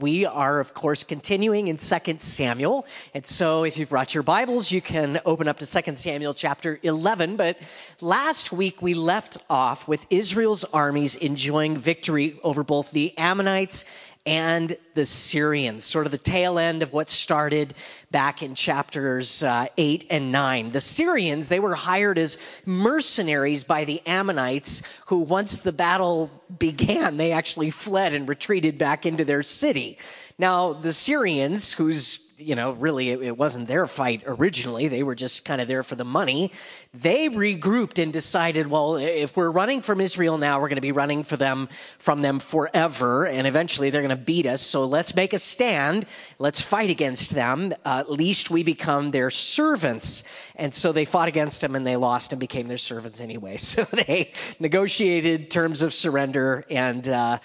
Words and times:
we 0.00 0.24
are, 0.24 0.60
of 0.60 0.74
course, 0.74 1.04
continuing 1.04 1.68
in 1.68 1.76
2 1.76 1.98
Samuel. 2.18 2.86
And 3.14 3.26
so 3.26 3.64
if 3.64 3.76
you've 3.76 3.90
brought 3.90 4.14
your 4.14 4.22
Bibles, 4.22 4.72
you 4.72 4.80
can 4.80 5.20
open 5.24 5.46
up 5.48 5.58
to 5.58 5.82
2 5.82 5.96
Samuel 5.96 6.34
chapter 6.34 6.78
11. 6.82 7.36
But 7.36 7.58
last 8.00 8.52
week 8.52 8.80
we 8.80 8.94
left 8.94 9.38
off 9.50 9.86
with 9.86 10.06
Israel's 10.10 10.64
armies 10.64 11.16
enjoying 11.16 11.76
victory 11.76 12.38
over 12.42 12.64
both 12.64 12.90
the 12.92 13.16
Ammonites 13.18 13.84
and 14.26 14.76
the 14.94 15.06
Syrians, 15.06 15.82
sort 15.84 16.06
of 16.06 16.12
the 16.12 16.18
tail 16.18 16.58
end 16.58 16.82
of 16.82 16.92
what 16.92 17.10
started 17.10 17.74
back 18.10 18.42
in 18.42 18.54
chapters 18.54 19.42
uh, 19.42 19.66
8 19.76 20.06
and 20.10 20.30
9. 20.30 20.70
The 20.72 20.80
Syrians, 20.80 21.48
they 21.48 21.60
were 21.60 21.74
hired 21.74 22.18
as 22.18 22.36
mercenaries 22.66 23.64
by 23.64 23.84
the 23.84 24.02
Ammonites, 24.06 24.82
who, 25.06 25.20
once 25.20 25.58
the 25.58 25.72
battle 25.72 26.30
began, 26.58 27.16
they 27.16 27.32
actually 27.32 27.70
fled 27.70 28.12
and 28.12 28.28
retreated 28.28 28.76
back 28.76 29.06
into 29.06 29.24
their 29.24 29.42
city. 29.42 29.98
Now, 30.38 30.74
the 30.74 30.92
Syrians, 30.92 31.72
whose 31.72 32.29
you 32.40 32.54
know, 32.54 32.72
really 32.72 33.10
it, 33.10 33.22
it, 33.22 33.36
wasn't 33.36 33.68
their 33.68 33.86
fight 33.86 34.22
originally. 34.26 34.88
They 34.88 35.02
were 35.02 35.14
just 35.14 35.44
kind 35.44 35.60
of 35.60 35.68
there 35.68 35.82
for 35.82 35.94
the 35.94 36.04
money. 36.04 36.52
They 36.94 37.28
regrouped 37.28 38.02
and 38.02 38.12
decided, 38.12 38.66
well, 38.66 38.96
if 38.96 39.36
we're 39.36 39.50
running 39.50 39.82
from 39.82 40.00
Israel 40.00 40.38
now, 40.38 40.60
we're 40.60 40.68
going 40.68 40.76
to 40.76 40.82
be 40.82 40.92
running 40.92 41.22
for 41.22 41.36
them 41.36 41.68
from 41.98 42.22
them 42.22 42.40
forever, 42.40 43.26
and 43.26 43.46
eventually 43.46 43.90
they're 43.90 44.02
going 44.02 44.16
to 44.16 44.24
beat 44.24 44.46
us. 44.46 44.62
So 44.62 44.84
let's 44.86 45.14
make 45.14 45.32
a 45.32 45.38
stand. 45.38 46.06
Let's 46.38 46.60
fight 46.60 46.90
against 46.90 47.32
them. 47.32 47.72
Uh, 47.84 47.98
at 48.00 48.10
least 48.10 48.50
we 48.50 48.62
become 48.62 49.10
their 49.10 49.30
servants. 49.30 50.24
And 50.56 50.72
so 50.72 50.92
they 50.92 51.04
fought 51.04 51.28
against 51.28 51.60
them 51.60 51.74
and 51.74 51.86
they 51.86 51.96
lost 51.96 52.32
and 52.32 52.40
became 52.40 52.68
their 52.68 52.76
servants 52.76 53.20
anyway. 53.20 53.58
So 53.70 53.84
they 53.84 54.32
negotiated 54.58 55.50
terms 55.50 55.82
of 55.82 55.92
surrender 55.92 56.64
and. 56.70 57.06
Uh, 57.06 57.38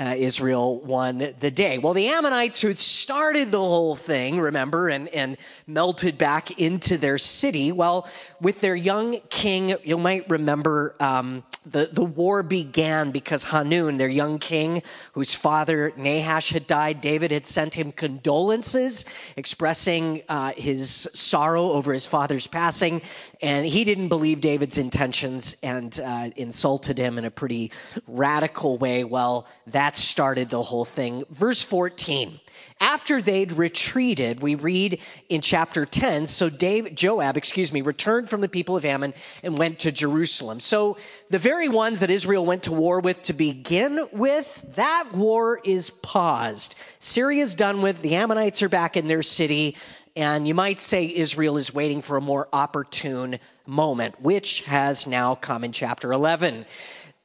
uh, 0.00 0.14
Israel 0.16 0.80
won 0.80 1.34
the 1.40 1.50
day. 1.50 1.76
Well, 1.76 1.92
the 1.92 2.08
Ammonites, 2.08 2.62
who'd 2.62 2.78
started 2.78 3.50
the 3.50 3.58
whole 3.58 3.96
thing, 3.96 4.40
remember, 4.40 4.88
and, 4.88 5.08
and 5.08 5.36
melted 5.66 6.16
back 6.16 6.58
into 6.58 6.96
their 6.96 7.18
city, 7.18 7.70
well, 7.70 8.08
with 8.40 8.62
their 8.62 8.74
young 8.74 9.20
king, 9.28 9.76
you 9.84 9.98
might 9.98 10.28
remember 10.30 10.96
um, 11.00 11.44
the, 11.66 11.90
the 11.92 12.04
war 12.04 12.42
began 12.42 13.10
because 13.10 13.44
Hanun, 13.44 13.98
their 13.98 14.08
young 14.08 14.38
king, 14.38 14.82
whose 15.12 15.34
father 15.34 15.92
Nahash 15.98 16.48
had 16.48 16.66
died, 16.66 17.02
David 17.02 17.30
had 17.30 17.44
sent 17.44 17.74
him 17.74 17.92
condolences, 17.92 19.04
expressing 19.36 20.22
uh, 20.30 20.52
his 20.56 21.10
sorrow 21.12 21.72
over 21.72 21.92
his 21.92 22.06
father's 22.06 22.46
passing. 22.46 23.02
And 23.42 23.66
he 23.66 23.84
didn't 23.84 24.08
believe 24.08 24.40
David's 24.40 24.78
intentions 24.78 25.58
and 25.62 25.98
uh, 26.02 26.30
insulted 26.36 26.96
him 26.96 27.18
in 27.18 27.26
a 27.26 27.30
pretty 27.30 27.72
radical 28.06 28.78
way. 28.78 29.04
Well, 29.04 29.46
that 29.66 29.89
started 29.96 30.50
the 30.50 30.62
whole 30.62 30.84
thing. 30.84 31.24
Verse 31.30 31.62
14 31.62 32.40
after 32.82 33.20
they'd 33.20 33.52
retreated, 33.52 34.40
we 34.40 34.54
read 34.54 35.00
in 35.28 35.42
chapter 35.42 35.84
10, 35.84 36.26
so 36.26 36.48
Dave, 36.48 36.94
Joab, 36.94 37.36
excuse 37.36 37.74
me, 37.74 37.82
returned 37.82 38.30
from 38.30 38.40
the 38.40 38.48
people 38.48 38.74
of 38.74 38.86
Ammon 38.86 39.12
and 39.42 39.58
went 39.58 39.80
to 39.80 39.92
Jerusalem. 39.92 40.60
So 40.60 40.96
the 41.28 41.38
very 41.38 41.68
ones 41.68 42.00
that 42.00 42.10
Israel 42.10 42.46
went 42.46 42.62
to 42.64 42.72
war 42.72 43.00
with 43.00 43.20
to 43.24 43.34
begin 43.34 44.06
with, 44.12 44.64
that 44.76 45.10
war 45.12 45.60
is 45.62 45.90
paused. 45.90 46.74
Syria's 46.98 47.54
done 47.54 47.82
with, 47.82 48.00
the 48.00 48.14
Ammonites 48.14 48.62
are 48.62 48.70
back 48.70 48.96
in 48.96 49.08
their 49.08 49.22
city, 49.22 49.76
and 50.16 50.48
you 50.48 50.54
might 50.54 50.80
say 50.80 51.14
Israel 51.14 51.58
is 51.58 51.74
waiting 51.74 52.00
for 52.00 52.16
a 52.16 52.22
more 52.22 52.48
opportune 52.50 53.38
moment, 53.66 54.22
which 54.22 54.64
has 54.64 55.06
now 55.06 55.34
come 55.34 55.64
in 55.64 55.72
chapter 55.72 56.14
11. 56.14 56.64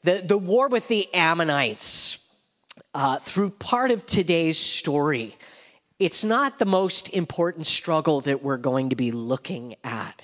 The, 0.03 0.21
the 0.21 0.38
war 0.38 0.67
with 0.67 0.89
the 0.89 1.11
Ammonites, 1.13 2.25
uh, 2.95 3.20
through 3.20 3.50
part 3.50 3.92
of 3.92 4.06
today's 4.06 4.58
story, 4.58 5.36
it's 6.00 6.23
not 6.23 6.60
the 6.60 6.66
most 6.66 7.10
important 7.10 7.67
struggle 7.67 8.22
that 8.22 8.42
we're 8.42 8.58
going 8.58 8.89
to 8.89 8.95
be 8.95 9.11
looking 9.11 9.76
at. 9.83 10.23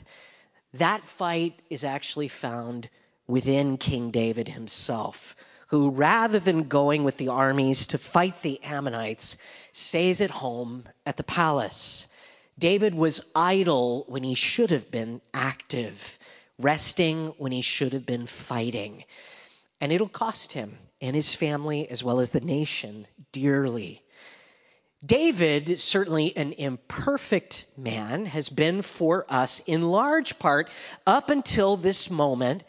That 0.74 1.04
fight 1.04 1.60
is 1.70 1.84
actually 1.84 2.30
found 2.30 2.90
within 3.28 3.78
King 3.78 4.10
David 4.10 4.48
himself, 4.48 5.36
who, 5.68 5.90
rather 5.90 6.40
than 6.40 6.70
going 6.70 7.04
with 7.04 7.18
the 7.18 7.28
armies 7.28 7.86
to 7.88 7.98
fight 7.98 8.42
the 8.42 8.64
Ammonites, 8.64 9.36
stays 9.74 10.22
at 10.22 10.32
home 10.32 10.86
at 11.06 11.18
the 11.18 11.24
palace. 11.24 12.08
David 12.58 12.96
was 12.96 13.32
idle 13.36 14.06
when 14.08 14.24
he 14.24 14.34
should 14.34 14.72
have 14.72 14.90
been 14.90 15.20
active, 15.34 16.18
resting 16.58 17.34
when 17.38 17.52
he 17.52 17.62
should 17.62 17.92
have 17.92 18.06
been 18.06 18.28
fighting. 18.28 19.04
And 19.82 19.92
it'll 19.92 20.08
cost 20.08 20.54
him 20.54 20.78
and 21.02 21.16
his 21.16 21.36
family, 21.36 21.90
as 21.90 22.04
well 22.04 22.20
as 22.20 22.30
the 22.30 22.40
nation, 22.40 23.08
dearly. 23.32 24.04
David, 25.04 25.80
certainly 25.80 26.36
an 26.38 26.54
imperfect 26.54 27.66
man, 27.76 28.28
has 28.28 28.50
been 28.50 28.84
for 28.84 29.26
us 29.28 29.60
in 29.66 29.82
large 29.82 30.38
part 30.38 30.70
up 31.08 31.30
until 31.32 31.76
this 31.76 32.12
moment 32.12 32.64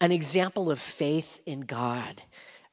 an 0.00 0.12
example 0.12 0.70
of 0.70 0.80
faith 0.80 1.40
in 1.46 1.60
God, 1.60 2.22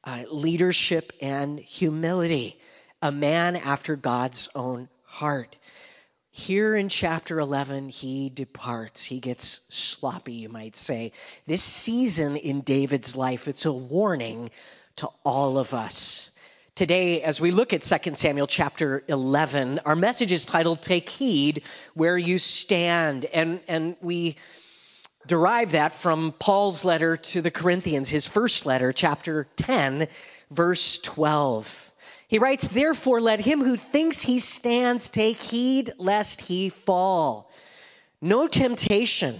uh, 0.04 0.24
leadership, 0.30 1.12
and 1.20 1.58
humility, 1.58 2.60
a 3.02 3.12
man 3.12 3.56
after 3.56 3.94
God's 3.96 4.48
own 4.54 4.88
heart. 5.04 5.56
Here 6.32 6.76
in 6.76 6.88
chapter 6.88 7.40
11, 7.40 7.88
he 7.88 8.30
departs. 8.30 9.04
He 9.04 9.18
gets 9.18 9.62
sloppy, 9.74 10.34
you 10.34 10.48
might 10.48 10.76
say. 10.76 11.12
This 11.46 11.62
season 11.62 12.36
in 12.36 12.60
David's 12.60 13.16
life, 13.16 13.48
it's 13.48 13.64
a 13.64 13.72
warning 13.72 14.50
to 15.00 15.08
all 15.24 15.56
of 15.56 15.72
us. 15.72 16.30
Today, 16.74 17.22
as 17.22 17.40
we 17.40 17.52
look 17.52 17.72
at 17.72 17.80
2 17.80 18.14
Samuel 18.16 18.46
chapter 18.46 19.02
11, 19.08 19.80
our 19.86 19.96
message 19.96 20.30
is 20.30 20.44
titled 20.44 20.82
Take 20.82 21.08
Heed 21.08 21.62
Where 21.94 22.18
You 22.18 22.38
Stand. 22.38 23.24
And, 23.24 23.60
and 23.66 23.96
we 24.02 24.36
derive 25.26 25.72
that 25.72 25.94
from 25.94 26.34
Paul's 26.38 26.84
letter 26.84 27.16
to 27.16 27.40
the 27.40 27.50
Corinthians, 27.50 28.10
his 28.10 28.26
first 28.26 28.66
letter, 28.66 28.92
chapter 28.92 29.48
10, 29.56 30.06
verse 30.50 30.98
12. 30.98 31.92
He 32.28 32.38
writes, 32.38 32.68
Therefore, 32.68 33.22
let 33.22 33.40
him 33.40 33.62
who 33.62 33.78
thinks 33.78 34.20
he 34.20 34.38
stands 34.38 35.08
take 35.08 35.40
heed 35.40 35.92
lest 35.96 36.42
he 36.42 36.68
fall. 36.68 37.50
No 38.20 38.46
temptation 38.46 39.36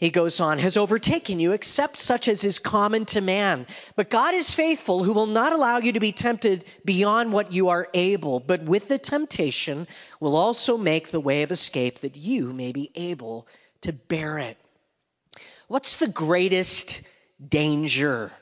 he 0.00 0.08
goes 0.08 0.40
on, 0.40 0.58
has 0.58 0.78
overtaken 0.78 1.38
you, 1.38 1.52
except 1.52 1.98
such 1.98 2.26
as 2.26 2.42
is 2.42 2.58
common 2.58 3.04
to 3.04 3.20
man. 3.20 3.66
But 3.96 4.08
God 4.08 4.34
is 4.34 4.54
faithful, 4.54 5.04
who 5.04 5.12
will 5.12 5.26
not 5.26 5.52
allow 5.52 5.76
you 5.76 5.92
to 5.92 6.00
be 6.00 6.10
tempted 6.10 6.64
beyond 6.86 7.34
what 7.34 7.52
you 7.52 7.68
are 7.68 7.88
able, 7.92 8.40
but 8.40 8.62
with 8.62 8.88
the 8.88 8.98
temptation 8.98 9.86
will 10.18 10.36
also 10.36 10.78
make 10.78 11.08
the 11.08 11.20
way 11.20 11.42
of 11.42 11.52
escape 11.52 11.98
that 11.98 12.16
you 12.16 12.54
may 12.54 12.72
be 12.72 12.90
able 12.94 13.46
to 13.82 13.92
bear 13.92 14.38
it. 14.38 14.56
What's 15.68 15.96
the 15.96 16.08
greatest 16.08 17.02
danger? 17.46 18.32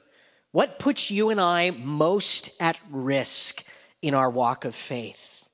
What 0.52 0.78
puts 0.78 1.10
you 1.10 1.30
and 1.30 1.40
I 1.40 1.70
most 1.70 2.50
at 2.60 2.78
risk 2.88 3.64
in 4.00 4.14
our 4.14 4.30
walk 4.30 4.64
of 4.64 4.76
faith? 4.76 5.48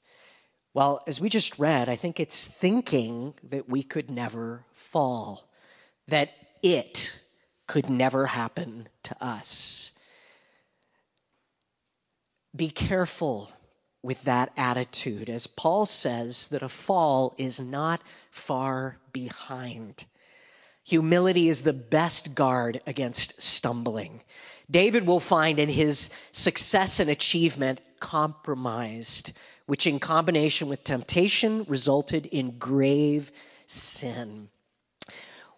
Well, 0.74 1.02
as 1.06 1.18
we 1.18 1.30
just 1.30 1.58
read, 1.58 1.88
I 1.88 1.96
think 1.96 2.20
it's 2.20 2.46
thinking 2.46 3.32
that 3.42 3.70
we 3.70 3.82
could 3.82 4.10
never 4.10 4.66
fall 4.74 5.48
that 6.08 6.30
it 6.62 7.20
could 7.66 7.88
never 7.88 8.26
happen 8.26 8.88
to 9.04 9.24
us. 9.24 9.92
Be 12.54 12.68
careful 12.68 13.50
with 14.02 14.22
that 14.24 14.52
attitude, 14.56 15.30
as 15.30 15.46
Paul 15.46 15.86
says 15.86 16.48
that 16.48 16.62
a 16.62 16.68
fall 16.68 17.34
is 17.38 17.58
not 17.58 18.02
far 18.30 18.98
behind. 19.12 20.04
Humility 20.84 21.48
is 21.48 21.62
the 21.62 21.72
best 21.72 22.34
guard 22.34 22.80
against 22.86 23.40
stumbling. 23.40 24.20
David 24.70 25.06
will 25.06 25.20
find 25.20 25.58
in 25.58 25.70
his 25.70 26.10
success 26.32 27.00
and 27.00 27.08
achievement 27.08 27.80
compromised, 27.98 29.32
which 29.64 29.86
in 29.86 29.98
combination 29.98 30.68
with 30.68 30.84
temptation 30.84 31.64
resulted 31.66 32.26
in 32.26 32.58
grave 32.58 33.32
sin. 33.66 34.50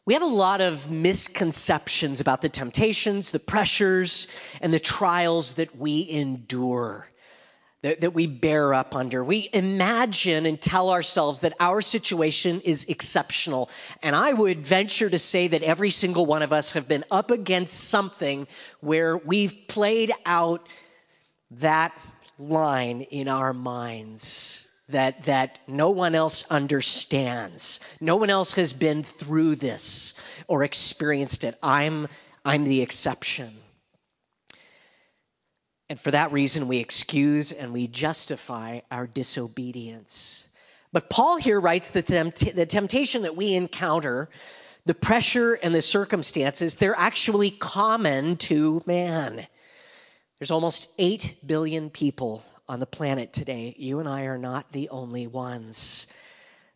We 0.06 0.14
have 0.14 0.22
a 0.22 0.26
lot 0.26 0.60
of 0.60 0.88
misconceptions 0.88 2.20
about 2.20 2.40
the 2.40 2.48
temptations, 2.48 3.32
the 3.32 3.40
pressures, 3.40 4.28
and 4.60 4.72
the 4.72 4.78
trials 4.78 5.54
that 5.54 5.76
we 5.76 6.08
endure, 6.08 7.08
that, 7.82 8.02
that, 8.02 8.14
we 8.14 8.28
bear 8.28 8.72
up 8.72 8.94
under. 8.94 9.24
We 9.24 9.48
imagine 9.52 10.46
and 10.46 10.60
tell 10.60 10.90
ourselves 10.90 11.40
that 11.40 11.54
our 11.58 11.80
situation 11.80 12.60
is 12.60 12.84
exceptional. 12.84 13.68
And 14.00 14.14
I 14.14 14.32
would 14.32 14.64
venture 14.64 15.10
to 15.10 15.18
say 15.18 15.48
that 15.48 15.64
every 15.64 15.90
single 15.90 16.24
one 16.24 16.42
of 16.42 16.52
us 16.52 16.74
have 16.74 16.86
been 16.86 17.04
up 17.10 17.32
against 17.32 17.74
something 17.74 18.46
where 18.78 19.16
we've 19.16 19.66
played 19.66 20.12
out 20.24 20.68
that 21.50 22.00
line 22.38 23.00
in 23.00 23.26
our 23.26 23.52
minds 23.52 24.65
that, 24.88 25.24
that 25.24 25.58
no 25.66 25.90
one 25.90 26.14
else 26.14 26.44
understands. 26.50 27.80
No 28.00 28.16
one 28.16 28.30
else 28.30 28.54
has 28.54 28.72
been 28.72 29.02
through 29.02 29.56
this 29.56 30.14
or 30.46 30.62
experienced 30.62 31.44
it. 31.44 31.56
I'm, 31.62 32.08
I'm 32.44 32.64
the 32.64 32.82
exception. 32.82 33.56
And 35.88 35.98
for 35.98 36.10
that 36.10 36.32
reason, 36.32 36.68
we 36.68 36.78
excuse 36.78 37.52
and 37.52 37.72
we 37.72 37.86
justify 37.86 38.80
our 38.90 39.06
disobedience. 39.06 40.48
But 40.92 41.10
Paul 41.10 41.36
here 41.36 41.60
writes 41.60 41.90
that 41.90 42.06
the 42.06 42.66
temptation 42.66 43.22
that 43.22 43.36
we 43.36 43.54
encounter, 43.54 44.28
the 44.84 44.94
pressure 44.94 45.54
and 45.54 45.74
the 45.74 45.82
circumstances, 45.82 46.76
they're 46.76 46.98
actually 46.98 47.50
common 47.50 48.36
to 48.36 48.82
man. 48.86 49.46
There's 50.38 50.50
almost 50.50 50.88
8 50.98 51.36
billion 51.46 51.90
people 51.90 52.44
on 52.68 52.80
the 52.80 52.86
planet 52.86 53.32
today. 53.32 53.74
You 53.78 54.00
and 54.00 54.08
I 54.08 54.22
are 54.22 54.38
not 54.38 54.72
the 54.72 54.88
only 54.88 55.26
ones. 55.26 56.06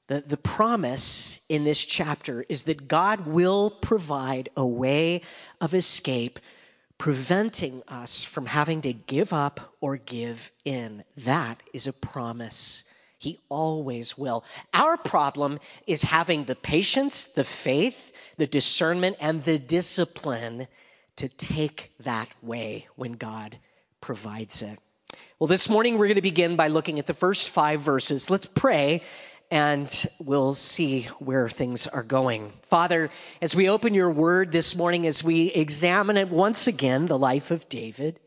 The, 0.06 0.20
the 0.26 0.36
promise 0.36 1.40
in 1.48 1.64
this 1.64 1.84
chapter 1.84 2.44
is 2.48 2.64
that 2.64 2.88
God 2.88 3.26
will 3.26 3.70
provide 3.70 4.48
a 4.56 4.66
way 4.66 5.22
of 5.60 5.74
escape, 5.74 6.40
preventing 6.98 7.82
us 7.86 8.24
from 8.24 8.46
having 8.46 8.80
to 8.82 8.92
give 8.92 9.32
up 9.32 9.74
or 9.80 9.96
give 9.96 10.50
in. 10.64 11.04
That 11.16 11.62
is 11.72 11.86
a 11.86 11.92
promise. 11.92 12.84
He 13.18 13.38
always 13.48 14.18
will. 14.18 14.44
Our 14.74 14.96
problem 14.96 15.60
is 15.86 16.02
having 16.02 16.44
the 16.44 16.56
patience, 16.56 17.24
the 17.24 17.44
faith, 17.44 18.12
the 18.36 18.46
discernment, 18.46 19.16
and 19.20 19.44
the 19.44 19.58
discipline 19.58 20.66
to 21.16 21.28
take 21.28 21.92
that 22.00 22.28
way 22.42 22.88
when 22.96 23.12
God 23.12 23.58
provides 24.00 24.62
it. 24.62 24.78
Well, 25.40 25.48
this 25.48 25.70
morning 25.70 25.96
we're 25.96 26.08
going 26.08 26.16
to 26.16 26.20
begin 26.20 26.56
by 26.56 26.68
looking 26.68 26.98
at 26.98 27.06
the 27.06 27.14
first 27.14 27.48
five 27.48 27.80
verses. 27.80 28.28
Let's 28.28 28.44
pray 28.44 29.00
and 29.50 29.90
we'll 30.18 30.52
see 30.52 31.04
where 31.18 31.48
things 31.48 31.86
are 31.86 32.02
going. 32.02 32.52
Father, 32.64 33.08
as 33.40 33.56
we 33.56 33.66
open 33.66 33.94
your 33.94 34.10
word 34.10 34.52
this 34.52 34.76
morning, 34.76 35.06
as 35.06 35.24
we 35.24 35.46
examine 35.52 36.18
it 36.18 36.28
once 36.28 36.66
again, 36.66 37.06
the 37.06 37.18
life 37.18 37.50
of 37.50 37.70
David, 37.70 38.20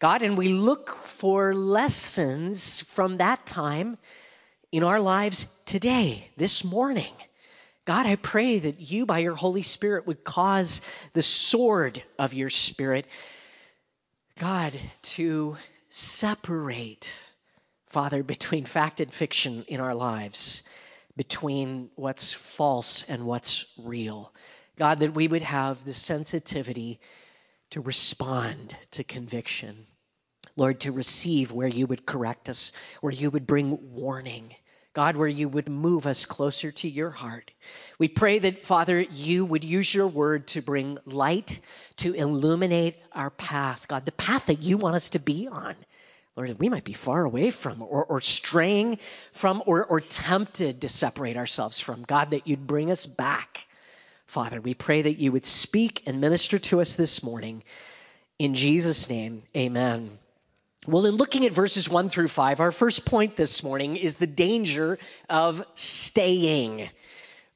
God, 0.00 0.22
and 0.22 0.36
we 0.36 0.48
look 0.48 0.90
for 0.90 1.54
lessons 1.54 2.80
from 2.80 3.18
that 3.18 3.46
time 3.46 3.96
in 4.72 4.82
our 4.82 4.98
lives 4.98 5.46
today, 5.66 6.30
this 6.36 6.64
morning. 6.64 7.14
God, 7.84 8.06
I 8.06 8.16
pray 8.16 8.58
that 8.58 8.90
you, 8.90 9.06
by 9.06 9.20
your 9.20 9.36
Holy 9.36 9.62
Spirit, 9.62 10.08
would 10.08 10.24
cause 10.24 10.82
the 11.12 11.22
sword 11.22 12.02
of 12.18 12.34
your 12.34 12.50
Spirit, 12.50 13.06
God, 14.36 14.76
to 15.02 15.58
separate, 15.96 17.10
Father, 17.86 18.22
between 18.22 18.66
fact 18.66 19.00
and 19.00 19.10
fiction 19.10 19.64
in 19.66 19.80
our 19.80 19.94
lives, 19.94 20.62
between 21.16 21.88
what's 21.94 22.34
false 22.34 23.02
and 23.04 23.24
what's 23.24 23.72
real. 23.78 24.34
God, 24.76 24.98
that 24.98 25.14
we 25.14 25.26
would 25.26 25.40
have 25.40 25.86
the 25.86 25.94
sensitivity 25.94 27.00
to 27.70 27.80
respond 27.80 28.76
to 28.90 29.04
conviction. 29.04 29.86
Lord, 30.54 30.80
to 30.80 30.92
receive 30.92 31.50
where 31.50 31.66
you 31.66 31.86
would 31.86 32.04
correct 32.04 32.50
us, 32.50 32.72
where 33.00 33.12
you 33.12 33.30
would 33.30 33.46
bring 33.46 33.78
warning. 33.94 34.54
God, 34.96 35.18
where 35.18 35.28
you 35.28 35.46
would 35.46 35.68
move 35.68 36.06
us 36.06 36.24
closer 36.24 36.72
to 36.72 36.88
your 36.88 37.10
heart. 37.10 37.50
We 37.98 38.08
pray 38.08 38.38
that, 38.38 38.62
Father, 38.62 39.02
you 39.02 39.44
would 39.44 39.62
use 39.62 39.94
your 39.94 40.06
word 40.06 40.46
to 40.48 40.62
bring 40.62 40.96
light, 41.04 41.60
to 41.96 42.14
illuminate 42.14 42.96
our 43.12 43.28
path, 43.28 43.88
God, 43.88 44.06
the 44.06 44.12
path 44.12 44.46
that 44.46 44.62
you 44.62 44.78
want 44.78 44.96
us 44.96 45.10
to 45.10 45.18
be 45.18 45.48
on. 45.48 45.74
Lord, 46.34 46.58
we 46.58 46.70
might 46.70 46.84
be 46.84 46.94
far 46.94 47.24
away 47.24 47.50
from 47.50 47.82
or, 47.82 48.06
or 48.06 48.22
straying 48.22 48.98
from 49.32 49.62
or, 49.66 49.84
or 49.84 50.00
tempted 50.00 50.80
to 50.80 50.88
separate 50.88 51.36
ourselves 51.36 51.78
from. 51.78 52.02
God, 52.04 52.30
that 52.30 52.46
you'd 52.46 52.66
bring 52.66 52.90
us 52.90 53.04
back. 53.04 53.66
Father, 54.26 54.62
we 54.62 54.72
pray 54.72 55.02
that 55.02 55.18
you 55.18 55.30
would 55.30 55.44
speak 55.44 56.04
and 56.06 56.22
minister 56.22 56.58
to 56.58 56.80
us 56.80 56.94
this 56.94 57.22
morning. 57.22 57.62
In 58.38 58.54
Jesus' 58.54 59.10
name, 59.10 59.42
amen. 59.54 60.16
Well, 60.88 61.06
in 61.06 61.16
looking 61.16 61.44
at 61.44 61.50
verses 61.50 61.88
one 61.88 62.08
through 62.08 62.28
five, 62.28 62.60
our 62.60 62.70
first 62.70 63.04
point 63.04 63.34
this 63.34 63.64
morning 63.64 63.96
is 63.96 64.16
the 64.16 64.26
danger 64.28 65.00
of 65.28 65.66
staying. 65.74 66.90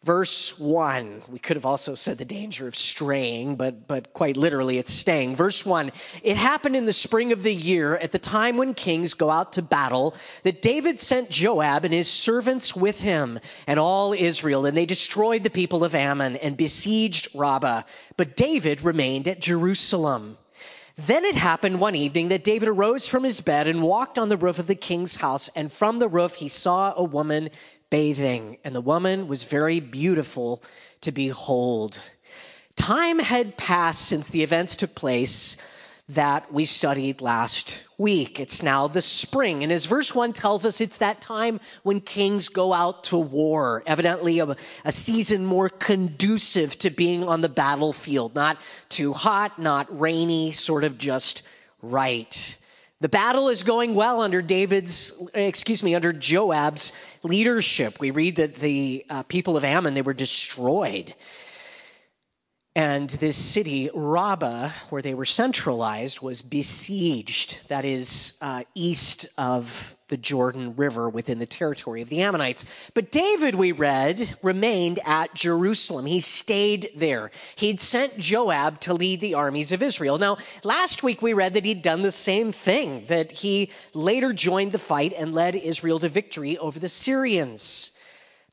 Verse 0.02 0.58
one, 0.58 1.22
we 1.28 1.38
could 1.38 1.56
have 1.56 1.64
also 1.64 1.94
said 1.94 2.18
the 2.18 2.24
danger 2.24 2.66
of 2.66 2.74
straying, 2.74 3.54
but, 3.54 3.86
but 3.86 4.12
quite 4.14 4.36
literally 4.36 4.78
it's 4.78 4.92
staying. 4.92 5.36
Verse 5.36 5.64
one, 5.64 5.92
it 6.24 6.36
happened 6.36 6.74
in 6.74 6.86
the 6.86 6.92
spring 6.92 7.30
of 7.30 7.44
the 7.44 7.54
year 7.54 7.94
at 7.98 8.10
the 8.10 8.18
time 8.18 8.56
when 8.56 8.74
kings 8.74 9.14
go 9.14 9.30
out 9.30 9.52
to 9.52 9.62
battle 9.62 10.16
that 10.42 10.60
David 10.60 10.98
sent 10.98 11.30
Joab 11.30 11.84
and 11.84 11.94
his 11.94 12.10
servants 12.10 12.74
with 12.74 13.00
him 13.00 13.38
and 13.68 13.78
all 13.78 14.12
Israel, 14.12 14.66
and 14.66 14.76
they 14.76 14.86
destroyed 14.86 15.44
the 15.44 15.50
people 15.50 15.84
of 15.84 15.94
Ammon 15.94 16.34
and 16.34 16.56
besieged 16.56 17.28
Rabbah. 17.32 17.82
But 18.16 18.34
David 18.34 18.82
remained 18.82 19.28
at 19.28 19.40
Jerusalem. 19.40 20.36
Then 21.06 21.25
it 21.25 21.35
happened 21.35 21.81
one 21.81 21.94
evening 21.94 22.29
that 22.29 22.44
David 22.44 22.69
arose 22.69 23.08
from 23.08 23.25
his 23.25 23.41
bed 23.41 23.67
and 23.67 23.82
walked 23.82 24.19
on 24.19 24.29
the 24.29 24.37
roof 24.37 24.58
of 24.58 24.67
the 24.67 24.75
king's 24.75 25.17
house, 25.17 25.49
and 25.56 25.73
from 25.73 25.99
the 25.99 26.08
roof 26.08 26.35
he 26.35 26.49
saw 26.49 26.93
a 26.94 27.02
woman 27.02 27.49
bathing, 27.88 28.58
and 28.64 28.75
the 28.75 28.82
woman 28.82 29.26
was 29.26 29.44
very 29.44 29.81
beautiful 29.81 30.62
to 31.00 31.11
behold. 31.11 32.02
Time 32.76 33.19
had 33.19 33.56
passed 33.56 34.02
since 34.02 34.29
the 34.29 34.43
events 34.43 34.76
took 34.76 34.94
place 34.94 35.56
that 36.10 36.52
we 36.52 36.64
studied 36.64 37.20
last 37.20 37.84
week. 37.96 38.40
It's 38.40 38.64
now 38.64 38.88
the 38.88 39.00
spring. 39.00 39.62
And 39.62 39.72
as 39.72 39.86
verse 39.86 40.12
1 40.12 40.32
tells 40.32 40.66
us, 40.66 40.80
it's 40.80 40.98
that 40.98 41.20
time 41.20 41.60
when 41.84 42.00
kings 42.00 42.48
go 42.48 42.72
out 42.72 43.04
to 43.04 43.16
war. 43.16 43.84
Evidently, 43.86 44.40
a, 44.40 44.56
a, 44.84 44.90
season 44.90 45.46
more 45.46 45.68
conducive 45.68 46.76
to 46.80 46.90
being 46.90 47.22
on 47.22 47.42
the 47.42 47.48
battlefield. 47.48 48.34
Not 48.34 48.60
too 48.88 49.12
hot, 49.12 49.60
not 49.60 49.86
rainy, 50.00 50.50
sort 50.50 50.82
of 50.82 50.98
just 50.98 51.44
right. 51.80 52.58
The 53.00 53.08
battle 53.08 53.48
is 53.48 53.62
going 53.62 53.94
well 53.94 54.20
under 54.20 54.42
David's, 54.42 55.28
excuse 55.32 55.82
me, 55.84 55.94
under 55.94 56.12
Joab's 56.12 56.92
leadership. 57.22 58.00
We 58.00 58.10
read 58.10 58.36
that 58.36 58.56
the 58.56 59.06
uh, 59.08 59.22
people 59.22 59.56
of 59.56 59.62
Ammon, 59.64 59.94
they 59.94 60.02
were 60.02 60.12
destroyed. 60.12 61.14
And 62.76 63.11
this 63.11 63.37
city, 63.37 63.90
Rabbah, 63.93 64.70
where 64.90 65.02
they 65.02 65.14
were 65.14 65.25
centralized, 65.25 66.20
was 66.20 66.40
besieged. 66.40 67.67
That 67.67 67.84
is 67.84 68.34
uh, 68.40 68.62
east 68.75 69.26
of 69.37 69.96
the 70.06 70.17
Jordan 70.17 70.76
River 70.76 71.08
within 71.08 71.38
the 71.38 71.46
territory 71.46 72.00
of 72.00 72.08
the 72.08 72.22
Ammonites. 72.22 72.64
But 72.94 73.11
David, 73.11 73.56
we 73.56 73.72
read, 73.72 74.37
remained 74.43 75.00
at 75.05 75.34
Jerusalem. 75.34 76.06
He 76.06 76.20
stayed 76.20 76.90
there. 76.94 77.31
He'd 77.56 77.81
sent 77.81 78.18
Joab 78.18 78.80
to 78.80 78.94
lead 78.94 79.21
the 79.21 79.35
armies 79.35 79.73
of 79.73 79.83
Israel. 79.83 80.18
Now, 80.18 80.37
last 80.62 81.02
week 81.02 81.23
we 81.23 81.33
read 81.33 81.54
that 81.54 81.64
he'd 81.64 81.83
done 81.83 82.02
the 82.02 82.12
same 82.12 82.52
thing, 82.52 83.04
that 83.06 83.33
he 83.33 83.71
later 83.94 84.33
joined 84.33 84.73
the 84.73 84.78
fight 84.78 85.12
and 85.16 85.35
led 85.35 85.54
Israel 85.54 85.99
to 86.00 86.09
victory 86.09 86.59
over 86.59 86.78
the 86.78 86.88
Syrians. 86.88 87.89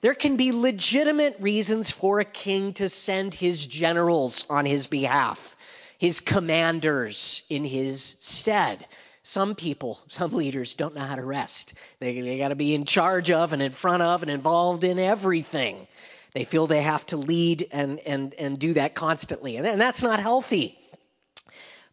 There 0.01 0.13
can 0.13 0.37
be 0.37 0.51
legitimate 0.51 1.35
reasons 1.39 1.89
for 1.89 2.19
a 2.19 2.25
king 2.25 2.73
to 2.73 2.87
send 2.87 3.33
his 3.33 3.65
generals 3.65 4.45
on 4.49 4.65
his 4.65 4.85
behalf, 4.85 5.55
his 5.97 6.19
commanders 6.19 7.43
in 7.49 7.65
his 7.65 8.15
stead. 8.19 8.85
Some 9.23 9.55
people, 9.55 9.99
some 10.07 10.31
leaders 10.33 10.75
don't 10.75 10.95
know 10.95 11.01
how 11.01 11.15
to 11.15 11.25
rest. 11.25 11.73
They, 11.99 12.21
they 12.21 12.37
got 12.37 12.49
to 12.49 12.55
be 12.55 12.75
in 12.75 12.85
charge 12.85 13.31
of 13.31 13.53
and 13.53 13.61
in 13.61 13.71
front 13.71 14.03
of 14.03 14.21
and 14.21 14.31
involved 14.31 14.83
in 14.83 14.99
everything. 14.99 15.87
They 16.33 16.43
feel 16.43 16.67
they 16.67 16.83
have 16.83 17.05
to 17.07 17.17
lead 17.17 17.67
and, 17.71 17.99
and, 18.01 18.35
and 18.35 18.59
do 18.59 18.73
that 18.73 18.93
constantly. 18.93 19.57
And, 19.57 19.65
and 19.65 19.81
that's 19.81 20.03
not 20.03 20.19
healthy. 20.19 20.77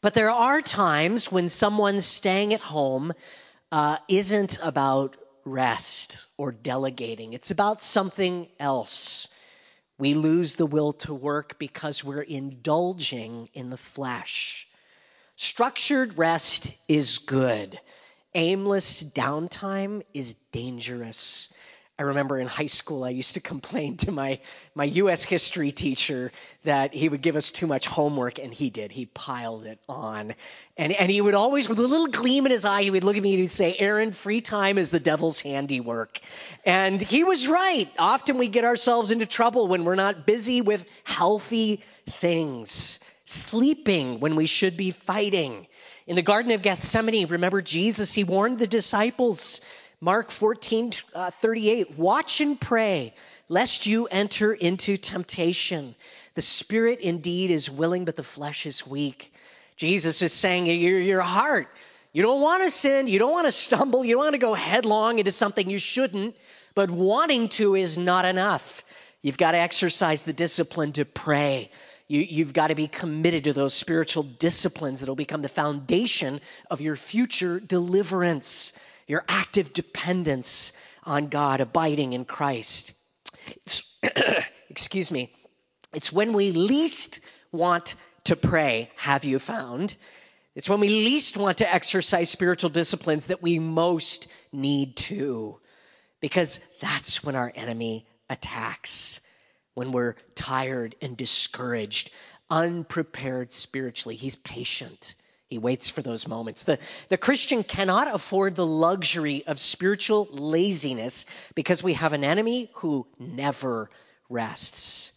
But 0.03 0.13
there 0.13 0.31
are 0.31 0.61
times 0.61 1.33
when 1.33 1.49
someone 1.49 2.03
staying 2.03 2.53
at 2.53 2.61
home 2.61 3.15
uh, 3.73 3.97
isn't 4.07 4.59
about 4.63 5.17
rest 5.45 6.27
or 6.37 6.53
delegating. 6.53 7.33
It's 7.33 7.51
about 7.51 7.83
something 7.83 8.49
else. 8.59 9.29
We 9.99 10.15
lose 10.15 10.57
the 10.57 10.67
will 10.67 10.93
to 10.95 11.15
work 11.15 11.59
because 11.59 12.03
we're 12.03 12.23
indulging 12.23 13.49
in 13.55 13.71
the 13.71 13.77
flesh. 13.77 14.69
Structured 15.37 16.19
rest 16.19 16.77
is 16.89 17.19
good. 17.19 17.81
Aimless 18.35 19.03
downtime 19.03 20.03
is 20.13 20.35
dangerous. 20.35 21.53
I 21.97 22.03
remember 22.03 22.41
in 22.41 22.49
high 22.49 22.67
school, 22.67 23.05
I 23.05 23.11
used 23.11 23.35
to 23.35 23.41
complain 23.41 23.97
to 23.99 24.11
my, 24.11 24.41
my 24.75 24.85
US 24.85 25.23
history 25.23 25.71
teacher 25.71 26.33
that 26.65 26.93
he 26.93 27.09
would 27.09 27.23
give 27.23 27.37
us 27.37 27.53
too 27.53 27.69
much 27.69 27.87
homework, 27.87 28.41
and 28.41 28.53
he 28.53 28.69
did. 28.69 28.91
He 28.91 29.07
piled 29.07 29.65
it 29.65 29.79
on. 29.89 30.35
And, 30.77 30.93
and 30.93 31.09
he 31.09 31.21
would 31.21 31.35
always, 31.35 31.69
with 31.69 31.79
a 31.79 31.83
little 31.87 32.09
gleam 32.09 32.47
in 32.47 32.53
his 32.53 32.65
eye, 32.65 32.83
he 32.83 32.91
would 32.91 33.05
look 33.05 33.17
at 33.17 33.23
me 33.23 33.35
and 33.35 33.41
he'd 33.43 33.47
say, 33.47 33.77
Aaron, 33.79 34.11
free 34.11 34.41
time 34.41 34.77
is 34.77 34.91
the 34.91 34.99
devil's 34.99 35.41
handiwork. 35.41 36.19
And 36.67 37.01
he 37.01 37.23
was 37.23 37.47
right. 37.47 37.89
Often 37.97 38.39
we 38.39 38.49
get 38.49 38.65
ourselves 38.65 39.13
into 39.13 39.27
trouble 39.27 39.69
when 39.69 39.85
we're 39.85 39.95
not 39.95 40.27
busy 40.27 40.61
with 40.61 40.87
healthy 41.05 41.81
things, 42.11 42.99
sleeping 43.25 44.19
when 44.19 44.35
we 44.35 44.47
should 44.47 44.77
be 44.77 44.91
fighting. 44.91 45.69
In 46.09 46.17
the 46.17 46.23
Garden 46.23 46.51
of 46.51 46.61
Gethsemane, 46.61 47.29
remember 47.29 47.63
Jesus, 47.63 48.15
he 48.15 48.25
warned 48.25 48.59
the 48.59 48.67
disciples 48.67 49.61
Mark 50.05 50.31
14, 50.31 50.93
uh, 51.15 51.31
38, 51.31 51.99
watch 51.99 52.43
and 52.43 52.61
pray, 52.61 53.15
lest 53.49 53.87
you 53.87 54.07
enter 54.09 54.53
into 54.53 54.99
temptation. 54.99 55.95
The 56.35 56.43
spirit 56.43 57.01
indeed 57.01 57.51
is 57.51 57.71
willing, 57.71 58.05
but 58.05 58.15
the 58.15 58.23
flesh 58.23 58.67
is 58.67 58.87
weak. 58.87 59.33
Jesus 59.79 60.21
is 60.21 60.35
saying, 60.35 60.67
your, 60.67 61.01
your 61.01 61.23
heart, 61.23 61.69
You 62.13 62.21
don't 62.21 62.43
want 62.43 62.63
to 62.65 62.71
sin. 62.71 63.09
You 63.09 63.19
don't 63.19 63.33
want 63.33 63.47
to 63.47 63.53
stumble. 63.53 64.05
You 64.05 64.17
don't 64.17 64.25
want 64.25 64.35
to 64.35 64.39
go 64.39 64.53
headlong 64.53 65.21
into 65.21 65.33
something 65.33 65.71
you 65.71 65.79
shouldn't. 65.79 66.37
But 66.75 66.91
wanting 66.91 67.49
to 67.61 67.75
is 67.75 67.97
not 67.97 68.27
enough. 68.27 68.85
You've 69.23 69.39
got 69.39 69.53
to 69.53 69.59
exercise 69.59 70.25
the 70.25 70.35
discipline 70.35 70.93
to 70.93 71.07
pray. 71.07 71.71
You, 72.09 72.45
have 72.45 72.53
got 72.53 72.67
to 72.67 72.75
be 72.75 72.89
committed 72.89 73.45
to 73.45 73.55
those 73.55 73.73
spiritual 73.73 74.25
disciplines 74.25 75.01
that'll 75.01 75.15
become 75.15 75.41
the 75.41 75.49
foundation 75.49 76.43
of 76.71 76.83
your 76.83 76.95
future 76.95 77.59
deliverance, 77.59 78.75
your 79.07 79.25
active 79.29 79.73
dependence 79.73 80.73
on 81.05 81.29
God, 81.29 81.61
abiding 81.61 82.13
in 82.13 82.25
Christ. 82.25 82.93
excuse 84.71 85.11
me. 85.11 85.33
It's 85.93 86.13
when 86.13 86.33
we 86.33 86.51
least 86.51 87.21
want 87.53 87.95
to 88.25 88.37
pray, 88.37 88.91
have 88.97 89.25
you 89.25 89.39
found? 89.39 89.97
It's 90.55 90.69
when 90.69 90.81
we 90.81 90.89
least 90.89 91.37
want 91.37 91.59
to 91.59 91.73
exercise 91.73 92.31
spiritual 92.31 92.71
disciplines 92.71 93.27
that 93.27 93.43
we 93.43 93.59
most 93.59 94.29
need 94.53 94.97
to, 94.97 95.61
because 96.21 96.61
that's 96.81 97.23
when 97.23 97.37
our 97.37 97.53
enemy 97.55 98.07
attacks, 98.31 99.21
when 99.75 99.93
we're 99.93 100.15
tired 100.35 100.95
and 101.03 101.17
discouraged, 101.17 102.11
unprepared 102.51 103.53
spiritually. 103.53 104.17
He's 104.17 104.37
patient. 104.37 105.15
He 105.49 105.59
waits 105.59 105.89
for 105.89 106.03
those 106.03 106.27
moments. 106.27 106.65
The, 106.65 106.79
the 107.09 107.19
Christian 107.19 107.63
cannot 107.63 108.13
afford 108.13 108.57
the 108.57 108.67
luxury 108.67 109.45
of 109.47 109.61
spiritual 109.61 110.29
laziness 110.31 111.27
because 111.55 111.83
we 111.83 111.95
have 111.95 112.13
an 112.13 112.25
enemy 112.25 112.71
who 112.75 113.07
never 113.19 113.91
rests. 114.29 115.13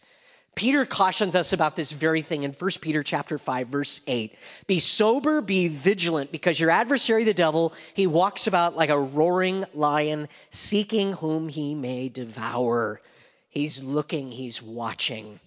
Peter 0.58 0.84
cautions 0.84 1.36
us 1.36 1.52
about 1.52 1.76
this 1.76 1.92
very 1.92 2.20
thing 2.20 2.42
in 2.42 2.50
1 2.50 2.70
Peter 2.80 3.04
chapter 3.04 3.38
5 3.38 3.68
verse 3.68 4.00
8. 4.08 4.34
Be 4.66 4.80
sober, 4.80 5.40
be 5.40 5.68
vigilant 5.68 6.32
because 6.32 6.58
your 6.58 6.70
adversary 6.70 7.22
the 7.22 7.32
devil, 7.32 7.72
he 7.94 8.08
walks 8.08 8.48
about 8.48 8.74
like 8.74 8.90
a 8.90 8.98
roaring 8.98 9.64
lion 9.72 10.28
seeking 10.50 11.12
whom 11.12 11.48
he 11.48 11.76
may 11.76 12.08
devour. 12.08 13.00
He's 13.48 13.80
looking, 13.80 14.32
he's 14.32 14.60
watching. 14.60 15.38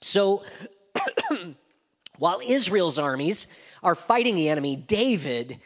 So 0.00 0.44
while 2.18 2.40
Israel's 2.46 2.98
armies 2.98 3.48
are 3.84 3.94
fighting 3.94 4.34
the 4.34 4.48
enemy, 4.48 4.74
David 4.74 5.60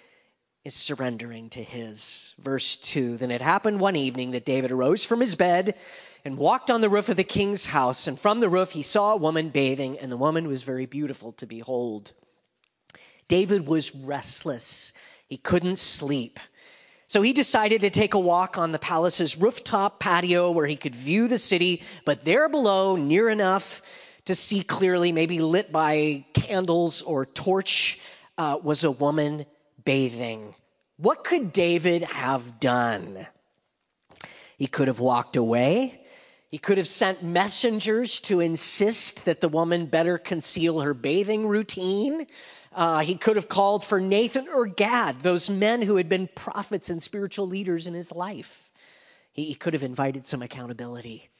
is 0.64 0.74
surrendering 0.74 1.48
to 1.50 1.62
his. 1.62 2.34
Verse 2.38 2.76
2 2.76 3.16
Then 3.16 3.30
it 3.30 3.40
happened 3.40 3.80
one 3.80 3.96
evening 3.96 4.32
that 4.32 4.44
David 4.44 4.70
arose 4.70 5.04
from 5.04 5.20
his 5.20 5.34
bed 5.34 5.76
and 6.24 6.36
walked 6.36 6.70
on 6.70 6.80
the 6.80 6.90
roof 6.90 7.08
of 7.08 7.16
the 7.16 7.24
king's 7.24 7.66
house. 7.66 8.06
And 8.06 8.18
from 8.18 8.40
the 8.40 8.48
roof, 8.48 8.72
he 8.72 8.82
saw 8.82 9.12
a 9.12 9.16
woman 9.16 9.48
bathing, 9.48 9.98
and 9.98 10.12
the 10.12 10.16
woman 10.16 10.48
was 10.48 10.64
very 10.64 10.84
beautiful 10.84 11.32
to 11.32 11.46
behold. 11.46 12.12
David 13.28 13.66
was 13.66 13.94
restless, 13.94 14.92
he 15.26 15.36
couldn't 15.36 15.78
sleep. 15.78 16.40
So 17.06 17.22
he 17.22 17.32
decided 17.32 17.80
to 17.80 17.90
take 17.90 18.12
a 18.12 18.18
walk 18.18 18.58
on 18.58 18.72
the 18.72 18.78
palace's 18.78 19.38
rooftop 19.38 19.98
patio 19.98 20.50
where 20.50 20.66
he 20.66 20.76
could 20.76 20.94
view 20.94 21.28
the 21.28 21.38
city, 21.38 21.82
but 22.04 22.26
there 22.26 22.50
below, 22.50 22.96
near 22.96 23.30
enough 23.30 23.80
to 24.28 24.34
see 24.34 24.62
clearly, 24.62 25.10
maybe 25.10 25.40
lit 25.40 25.72
by 25.72 26.22
candles 26.34 27.00
or 27.00 27.24
torch, 27.24 27.98
uh, 28.36 28.58
was 28.62 28.84
a 28.84 28.90
woman 28.90 29.46
bathing. 29.86 30.54
What 30.98 31.24
could 31.24 31.50
David 31.50 32.02
have 32.02 32.60
done? 32.60 33.26
He 34.58 34.66
could 34.66 34.88
have 34.88 35.00
walked 35.00 35.36
away. 35.36 36.02
He 36.50 36.58
could 36.58 36.76
have 36.76 36.86
sent 36.86 37.22
messengers 37.22 38.20
to 38.22 38.40
insist 38.40 39.24
that 39.24 39.40
the 39.40 39.48
woman 39.48 39.86
better 39.86 40.18
conceal 40.18 40.80
her 40.80 40.92
bathing 40.92 41.46
routine. 41.46 42.26
Uh, 42.74 42.98
he 42.98 43.14
could 43.14 43.36
have 43.36 43.48
called 43.48 43.82
for 43.82 43.98
Nathan 43.98 44.46
or 44.52 44.66
Gad, 44.66 45.20
those 45.20 45.48
men 45.48 45.80
who 45.80 45.96
had 45.96 46.10
been 46.10 46.28
prophets 46.34 46.90
and 46.90 47.02
spiritual 47.02 47.46
leaders 47.46 47.86
in 47.86 47.94
his 47.94 48.12
life. 48.12 48.70
He, 49.32 49.46
he 49.46 49.54
could 49.54 49.72
have 49.72 49.82
invited 49.82 50.26
some 50.26 50.42
accountability. 50.42 51.30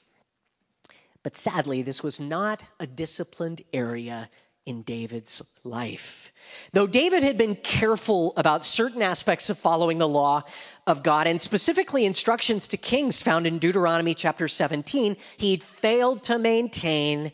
But 1.22 1.36
sadly, 1.36 1.82
this 1.82 2.02
was 2.02 2.20
not 2.20 2.62
a 2.78 2.86
disciplined 2.86 3.62
area 3.72 4.30
in 4.68 4.82
David's 4.82 5.42
life. 5.64 6.30
Though 6.74 6.86
David 6.86 7.22
had 7.22 7.38
been 7.38 7.56
careful 7.56 8.34
about 8.36 8.66
certain 8.66 9.00
aspects 9.00 9.48
of 9.48 9.58
following 9.58 9.96
the 9.96 10.06
law 10.06 10.44
of 10.86 11.02
God 11.02 11.26
and 11.26 11.40
specifically 11.40 12.04
instructions 12.04 12.68
to 12.68 12.76
kings 12.76 13.22
found 13.22 13.46
in 13.46 13.58
Deuteronomy 13.58 14.12
chapter 14.14 14.46
17, 14.46 15.16
he'd 15.38 15.62
failed 15.62 16.22
to 16.24 16.38
maintain 16.38 17.32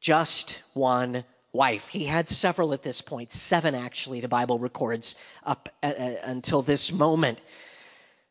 just 0.00 0.62
one 0.74 1.24
wife. 1.52 1.88
He 1.88 2.04
had 2.04 2.28
several 2.28 2.72
at 2.72 2.84
this 2.84 3.00
point, 3.00 3.32
seven 3.32 3.74
actually, 3.74 4.20
the 4.20 4.28
Bible 4.28 4.60
records 4.60 5.16
up 5.44 5.68
uh, 5.82 5.86
uh, 5.98 6.14
until 6.24 6.62
this 6.62 6.92
moment. 6.92 7.40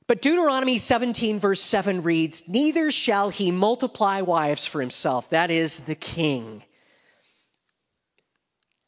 But 0.07 0.21
Deuteronomy 0.21 0.77
17, 0.77 1.37
verse 1.37 1.61
7 1.61 2.01
reads, 2.01 2.47
Neither 2.47 2.91
shall 2.91 3.29
he 3.29 3.51
multiply 3.51 4.21
wives 4.21 4.65
for 4.65 4.79
himself, 4.79 5.29
that 5.31 5.51
is, 5.51 5.81
the 5.81 5.95
king 5.95 6.63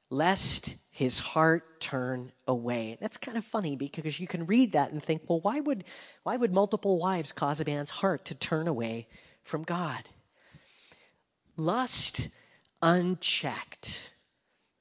lest 0.10 0.76
his 0.92 1.20
heart 1.20 1.80
turn 1.80 2.32
away. 2.48 2.98
That's 3.00 3.18
kind 3.18 3.38
of 3.38 3.46
funny 3.46 3.76
because 3.76 4.20
you 4.20 4.28
can 4.28 4.46
read 4.46 4.74
that 4.74 4.92
and 4.92 5.02
think, 5.02 5.24
well, 5.28 5.40
why 5.40 5.60
would, 5.60 5.84
why 6.24 6.36
would 6.36 6.54
multiple 6.54 7.00
wives 7.00 7.32
cause 7.32 7.60
a 7.60 7.66
man's 7.66 7.90
heart 7.90 8.26
to 8.26 8.36
turn 8.36 8.68
away 8.68 9.08
from 9.44 9.64
God? 9.64 10.10
Lust 11.58 12.30
unchecked 12.82 14.14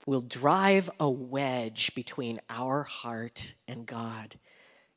will 0.07 0.23
drive 0.23 0.89
a 0.99 1.11
wedge 1.11 1.95
between 1.95 2.41
our 2.49 2.83
heart 2.85 3.55
and 3.67 3.87
God. 3.87 4.37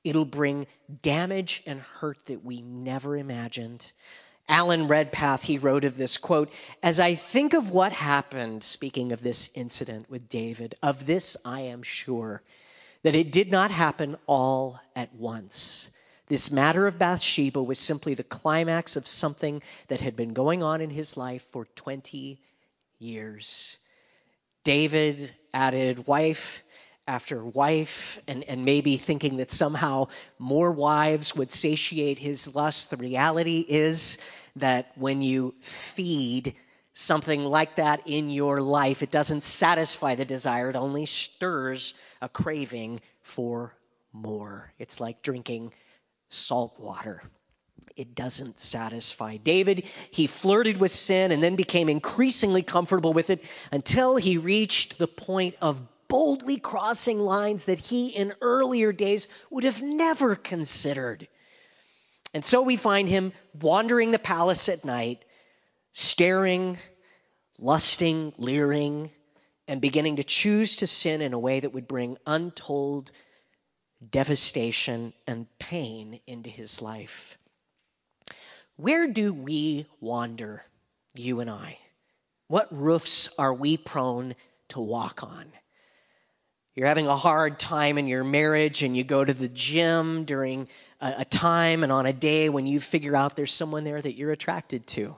It'll 0.03 0.25
bring 0.25 0.67
damage 1.01 1.63
and 1.65 1.79
hurt 1.79 2.25
that 2.25 2.43
we 2.43 2.61
never 2.61 3.15
imagined. 3.15 3.91
Alan 4.47 4.87
Redpath, 4.87 5.43
he 5.43 5.57
wrote 5.57 5.85
of 5.85 5.97
this 5.97 6.17
quote, 6.17 6.51
As 6.81 6.99
I 6.99 7.15
think 7.15 7.53
of 7.53 7.71
what 7.71 7.93
happened, 7.93 8.63
speaking 8.63 9.11
of 9.11 9.21
this 9.21 9.51
incident 9.53 10.09
with 10.09 10.27
David, 10.27 10.75
of 10.81 11.05
this 11.05 11.37
I 11.45 11.61
am 11.61 11.83
sure 11.83 12.41
that 13.03 13.15
it 13.15 13.31
did 13.31 13.51
not 13.51 13.71
happen 13.71 14.17
all 14.27 14.79
at 14.95 15.13
once. 15.15 15.91
This 16.27 16.51
matter 16.51 16.87
of 16.87 16.99
Bathsheba 16.99 17.61
was 17.61 17.79
simply 17.79 18.13
the 18.13 18.23
climax 18.23 18.95
of 18.95 19.07
something 19.07 19.61
that 19.87 20.01
had 20.01 20.15
been 20.15 20.33
going 20.33 20.63
on 20.63 20.81
in 20.81 20.89
his 20.89 21.17
life 21.17 21.43
for 21.51 21.65
20 21.65 22.39
years. 22.99 23.77
David 24.63 25.33
added 25.53 26.07
wife 26.07 26.63
after 27.11 27.43
wife, 27.43 28.21
and, 28.25 28.45
and 28.45 28.63
maybe 28.63 28.95
thinking 28.95 29.35
that 29.35 29.51
somehow 29.51 30.07
more 30.39 30.71
wives 30.71 31.35
would 31.35 31.51
satiate 31.51 32.17
his 32.17 32.55
lust. 32.55 32.89
The 32.89 32.95
reality 32.95 33.65
is 33.67 34.17
that 34.55 34.93
when 34.95 35.21
you 35.21 35.53
feed 35.59 36.55
something 36.93 37.43
like 37.43 37.75
that 37.75 38.01
in 38.05 38.29
your 38.29 38.61
life, 38.61 39.03
it 39.03 39.11
doesn't 39.11 39.43
satisfy 39.43 40.15
the 40.15 40.23
desire, 40.23 40.69
it 40.69 40.77
only 40.77 41.05
stirs 41.05 41.95
a 42.21 42.29
craving 42.29 43.01
for 43.21 43.75
more. 44.13 44.71
It's 44.79 45.01
like 45.01 45.21
drinking 45.21 45.73
salt 46.29 46.79
water. 46.79 47.21
It 47.97 48.15
doesn't 48.15 48.57
satisfy. 48.57 49.35
David, 49.35 49.83
he 50.11 50.27
flirted 50.27 50.79
with 50.79 50.91
sin 50.91 51.33
and 51.33 51.43
then 51.43 51.57
became 51.57 51.89
increasingly 51.89 52.63
comfortable 52.63 53.11
with 53.11 53.29
it 53.29 53.43
until 53.69 54.15
he 54.15 54.37
reached 54.37 54.97
the 54.97 55.07
point 55.07 55.55
of 55.61 55.81
boldly 56.11 56.57
crossing 56.57 57.19
lines 57.19 57.63
that 57.63 57.79
he 57.79 58.09
in 58.09 58.33
earlier 58.41 58.91
days 58.91 59.29
would 59.49 59.63
have 59.63 59.81
never 59.81 60.35
considered. 60.35 61.25
And 62.33 62.43
so 62.43 62.61
we 62.61 62.75
find 62.75 63.07
him 63.07 63.31
wandering 63.61 64.11
the 64.11 64.19
palace 64.19 64.67
at 64.67 64.83
night, 64.83 65.23
staring, 65.93 66.77
lusting, 67.57 68.33
leering, 68.37 69.09
and 69.69 69.79
beginning 69.79 70.17
to 70.17 70.23
choose 70.23 70.75
to 70.75 70.85
sin 70.85 71.21
in 71.21 71.31
a 71.31 71.39
way 71.39 71.61
that 71.61 71.73
would 71.73 71.87
bring 71.87 72.17
untold 72.27 73.11
devastation 74.09 75.13
and 75.25 75.47
pain 75.59 76.19
into 76.27 76.49
his 76.49 76.81
life. 76.81 77.37
Where 78.75 79.07
do 79.07 79.31
we 79.33 79.85
wander, 80.01 80.63
you 81.15 81.39
and 81.39 81.49
I? 81.49 81.77
What 82.49 82.67
roofs 82.69 83.29
are 83.39 83.53
we 83.53 83.77
prone 83.77 84.35
to 84.69 84.81
walk 84.81 85.23
on? 85.23 85.53
You're 86.73 86.87
having 86.87 87.07
a 87.07 87.17
hard 87.17 87.59
time 87.59 87.97
in 87.97 88.07
your 88.07 88.23
marriage 88.23 88.81
and 88.81 88.95
you 88.95 89.03
go 89.03 89.25
to 89.25 89.33
the 89.33 89.49
gym 89.49 90.23
during 90.23 90.69
a, 91.01 91.15
a 91.19 91.25
time 91.25 91.83
and 91.83 91.91
on 91.91 92.05
a 92.05 92.13
day 92.13 92.47
when 92.47 92.65
you 92.65 92.79
figure 92.79 93.15
out 93.15 93.35
there's 93.35 93.53
someone 93.53 93.83
there 93.83 94.01
that 94.01 94.13
you're 94.13 94.31
attracted 94.31 94.87
to. 94.87 95.15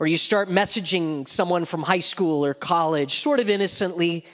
Or 0.00 0.06
you 0.06 0.16
start 0.16 0.48
messaging 0.48 1.28
someone 1.28 1.64
from 1.64 1.82
high 1.82 2.00
school 2.00 2.44
or 2.44 2.54
college, 2.54 3.14
sort 3.14 3.38
of 3.38 3.48
innocently, 3.48 4.26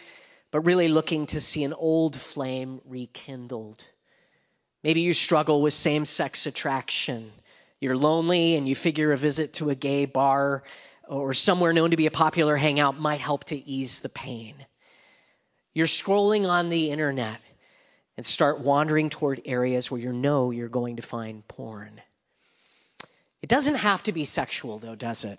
but 0.51 0.61
really 0.61 0.89
looking 0.89 1.27
to 1.27 1.41
see 1.41 1.63
an 1.65 1.75
old 1.75 2.19
flame 2.19 2.81
rekindled. 2.87 3.87
Maybe 4.83 5.01
you 5.01 5.13
struggle 5.13 5.61
with 5.61 5.75
same 5.75 6.07
sex 6.07 6.47
attraction. 6.47 7.33
You're 7.81 7.97
lonely 7.97 8.57
and 8.57 8.67
you 8.67 8.75
figure 8.75 9.13
a 9.13 9.17
visit 9.17 9.53
to 9.55 9.69
a 9.69 9.75
gay 9.75 10.07
bar 10.07 10.63
or 11.07 11.35
somewhere 11.35 11.75
known 11.75 11.91
to 11.91 11.99
be 11.99 12.07
a 12.07 12.11
popular 12.11 12.57
hangout 12.57 12.99
might 12.99 13.21
help 13.21 13.45
to 13.45 13.69
ease 13.69 14.01
the 14.01 14.09
pain. 14.09 14.67
You're 15.75 15.87
scrolling 15.87 16.49
on 16.49 16.69
the 16.69 16.91
internet 16.91 17.41
and 18.17 18.25
start 18.25 18.61
wandering 18.61 19.11
toward 19.11 19.43
areas 19.45 19.91
where 19.91 20.01
you 20.01 20.13
know 20.13 20.53
you're 20.53 20.69
going 20.69 20.97
to 20.97 21.03
find 21.03 21.47
porn. 21.49 22.01
It 23.43 23.49
doesn't 23.49 23.75
have 23.75 24.03
to 24.05 24.13
be 24.13 24.25
sexual, 24.25 24.79
though, 24.79 24.95
does 24.95 25.25
it? 25.25 25.39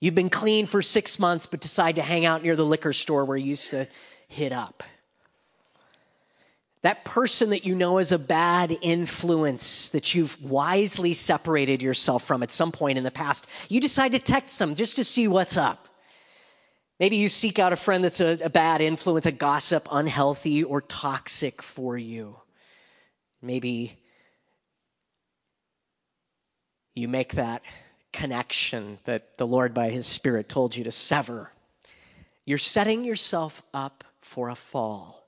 You've 0.00 0.14
been 0.14 0.30
clean 0.30 0.66
for 0.66 0.82
six 0.82 1.18
months, 1.18 1.46
but 1.46 1.60
decide 1.60 1.96
to 1.96 2.02
hang 2.02 2.24
out 2.24 2.42
near 2.42 2.56
the 2.56 2.64
liquor 2.64 2.92
store 2.92 3.24
where 3.24 3.36
you 3.36 3.46
used 3.46 3.70
to 3.70 3.86
hit 4.28 4.52
up. 4.52 4.82
That 6.82 7.04
person 7.04 7.50
that 7.50 7.64
you 7.64 7.74
know 7.74 7.98
is 7.98 8.12
a 8.12 8.18
bad 8.18 8.76
influence 8.82 9.88
that 9.90 10.14
you've 10.14 10.42
wisely 10.42 11.14
separated 11.14 11.80
yourself 11.80 12.24
from 12.24 12.42
at 12.42 12.52
some 12.52 12.72
point 12.72 12.98
in 12.98 13.04
the 13.04 13.10
past, 13.10 13.46
you 13.68 13.80
decide 13.80 14.12
to 14.12 14.18
text 14.18 14.58
them 14.58 14.74
just 14.74 14.96
to 14.96 15.04
see 15.04 15.28
what's 15.28 15.56
up. 15.56 15.83
Maybe 17.00 17.16
you 17.16 17.28
seek 17.28 17.58
out 17.58 17.72
a 17.72 17.76
friend 17.76 18.04
that's 18.04 18.20
a, 18.20 18.38
a 18.44 18.50
bad 18.50 18.80
influence, 18.80 19.26
a 19.26 19.32
gossip, 19.32 19.88
unhealthy, 19.90 20.62
or 20.62 20.80
toxic 20.80 21.60
for 21.60 21.98
you. 21.98 22.36
Maybe 23.42 23.98
you 26.94 27.08
make 27.08 27.32
that 27.32 27.62
connection 28.12 28.98
that 29.04 29.38
the 29.38 29.46
Lord, 29.46 29.74
by 29.74 29.90
His 29.90 30.06
Spirit, 30.06 30.48
told 30.48 30.76
you 30.76 30.84
to 30.84 30.92
sever. 30.92 31.50
You're 32.44 32.58
setting 32.58 33.04
yourself 33.04 33.62
up 33.74 34.04
for 34.20 34.48
a 34.48 34.54
fall. 34.54 35.26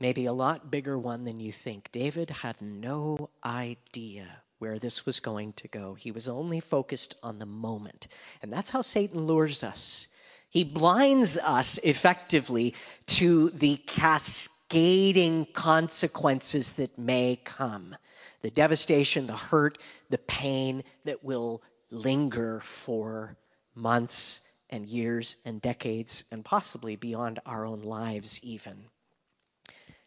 Maybe 0.00 0.24
a 0.24 0.32
lot 0.32 0.70
bigger 0.70 0.98
one 0.98 1.24
than 1.24 1.40
you 1.40 1.52
think. 1.52 1.90
David 1.92 2.30
had 2.30 2.60
no 2.60 3.30
idea 3.44 4.42
where 4.58 4.78
this 4.78 5.04
was 5.04 5.20
going 5.20 5.52
to 5.54 5.68
go. 5.68 5.94
He 5.94 6.10
was 6.10 6.28
only 6.28 6.60
focused 6.60 7.16
on 7.22 7.38
the 7.38 7.46
moment. 7.46 8.08
And 8.42 8.52
that's 8.52 8.70
how 8.70 8.80
Satan 8.80 9.26
lures 9.26 9.62
us. 9.62 10.08
He 10.48 10.64
blinds 10.64 11.38
us 11.38 11.78
effectively 11.78 12.74
to 13.06 13.50
the 13.50 13.76
cascading 13.86 15.46
consequences 15.52 16.74
that 16.74 16.98
may 16.98 17.40
come 17.44 17.96
the 18.42 18.50
devastation, 18.50 19.26
the 19.26 19.36
hurt, 19.36 19.76
the 20.08 20.18
pain 20.18 20.84
that 21.04 21.24
will 21.24 21.62
linger 21.90 22.60
for 22.60 23.36
months 23.74 24.40
and 24.70 24.86
years 24.86 25.36
and 25.44 25.60
decades 25.60 26.24
and 26.30 26.44
possibly 26.44 26.94
beyond 26.96 27.40
our 27.44 27.66
own 27.66 27.82
lives, 27.82 28.40
even. 28.44 28.86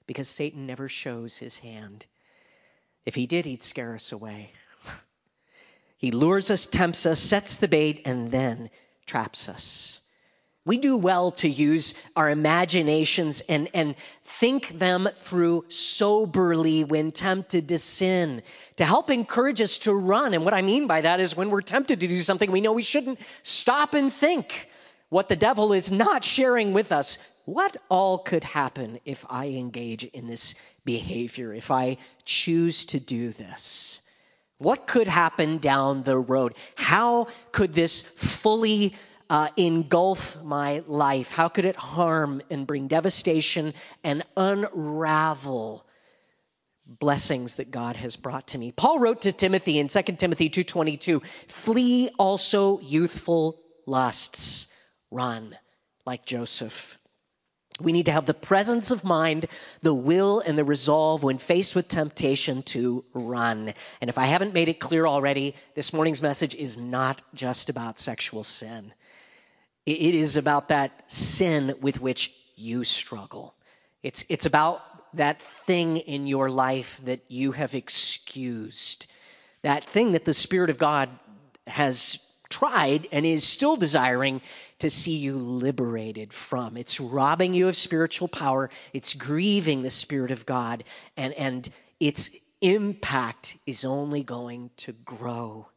Because 0.07 0.29
Satan 0.29 0.65
never 0.65 0.87
shows 0.87 1.37
his 1.37 1.59
hand. 1.59 2.05
If 3.05 3.15
he 3.15 3.25
did, 3.25 3.45
he'd 3.45 3.63
scare 3.63 3.95
us 3.95 4.11
away. 4.11 4.51
he 5.97 6.11
lures 6.11 6.51
us, 6.51 6.65
tempts 6.65 7.05
us, 7.05 7.19
sets 7.19 7.57
the 7.57 7.67
bait, 7.67 8.01
and 8.05 8.31
then 8.31 8.69
traps 9.05 9.49
us. 9.49 10.01
We 10.65 10.77
do 10.77 10.97
well 10.97 11.31
to 11.31 11.49
use 11.49 11.95
our 12.15 12.29
imaginations 12.29 13.41
and, 13.49 13.69
and 13.73 13.95
think 14.23 14.77
them 14.77 15.09
through 15.15 15.65
soberly 15.69 16.83
when 16.83 17.11
tempted 17.11 17.69
to 17.69 17.79
sin 17.79 18.43
to 18.75 18.85
help 18.85 19.09
encourage 19.09 19.61
us 19.61 19.79
to 19.79 19.93
run. 19.93 20.35
And 20.35 20.45
what 20.45 20.53
I 20.53 20.61
mean 20.61 20.85
by 20.85 21.01
that 21.01 21.19
is 21.19 21.35
when 21.35 21.49
we're 21.49 21.61
tempted 21.61 21.99
to 22.01 22.07
do 22.07 22.17
something 22.17 22.51
we 22.51 22.61
know 22.61 22.73
we 22.73 22.83
shouldn't, 22.83 23.19
stop 23.41 23.95
and 23.95 24.13
think 24.13 24.69
what 25.09 25.27
the 25.27 25.35
devil 25.35 25.73
is 25.73 25.91
not 25.91 26.23
sharing 26.23 26.71
with 26.71 26.91
us. 26.91 27.17
What 27.49 27.77
all 27.89 28.19
could 28.19 28.43
happen 28.43 28.99
if 29.05 29.25
I 29.27 29.47
engage 29.47 30.03
in 30.03 30.27
this 30.27 30.53
behavior, 30.85 31.51
if 31.51 31.71
I 31.71 31.97
choose 32.23 32.85
to 32.85 32.99
do 32.99 33.31
this? 33.31 34.03
What 34.59 34.85
could 34.85 35.07
happen 35.07 35.57
down 35.57 36.03
the 36.03 36.19
road? 36.19 36.53
How 36.75 37.25
could 37.51 37.73
this 37.73 38.01
fully 38.01 38.93
uh, 39.31 39.47
engulf 39.57 40.39
my 40.43 40.83
life? 40.85 41.31
How 41.31 41.47
could 41.47 41.65
it 41.65 41.75
harm 41.75 42.43
and 42.51 42.67
bring 42.67 42.87
devastation 42.87 43.73
and 44.03 44.21
unravel 44.37 45.87
blessings 46.85 47.55
that 47.55 47.71
God 47.71 47.95
has 47.95 48.15
brought 48.15 48.45
to 48.49 48.59
me? 48.59 48.71
Paul 48.71 48.99
wrote 48.99 49.21
to 49.21 49.31
Timothy 49.31 49.79
in 49.79 49.87
2 49.87 50.19
Timothy 50.19 50.51
2:22, 50.51 51.19
"Flee 51.47 52.11
also 52.19 52.79
youthful 52.81 53.59
lusts, 53.87 54.67
run 55.09 55.57
like 56.05 56.27
Joseph." 56.27 56.98
We 57.79 57.91
need 57.91 58.05
to 58.07 58.11
have 58.11 58.25
the 58.25 58.33
presence 58.33 58.91
of 58.91 59.03
mind, 59.03 59.45
the 59.81 59.93
will, 59.93 60.39
and 60.41 60.57
the 60.57 60.63
resolve 60.63 61.23
when 61.23 61.37
faced 61.37 61.75
with 61.75 61.87
temptation 61.87 62.63
to 62.63 63.05
run. 63.13 63.73
And 64.01 64.09
if 64.09 64.17
I 64.17 64.25
haven't 64.25 64.53
made 64.53 64.69
it 64.69 64.79
clear 64.79 65.07
already, 65.07 65.55
this 65.75 65.93
morning's 65.93 66.21
message 66.21 66.55
is 66.55 66.77
not 66.77 67.21
just 67.33 67.69
about 67.69 67.99
sexual 67.99 68.43
sin. 68.43 68.93
It 69.85 70.13
is 70.13 70.37
about 70.37 70.67
that 70.67 71.09
sin 71.11 71.73
with 71.81 72.01
which 72.01 72.33
you 72.55 72.83
struggle. 72.83 73.55
It's, 74.03 74.25
it's 74.29 74.45
about 74.45 74.81
that 75.15 75.41
thing 75.41 75.97
in 75.97 76.27
your 76.27 76.49
life 76.49 77.01
that 77.05 77.21
you 77.27 77.53
have 77.53 77.73
excused, 77.73 79.07
that 79.63 79.83
thing 79.83 80.11
that 80.11 80.25
the 80.25 80.33
Spirit 80.33 80.69
of 80.69 80.77
God 80.77 81.09
has 81.65 82.25
tried 82.49 83.07
and 83.11 83.25
is 83.25 83.43
still 83.43 83.75
desiring 83.75 84.41
to 84.79 84.89
see 84.89 85.15
you 85.15 85.37
liberated 85.37 86.33
from. 86.33 86.77
It's 86.77 86.99
robbing 86.99 87.53
you 87.53 87.67
of 87.67 87.75
spiritual 87.75 88.27
power, 88.27 88.69
it's 88.93 89.13
grieving 89.13 89.81
the 89.81 89.89
Spirit 89.89 90.31
of 90.31 90.45
God, 90.45 90.83
and, 91.15 91.33
and 91.33 91.69
its 91.99 92.31
impact 92.61 93.57
is 93.65 93.85
only 93.85 94.23
going 94.23 94.71
to 94.77 94.91
grow 94.91 95.67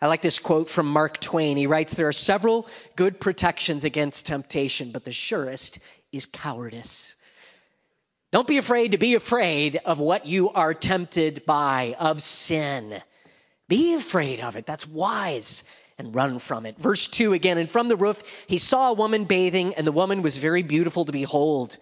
I 0.00 0.06
like 0.06 0.22
this 0.22 0.38
quote 0.38 0.68
from 0.68 0.86
Mark 0.86 1.18
Twain. 1.18 1.56
He 1.56 1.66
writes 1.66 1.94
There 1.94 2.06
are 2.06 2.12
several 2.12 2.68
good 2.94 3.18
protections 3.18 3.82
against 3.82 4.26
temptation, 4.26 4.92
but 4.92 5.04
the 5.04 5.12
surest 5.12 5.80
is 6.12 6.24
cowardice. 6.24 7.16
Don't 8.30 8.46
be 8.46 8.58
afraid 8.58 8.92
to 8.92 8.98
be 8.98 9.14
afraid 9.14 9.80
of 9.84 9.98
what 9.98 10.26
you 10.26 10.50
are 10.50 10.74
tempted 10.74 11.44
by, 11.46 11.96
of 11.98 12.22
sin. 12.22 13.02
Be 13.66 13.94
afraid 13.94 14.40
of 14.40 14.54
it. 14.54 14.66
That's 14.66 14.86
wise 14.86 15.64
and 15.98 16.14
run 16.14 16.38
from 16.38 16.64
it. 16.64 16.78
Verse 16.78 17.08
2 17.08 17.32
again, 17.32 17.58
and 17.58 17.70
from 17.70 17.88
the 17.88 17.96
roof 17.96 18.22
he 18.46 18.58
saw 18.58 18.90
a 18.90 18.94
woman 18.94 19.24
bathing, 19.24 19.74
and 19.74 19.86
the 19.86 19.92
woman 19.92 20.22
was 20.22 20.38
very 20.38 20.62
beautiful 20.62 21.04
to 21.04 21.12
behold. 21.12 21.78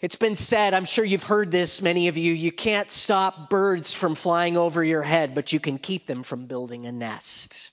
It's 0.00 0.16
been 0.16 0.34
said, 0.34 0.74
I'm 0.74 0.84
sure 0.84 1.04
you've 1.04 1.24
heard 1.24 1.50
this, 1.50 1.80
many 1.80 2.08
of 2.08 2.16
you, 2.16 2.32
you 2.32 2.50
can't 2.50 2.90
stop 2.90 3.48
birds 3.48 3.94
from 3.94 4.16
flying 4.16 4.56
over 4.56 4.82
your 4.82 5.02
head, 5.02 5.34
but 5.34 5.52
you 5.52 5.60
can 5.60 5.78
keep 5.78 6.06
them 6.06 6.24
from 6.24 6.46
building 6.46 6.86
a 6.86 6.92
nest. 6.92 7.70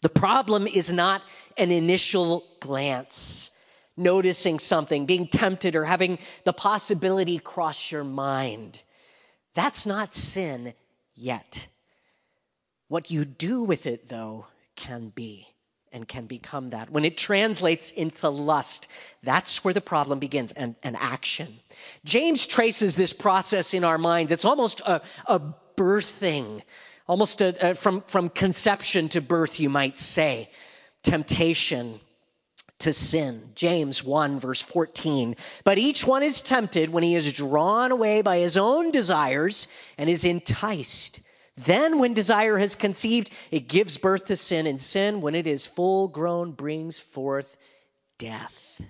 The 0.00 0.08
problem 0.08 0.66
is 0.66 0.92
not 0.92 1.22
an 1.56 1.70
initial 1.70 2.44
glance, 2.60 3.50
noticing 3.96 4.58
something, 4.58 5.06
being 5.06 5.26
tempted, 5.26 5.74
or 5.74 5.84
having 5.84 6.18
the 6.44 6.52
possibility 6.52 7.38
cross 7.38 7.90
your 7.90 8.04
mind. 8.04 8.82
That's 9.54 9.86
not 9.86 10.14
sin 10.14 10.74
yet. 11.14 11.68
What 12.92 13.10
you 13.10 13.24
do 13.24 13.62
with 13.62 13.86
it, 13.86 14.10
though, 14.10 14.48
can 14.76 15.08
be 15.08 15.48
and 15.92 16.06
can 16.06 16.26
become 16.26 16.68
that. 16.70 16.90
When 16.90 17.06
it 17.06 17.16
translates 17.16 17.90
into 17.90 18.28
lust, 18.28 18.90
that's 19.22 19.64
where 19.64 19.72
the 19.72 19.80
problem 19.80 20.18
begins 20.18 20.52
and, 20.52 20.74
and 20.82 20.94
action. 20.96 21.60
James 22.04 22.46
traces 22.46 22.94
this 22.94 23.14
process 23.14 23.72
in 23.72 23.82
our 23.82 23.96
minds. 23.96 24.30
It's 24.30 24.44
almost 24.44 24.80
a, 24.80 25.00
a 25.24 25.40
birthing, 25.74 26.60
almost 27.08 27.40
a, 27.40 27.70
a, 27.70 27.74
from, 27.74 28.02
from 28.02 28.28
conception 28.28 29.08
to 29.08 29.22
birth, 29.22 29.58
you 29.58 29.70
might 29.70 29.96
say. 29.96 30.50
Temptation 31.02 31.98
to 32.80 32.92
sin. 32.92 33.52
James 33.54 34.04
1, 34.04 34.38
verse 34.38 34.60
14. 34.60 35.34
But 35.64 35.78
each 35.78 36.06
one 36.06 36.22
is 36.22 36.42
tempted 36.42 36.90
when 36.90 37.04
he 37.04 37.14
is 37.14 37.32
drawn 37.32 37.90
away 37.90 38.20
by 38.20 38.36
his 38.36 38.58
own 38.58 38.90
desires 38.90 39.66
and 39.96 40.10
is 40.10 40.26
enticed. 40.26 41.22
Then, 41.56 41.98
when 41.98 42.14
desire 42.14 42.58
has 42.58 42.74
conceived, 42.74 43.30
it 43.50 43.68
gives 43.68 43.98
birth 43.98 44.26
to 44.26 44.36
sin, 44.36 44.66
and 44.66 44.80
sin, 44.80 45.20
when 45.20 45.34
it 45.34 45.46
is 45.46 45.66
full 45.66 46.08
grown, 46.08 46.52
brings 46.52 46.98
forth 46.98 47.56
death. 48.18 48.80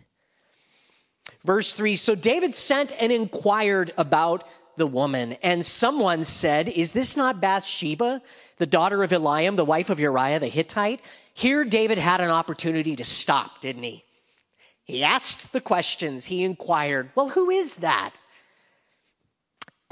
Verse 1.44 1.72
3 1.72 1.96
So 1.96 2.14
David 2.14 2.54
sent 2.54 2.92
and 3.00 3.10
inquired 3.10 3.92
about 3.96 4.46
the 4.76 4.86
woman, 4.86 5.34
and 5.42 5.64
someone 5.64 6.24
said, 6.24 6.68
Is 6.68 6.92
this 6.92 7.16
not 7.16 7.40
Bathsheba, 7.40 8.22
the 8.58 8.66
daughter 8.66 9.02
of 9.02 9.10
Eliam, 9.10 9.56
the 9.56 9.64
wife 9.64 9.90
of 9.90 10.00
Uriah 10.00 10.38
the 10.38 10.48
Hittite? 10.48 11.02
Here, 11.34 11.64
David 11.64 11.98
had 11.98 12.20
an 12.20 12.30
opportunity 12.30 12.94
to 12.96 13.04
stop, 13.04 13.60
didn't 13.60 13.82
he? 13.82 14.04
He 14.84 15.02
asked 15.02 15.52
the 15.52 15.60
questions, 15.60 16.26
he 16.26 16.44
inquired, 16.44 17.10
Well, 17.14 17.30
who 17.30 17.50
is 17.50 17.78
that? 17.78 18.12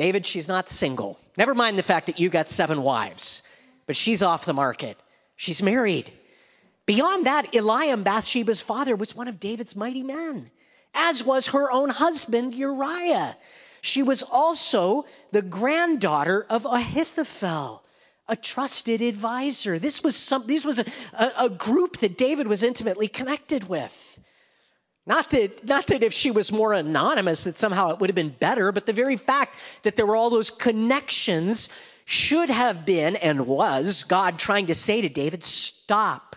David, 0.01 0.25
she's 0.25 0.49
not 0.49 0.71
single. 0.71 1.19
Never 1.37 1.55
mind 1.55 1.79
the 1.79 1.83
fact 1.83 2.07
that 2.07 2.19
you 2.19 2.31
got 2.31 2.49
seven 2.49 2.81
wives, 2.83 3.43
but 3.87 3.95
she's 3.95 4.23
off 4.23 4.47
the 4.47 4.55
market. 4.55 4.97
She's 5.37 5.63
married. 5.63 6.11
Beyond 6.87 7.27
that, 7.27 7.53
Eliam, 7.53 8.03
Bathsheba's 8.03 8.63
father, 8.63 8.97
was 8.97 9.15
one 9.15 9.29
of 9.29 9.39
David's 9.39 9.77
mighty 9.77 10.03
men, 10.03 10.51
as 10.95 11.23
was 11.23 11.49
her 11.49 11.71
own 11.71 11.91
husband, 11.91 12.55
Uriah. 12.55 13.37
She 13.83 14.03
was 14.03 14.23
also 14.23 15.05
the 15.33 15.43
granddaughter 15.43 16.47
of 16.49 16.65
Ahithophel, 16.65 17.85
a 18.27 18.37
trusted 18.37 19.03
advisor. 19.03 19.79
This 19.79 20.03
was 20.03 20.17
some, 20.17 20.47
this 20.47 20.65
was 20.65 20.79
a, 20.79 20.87
a, 21.13 21.33
a 21.41 21.51
group 21.51 21.99
that 21.99 22.17
David 22.17 22.47
was 22.47 22.63
intimately 22.63 23.07
connected 23.07 23.69
with. 23.69 24.19
Not 25.11 25.31
that, 25.31 25.65
not 25.67 25.89
that 25.89 26.05
if 26.05 26.13
she 26.13 26.31
was 26.31 26.53
more 26.53 26.73
anonymous, 26.73 27.43
that 27.43 27.59
somehow 27.59 27.91
it 27.91 27.99
would 27.99 28.09
have 28.09 28.15
been 28.15 28.37
better, 28.39 28.71
but 28.71 28.87
the 28.87 28.93
very 28.93 29.17
fact 29.17 29.57
that 29.83 29.97
there 29.97 30.07
were 30.07 30.15
all 30.15 30.31
those 30.31 30.51
connections 30.51 31.69
should 32.05 32.49
have 32.49 32.87
been 32.87 33.17
and 33.17 33.49
was 33.49 34.05
God 34.05 34.39
trying 34.39 34.67
to 34.67 34.75
say 34.77 35.01
to 35.01 35.09
David, 35.09 35.43
Stop. 35.43 36.37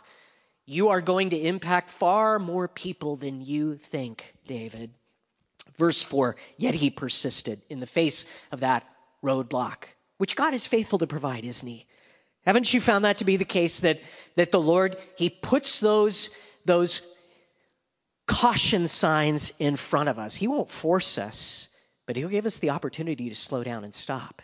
You 0.66 0.90
are 0.90 1.02
going 1.02 1.30
to 1.30 1.38
impact 1.38 1.92
far 1.92 2.40
more 2.40 2.68
people 2.68 3.16
than 3.16 3.46
you 3.46 3.76
think, 3.76 4.34
David. 4.48 4.90
Verse 5.78 6.02
4 6.02 6.36
Yet 6.58 6.74
he 6.74 6.90
persisted 6.90 7.62
in 7.70 7.80
the 7.80 7.86
face 7.86 8.26
of 8.52 8.62
that 8.62 8.90
roadblock, 9.24 9.84
which 10.18 10.36
God 10.36 10.56
is 10.56 10.66
faithful 10.66 10.98
to 10.98 11.06
provide, 11.06 11.46
isn't 11.46 11.68
he? 11.68 11.86
Haven't 12.44 12.74
you 12.74 12.82
found 12.82 13.06
that 13.06 13.20
to 13.20 13.24
be 13.24 13.38
the 13.38 13.46
case 13.46 13.82
that, 13.82 14.02
that 14.36 14.50
the 14.50 14.60
Lord, 14.60 14.98
he 15.16 15.30
puts 15.30 15.80
those, 15.80 16.32
those 16.66 17.13
caution 18.28 18.88
signs 18.88 19.54
in 19.60 19.76
front 19.76 20.10
of 20.10 20.20
us? 20.20 20.36
He 20.36 20.48
won't 20.48 20.70
force 20.70 21.18
us, 21.18 21.70
but 22.06 22.16
he'll 22.16 22.30
give 22.30 22.46
us 22.46 22.60
the 22.60 22.70
opportunity 22.70 23.30
to 23.30 23.36
slow 23.36 23.64
down 23.64 23.84
and 23.84 23.94
stop. 23.94 24.42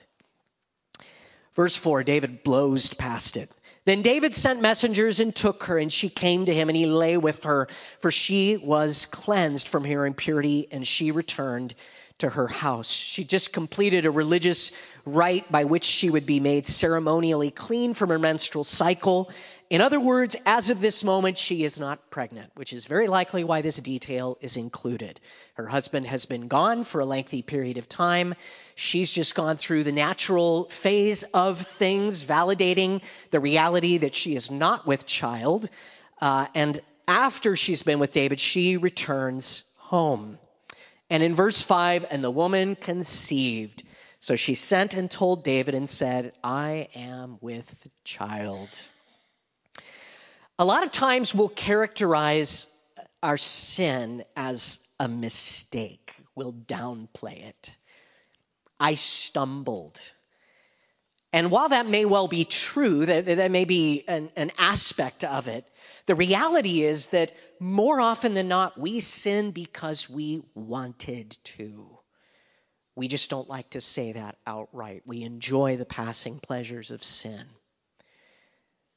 Verse 1.54 1.76
4 1.76 2.04
David 2.04 2.44
blows 2.44 2.94
past 2.94 3.38
it. 3.38 3.52
Then 3.86 4.02
David 4.02 4.36
sent 4.36 4.62
messengers 4.62 5.20
and 5.20 5.36
took 5.36 5.64
her, 5.64 5.78
and 5.78 5.92
she 5.92 6.10
came 6.10 6.46
to 6.46 6.54
him, 6.54 6.70
and 6.70 6.76
he 6.76 6.86
lay 6.86 7.18
with 7.18 7.44
her, 7.44 7.68
for 8.00 8.12
she 8.12 8.58
was 8.58 9.06
cleansed 9.08 9.68
from 9.68 9.86
her 9.86 10.06
impurity, 10.06 10.68
and 10.72 10.86
she 10.86 11.12
returned 11.12 11.74
to 12.20 12.30
her 12.30 12.48
house. 12.48 12.92
She 12.92 13.24
just 13.24 13.54
completed 13.54 14.06
a 14.06 14.12
religious 14.12 14.72
rite 15.06 15.52
by 15.52 15.64
which 15.64 15.86
she 15.86 16.10
would 16.10 16.26
be 16.26 16.40
made 16.40 16.68
ceremonially 16.68 17.50
clean 17.50 17.94
from 17.94 18.10
her 18.10 18.20
menstrual 18.20 18.64
cycle. 18.64 19.32
In 19.70 19.82
other 19.82 20.00
words, 20.00 20.36
as 20.48 20.72
of 20.72 20.82
this 20.82 21.04
moment, 21.04 21.38
she 21.38 21.64
is 21.64 21.80
not 21.80 22.10
pregnant, 22.10 22.52
which 22.56 22.74
is 22.74 22.86
very 22.86 23.08
likely 23.08 23.44
why 23.44 23.62
this 23.62 23.78
detail 23.78 24.36
is 24.42 24.58
included. 24.58 25.20
Her 25.54 25.68
husband 25.68 26.08
has 26.08 26.26
been 26.26 26.48
gone 26.48 26.84
for 26.84 27.00
a 27.00 27.06
lengthy 27.06 27.44
period 27.44 27.78
of 27.78 27.88
time. 27.88 28.34
She's 28.74 29.12
just 29.12 29.36
gone 29.36 29.58
through 29.58 29.84
the 29.84 29.92
natural 29.92 30.64
phase 30.70 31.22
of 31.36 31.60
things, 31.60 32.24
validating 32.24 33.04
the 33.30 33.40
reality 33.40 34.00
that 34.00 34.16
she 34.16 34.36
is 34.36 34.50
not 34.50 34.88
with 34.88 35.06
child. 35.06 35.70
Uh, 36.20 36.48
and 36.56 36.80
after 37.08 37.56
she's 37.56 37.84
been 37.84 38.00
with 38.00 38.12
David, 38.12 38.40
she 38.40 38.76
returns 38.76 39.66
home. 39.78 40.40
And 41.12 41.22
in 41.22 41.36
verse 41.36 41.62
5, 41.62 42.08
and 42.10 42.24
the 42.24 42.32
woman 42.32 42.76
conceived. 42.76 43.84
So 44.20 44.36
she 44.36 44.56
sent 44.56 44.96
and 44.96 45.12
told 45.12 45.44
David 45.44 45.76
and 45.76 45.88
said, 45.88 46.34
I 46.44 46.88
am 46.96 47.38
with 47.40 47.88
child. 48.04 48.82
A 50.60 50.66
lot 50.66 50.84
of 50.84 50.92
times 50.92 51.34
we'll 51.34 51.48
characterize 51.48 52.68
our 53.24 53.38
sin 53.38 54.26
as 54.36 54.80
a 55.00 55.08
mistake, 55.08 56.14
we'll 56.36 56.52
downplay 56.52 57.48
it. 57.48 57.78
I 58.78 58.96
stumbled. 58.96 60.02
And 61.32 61.50
while 61.50 61.70
that 61.70 61.88
may 61.88 62.04
well 62.04 62.28
be 62.28 62.44
true, 62.44 63.06
that, 63.06 63.26
that 63.26 63.52
may 63.52 63.64
be 63.64 64.04
an, 64.10 64.32
an 64.36 64.52
aspect 64.58 65.24
of 65.24 65.48
it, 65.48 65.66
the 66.08 66.16
reality 66.16 66.84
is 66.84 67.08
that 67.08 67.32
more 67.62 68.02
often 68.02 68.34
than 68.34 68.50
not, 68.50 68.78
we 68.78 69.00
sin 69.00 69.52
because 69.52 70.10
we 70.10 70.42
wanted 70.56 71.38
to. 71.44 72.00
We 72.96 73.08
just 73.08 73.30
don't 73.30 73.48
like 73.48 73.70
to 73.72 73.82
say 73.82 74.12
that 74.12 74.38
outright. 74.46 75.04
We 75.06 75.24
enjoy 75.24 75.78
the 75.78 75.86
passing 75.86 76.40
pleasures 76.40 76.92
of 76.92 77.02
sin. 77.02 77.46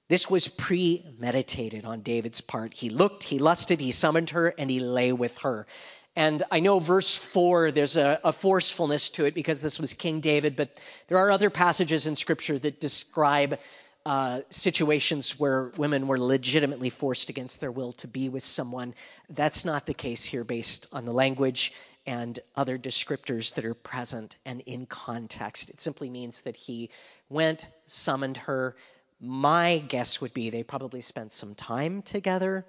This 0.09 0.29
was 0.29 0.49
premeditated 0.49 1.85
on 1.85 2.01
David's 2.01 2.41
part. 2.41 2.75
He 2.75 2.91
looked, 2.91 3.25
he 3.25 3.39
lusted, 3.39 3.81
he 3.81 3.93
summoned 3.93 4.31
her, 4.31 4.49
and 4.59 4.71
he 4.71 4.81
lay 4.81 5.13
with 5.13 5.39
her. 5.39 5.67
And 6.15 6.43
I 6.51 6.61
know 6.61 6.79
verse 6.79 7.17
4, 7.17 7.71
there's 7.71 7.97
a, 7.97 8.21
a, 8.23 8.33
forcefulness 8.33 9.09
to 9.11 9.25
it 9.25 9.35
because 9.35 9.63
this 9.63 9.81
was 9.81 9.95
King 9.95 10.21
David, 10.21 10.57
but 10.57 10.77
there 11.09 11.17
are 11.17 11.31
other 11.31 11.49
passages 11.49 12.07
in 12.07 12.17
Scripture 12.17 12.59
that 12.59 12.81
describe 12.81 13.59
uh, 14.05 14.41
situations 14.51 15.39
where 15.39 15.71
women 15.79 16.07
were 16.07 16.19
legitimately 16.19 16.91
forced 16.91 17.31
against 17.31 17.61
their 17.61 17.73
will 17.73 17.93
to 17.93 18.09
be 18.09 18.29
with 18.29 18.43
someone. 18.43 18.95
That's 19.31 19.65
not 19.65 19.87
the 19.87 19.95
case 19.95 20.25
here 20.25 20.45
based 20.45 20.87
on 20.93 21.07
the 21.07 21.13
language 21.13 21.73
and 22.07 22.41
other 22.57 22.77
descriptors 22.77 23.55
that 23.55 23.65
are 23.65 23.75
present 23.75 24.39
and 24.45 24.61
in 24.63 24.87
context. 24.87 25.71
It 25.71 25.81
simply 25.81 26.11
means 26.11 26.43
that 26.43 26.57
he 26.57 26.91
went, 27.29 27.69
summoned 27.87 28.39
her. 28.39 28.77
My 29.25 29.79
guess 29.79 30.21
would 30.21 30.35
be 30.35 30.51
they 30.51 30.65
probably 30.65 31.01
spent 31.01 31.33
some 31.33 31.55
time 31.55 32.03
together, 32.03 32.67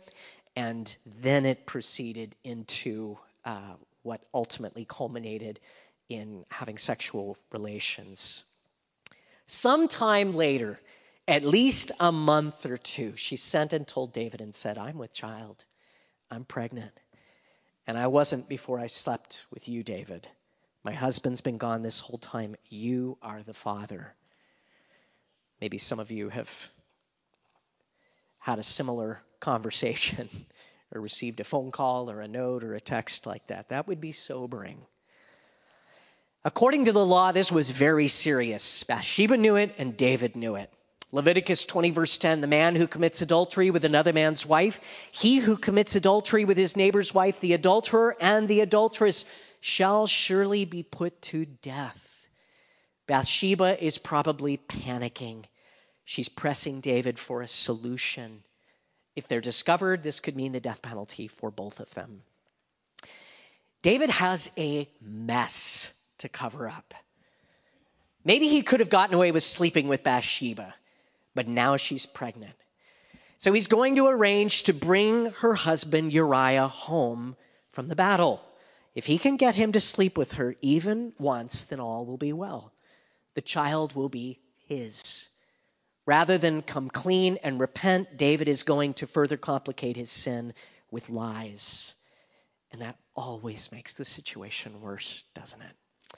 and 0.55 0.95
then 1.03 1.47
it 1.47 1.65
proceeded 1.65 2.35
into 2.43 3.17
uh, 3.43 3.73
what 4.03 4.21
ultimately 4.35 4.85
culminated 4.87 5.59
in 6.09 6.45
having 6.51 6.77
sexual 6.77 7.37
relations. 7.51 8.43
Sometime 9.47 10.31
later, 10.33 10.79
at 11.27 11.43
least 11.43 11.91
a 11.99 12.11
month 12.11 12.67
or 12.67 12.77
two, 12.77 13.15
she 13.15 13.35
sent 13.35 13.73
and 13.73 13.87
told 13.87 14.13
David 14.13 14.39
and 14.39 14.53
said, 14.53 14.77
I'm 14.77 14.99
with 14.99 15.11
child. 15.11 15.65
I'm 16.29 16.45
pregnant. 16.45 16.91
And 17.87 17.97
I 17.97 18.05
wasn't 18.05 18.47
before 18.47 18.79
I 18.79 18.87
slept 18.87 19.45
with 19.51 19.67
you, 19.67 19.81
David. 19.81 20.27
My 20.83 20.93
husband's 20.93 21.41
been 21.41 21.57
gone 21.57 21.81
this 21.81 22.01
whole 22.01 22.19
time. 22.19 22.55
You 22.69 23.17
are 23.23 23.41
the 23.41 23.55
father. 23.55 24.13
Maybe 25.63 25.77
some 25.77 25.97
of 25.97 26.11
you 26.11 26.27
have 26.27 26.71
had 28.39 28.59
a 28.59 28.63
similar 28.63 29.21
conversation 29.39 30.27
or 30.93 30.99
received 30.99 31.39
a 31.39 31.45
phone 31.45 31.71
call 31.71 32.11
or 32.11 32.19
a 32.19 32.27
note 32.27 32.65
or 32.65 32.75
a 32.75 32.81
text 32.81 33.25
like 33.25 33.47
that. 33.47 33.69
That 33.69 33.87
would 33.87 34.01
be 34.01 34.11
sobering. 34.11 34.81
According 36.43 36.83
to 36.83 36.91
the 36.91 37.05
law, 37.05 37.31
this 37.31 37.49
was 37.49 37.69
very 37.69 38.09
serious. 38.09 38.83
Bathsheba 38.83 39.37
knew 39.37 39.55
it 39.55 39.73
and 39.77 39.95
David 39.95 40.35
knew 40.35 40.55
it. 40.55 40.69
Leviticus 41.13 41.63
20, 41.63 41.91
verse 41.91 42.17
10 42.17 42.41
the 42.41 42.47
man 42.47 42.75
who 42.75 42.85
commits 42.85 43.21
adultery 43.21 43.71
with 43.71 43.85
another 43.85 44.11
man's 44.11 44.45
wife, 44.45 44.81
he 45.13 45.37
who 45.37 45.55
commits 45.55 45.95
adultery 45.95 46.43
with 46.43 46.57
his 46.57 46.75
neighbor's 46.75 47.13
wife, 47.13 47.39
the 47.39 47.53
adulterer 47.53 48.17
and 48.19 48.49
the 48.49 48.59
adulteress 48.59 49.23
shall 49.61 50.07
surely 50.07 50.65
be 50.65 50.83
put 50.83 51.21
to 51.21 51.45
death. 51.45 52.27
Bathsheba 53.07 53.81
is 53.81 53.97
probably 53.97 54.57
panicking. 54.57 55.45
She's 56.05 56.29
pressing 56.29 56.81
David 56.81 57.17
for 57.17 57.41
a 57.41 57.47
solution. 57.47 58.43
If 59.15 59.27
they're 59.27 59.41
discovered, 59.41 60.03
this 60.03 60.19
could 60.19 60.35
mean 60.35 60.51
the 60.51 60.59
death 60.59 60.81
penalty 60.81 61.27
for 61.27 61.51
both 61.51 61.79
of 61.79 61.93
them. 61.93 62.23
David 63.81 64.09
has 64.09 64.51
a 64.57 64.89
mess 65.01 65.93
to 66.17 66.29
cover 66.29 66.67
up. 66.67 66.93
Maybe 68.25 68.47
he 68.47 68.61
could 68.61 68.79
have 68.79 68.89
gotten 68.89 69.15
away 69.15 69.31
with 69.31 69.43
sleeping 69.43 69.87
with 69.87 70.03
Bathsheba 70.03 70.75
but 71.35 71.47
now 71.47 71.77
she's 71.77 72.05
pregnant. 72.05 72.55
So 73.37 73.51
he's 73.53 73.67
going 73.67 73.95
to 73.95 74.07
arrange 74.07 74.63
to 74.63 74.73
bring 74.73 75.31
her 75.39 75.55
husband 75.55 76.13
Uriah 76.13 76.67
home 76.67 77.35
from 77.71 77.87
the 77.87 77.95
battle. 77.95 78.43
If 78.95 79.07
he 79.07 79.17
can 79.17 79.37
get 79.37 79.55
him 79.55 79.71
to 79.71 79.79
sleep 79.79 80.17
with 80.17 80.33
her 80.33 80.55
even 80.61 81.13
once, 81.17 81.63
then 81.63 81.79
all 81.79 82.05
will 82.05 82.17
be 82.17 82.31
well. 82.31 82.73
The 83.33 83.41
child 83.41 83.95
will 83.95 84.09
be 84.09 84.39
his. 84.65 85.29
Rather 86.05 86.37
than 86.37 86.61
come 86.61 86.89
clean 86.89 87.37
and 87.43 87.59
repent, 87.59 88.17
David 88.17 88.47
is 88.47 88.63
going 88.63 88.93
to 88.95 89.07
further 89.07 89.37
complicate 89.37 89.95
his 89.95 90.09
sin 90.09 90.53
with 90.91 91.09
lies. 91.09 91.95
And 92.71 92.81
that 92.81 92.97
always 93.15 93.71
makes 93.71 93.93
the 93.93 94.05
situation 94.05 94.81
worse, 94.81 95.23
doesn't 95.33 95.61
it? 95.61 96.17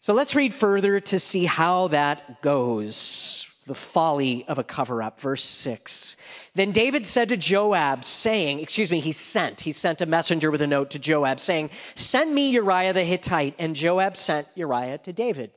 So 0.00 0.12
let's 0.12 0.34
read 0.34 0.52
further 0.52 1.00
to 1.00 1.18
see 1.18 1.44
how 1.44 1.88
that 1.88 2.42
goes 2.42 3.50
the 3.66 3.74
folly 3.74 4.44
of 4.48 4.58
a 4.58 4.64
cover 4.64 5.02
up. 5.02 5.20
Verse 5.20 5.42
6. 5.42 6.16
Then 6.54 6.72
David 6.72 7.06
said 7.06 7.30
to 7.30 7.36
Joab, 7.36 8.04
saying, 8.04 8.60
Excuse 8.60 8.90
me, 8.90 9.00
he 9.00 9.12
sent, 9.12 9.62
he 9.62 9.72
sent 9.72 10.02
a 10.02 10.06
messenger 10.06 10.50
with 10.50 10.60
a 10.60 10.66
note 10.66 10.90
to 10.90 10.98
Joab 10.98 11.40
saying, 11.40 11.70
Send 11.94 12.34
me 12.34 12.50
Uriah 12.50 12.92
the 12.92 13.04
Hittite. 13.04 13.54
And 13.58 13.74
Joab 13.74 14.16
sent 14.16 14.46
Uriah 14.54 14.98
to 14.98 15.12
David. 15.12 15.52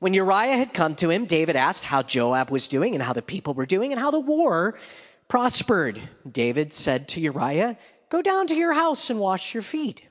When 0.00 0.14
Uriah 0.14 0.56
had 0.56 0.72
come 0.72 0.94
to 0.96 1.10
him, 1.10 1.26
David 1.26 1.56
asked 1.56 1.84
how 1.84 2.02
Joab 2.02 2.50
was 2.50 2.68
doing 2.68 2.94
and 2.94 3.02
how 3.02 3.12
the 3.12 3.22
people 3.22 3.54
were 3.54 3.66
doing 3.66 3.92
and 3.92 4.00
how 4.00 4.10
the 4.10 4.20
war 4.20 4.78
prospered. 5.26 6.00
David 6.30 6.72
said 6.72 7.08
to 7.08 7.20
Uriah, 7.20 7.76
Go 8.08 8.22
down 8.22 8.46
to 8.46 8.54
your 8.54 8.74
house 8.74 9.10
and 9.10 9.18
wash 9.18 9.54
your 9.54 9.62
feet. 9.62 10.02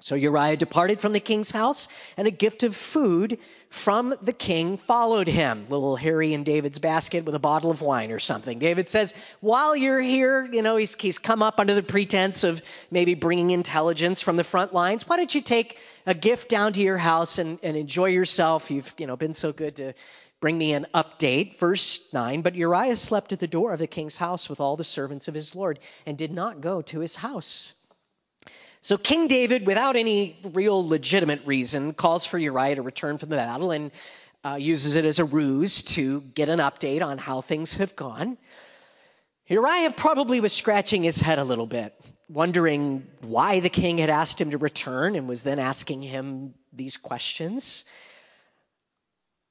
So 0.00 0.14
Uriah 0.14 0.56
departed 0.56 0.98
from 1.00 1.12
the 1.12 1.20
king's 1.20 1.50
house, 1.50 1.86
and 2.16 2.26
a 2.26 2.30
gift 2.30 2.62
of 2.62 2.74
food 2.74 3.38
from 3.70 4.12
the 4.20 4.32
king 4.32 4.76
followed 4.76 5.28
him. 5.28 5.64
Little 5.68 5.94
Harry 5.94 6.34
and 6.34 6.44
David's 6.44 6.80
basket 6.80 7.24
with 7.24 7.36
a 7.36 7.40
bottle 7.40 7.70
of 7.70 7.80
wine 7.80 8.10
or 8.10 8.18
something. 8.18 8.58
David 8.58 8.88
says, 8.88 9.14
While 9.40 9.76
you're 9.76 10.00
here, 10.00 10.44
you 10.44 10.60
know, 10.60 10.76
he's, 10.76 10.96
he's 10.96 11.18
come 11.18 11.40
up 11.40 11.60
under 11.60 11.74
the 11.74 11.82
pretense 11.82 12.42
of 12.42 12.62
maybe 12.90 13.14
bringing 13.14 13.50
intelligence 13.50 14.20
from 14.20 14.36
the 14.36 14.44
front 14.44 14.74
lines. 14.74 15.08
Why 15.08 15.16
don't 15.16 15.34
you 15.34 15.40
take 15.40 15.78
a 16.04 16.14
gift 16.14 16.50
down 16.50 16.72
to 16.74 16.80
your 16.80 16.98
house 16.98 17.38
and, 17.38 17.60
and 17.62 17.76
enjoy 17.76 18.06
yourself? 18.06 18.72
You've, 18.72 18.92
you 18.98 19.06
know, 19.06 19.16
been 19.16 19.34
so 19.34 19.52
good 19.52 19.76
to 19.76 19.94
bring 20.40 20.58
me 20.58 20.72
an 20.72 20.86
update. 20.92 21.56
Verse 21.56 22.12
9 22.12 22.42
But 22.42 22.56
Uriah 22.56 22.96
slept 22.96 23.32
at 23.32 23.38
the 23.38 23.46
door 23.46 23.72
of 23.72 23.78
the 23.78 23.86
king's 23.86 24.16
house 24.16 24.48
with 24.48 24.58
all 24.58 24.76
the 24.76 24.84
servants 24.84 25.28
of 25.28 25.34
his 25.34 25.54
Lord 25.54 25.78
and 26.06 26.18
did 26.18 26.32
not 26.32 26.60
go 26.60 26.82
to 26.82 26.98
his 27.00 27.16
house. 27.16 27.74
So 28.82 28.96
King 28.96 29.28
David, 29.28 29.66
without 29.66 29.94
any 29.94 30.38
real 30.52 30.86
legitimate 30.86 31.42
reason, 31.44 31.92
calls 31.92 32.24
for 32.24 32.38
Uriah 32.38 32.76
to 32.76 32.82
return 32.82 33.18
from 33.18 33.28
the 33.28 33.36
battle 33.36 33.72
and 33.72 33.90
uh, 34.42 34.54
uses 34.54 34.96
it 34.96 35.04
as 35.04 35.18
a 35.18 35.24
ruse 35.24 35.82
to 35.82 36.22
get 36.22 36.48
an 36.48 36.60
update 36.60 37.04
on 37.04 37.18
how 37.18 37.42
things 37.42 37.76
have 37.76 37.94
gone. 37.94 38.38
Uriah 39.48 39.90
probably 39.90 40.40
was 40.40 40.54
scratching 40.54 41.02
his 41.02 41.20
head 41.20 41.38
a 41.38 41.44
little 41.44 41.66
bit, 41.66 41.94
wondering 42.30 43.06
why 43.20 43.60
the 43.60 43.68
king 43.68 43.98
had 43.98 44.08
asked 44.08 44.40
him 44.40 44.52
to 44.52 44.58
return 44.58 45.14
and 45.14 45.28
was 45.28 45.42
then 45.42 45.58
asking 45.58 46.00
him 46.00 46.54
these 46.72 46.96
questions. 46.96 47.84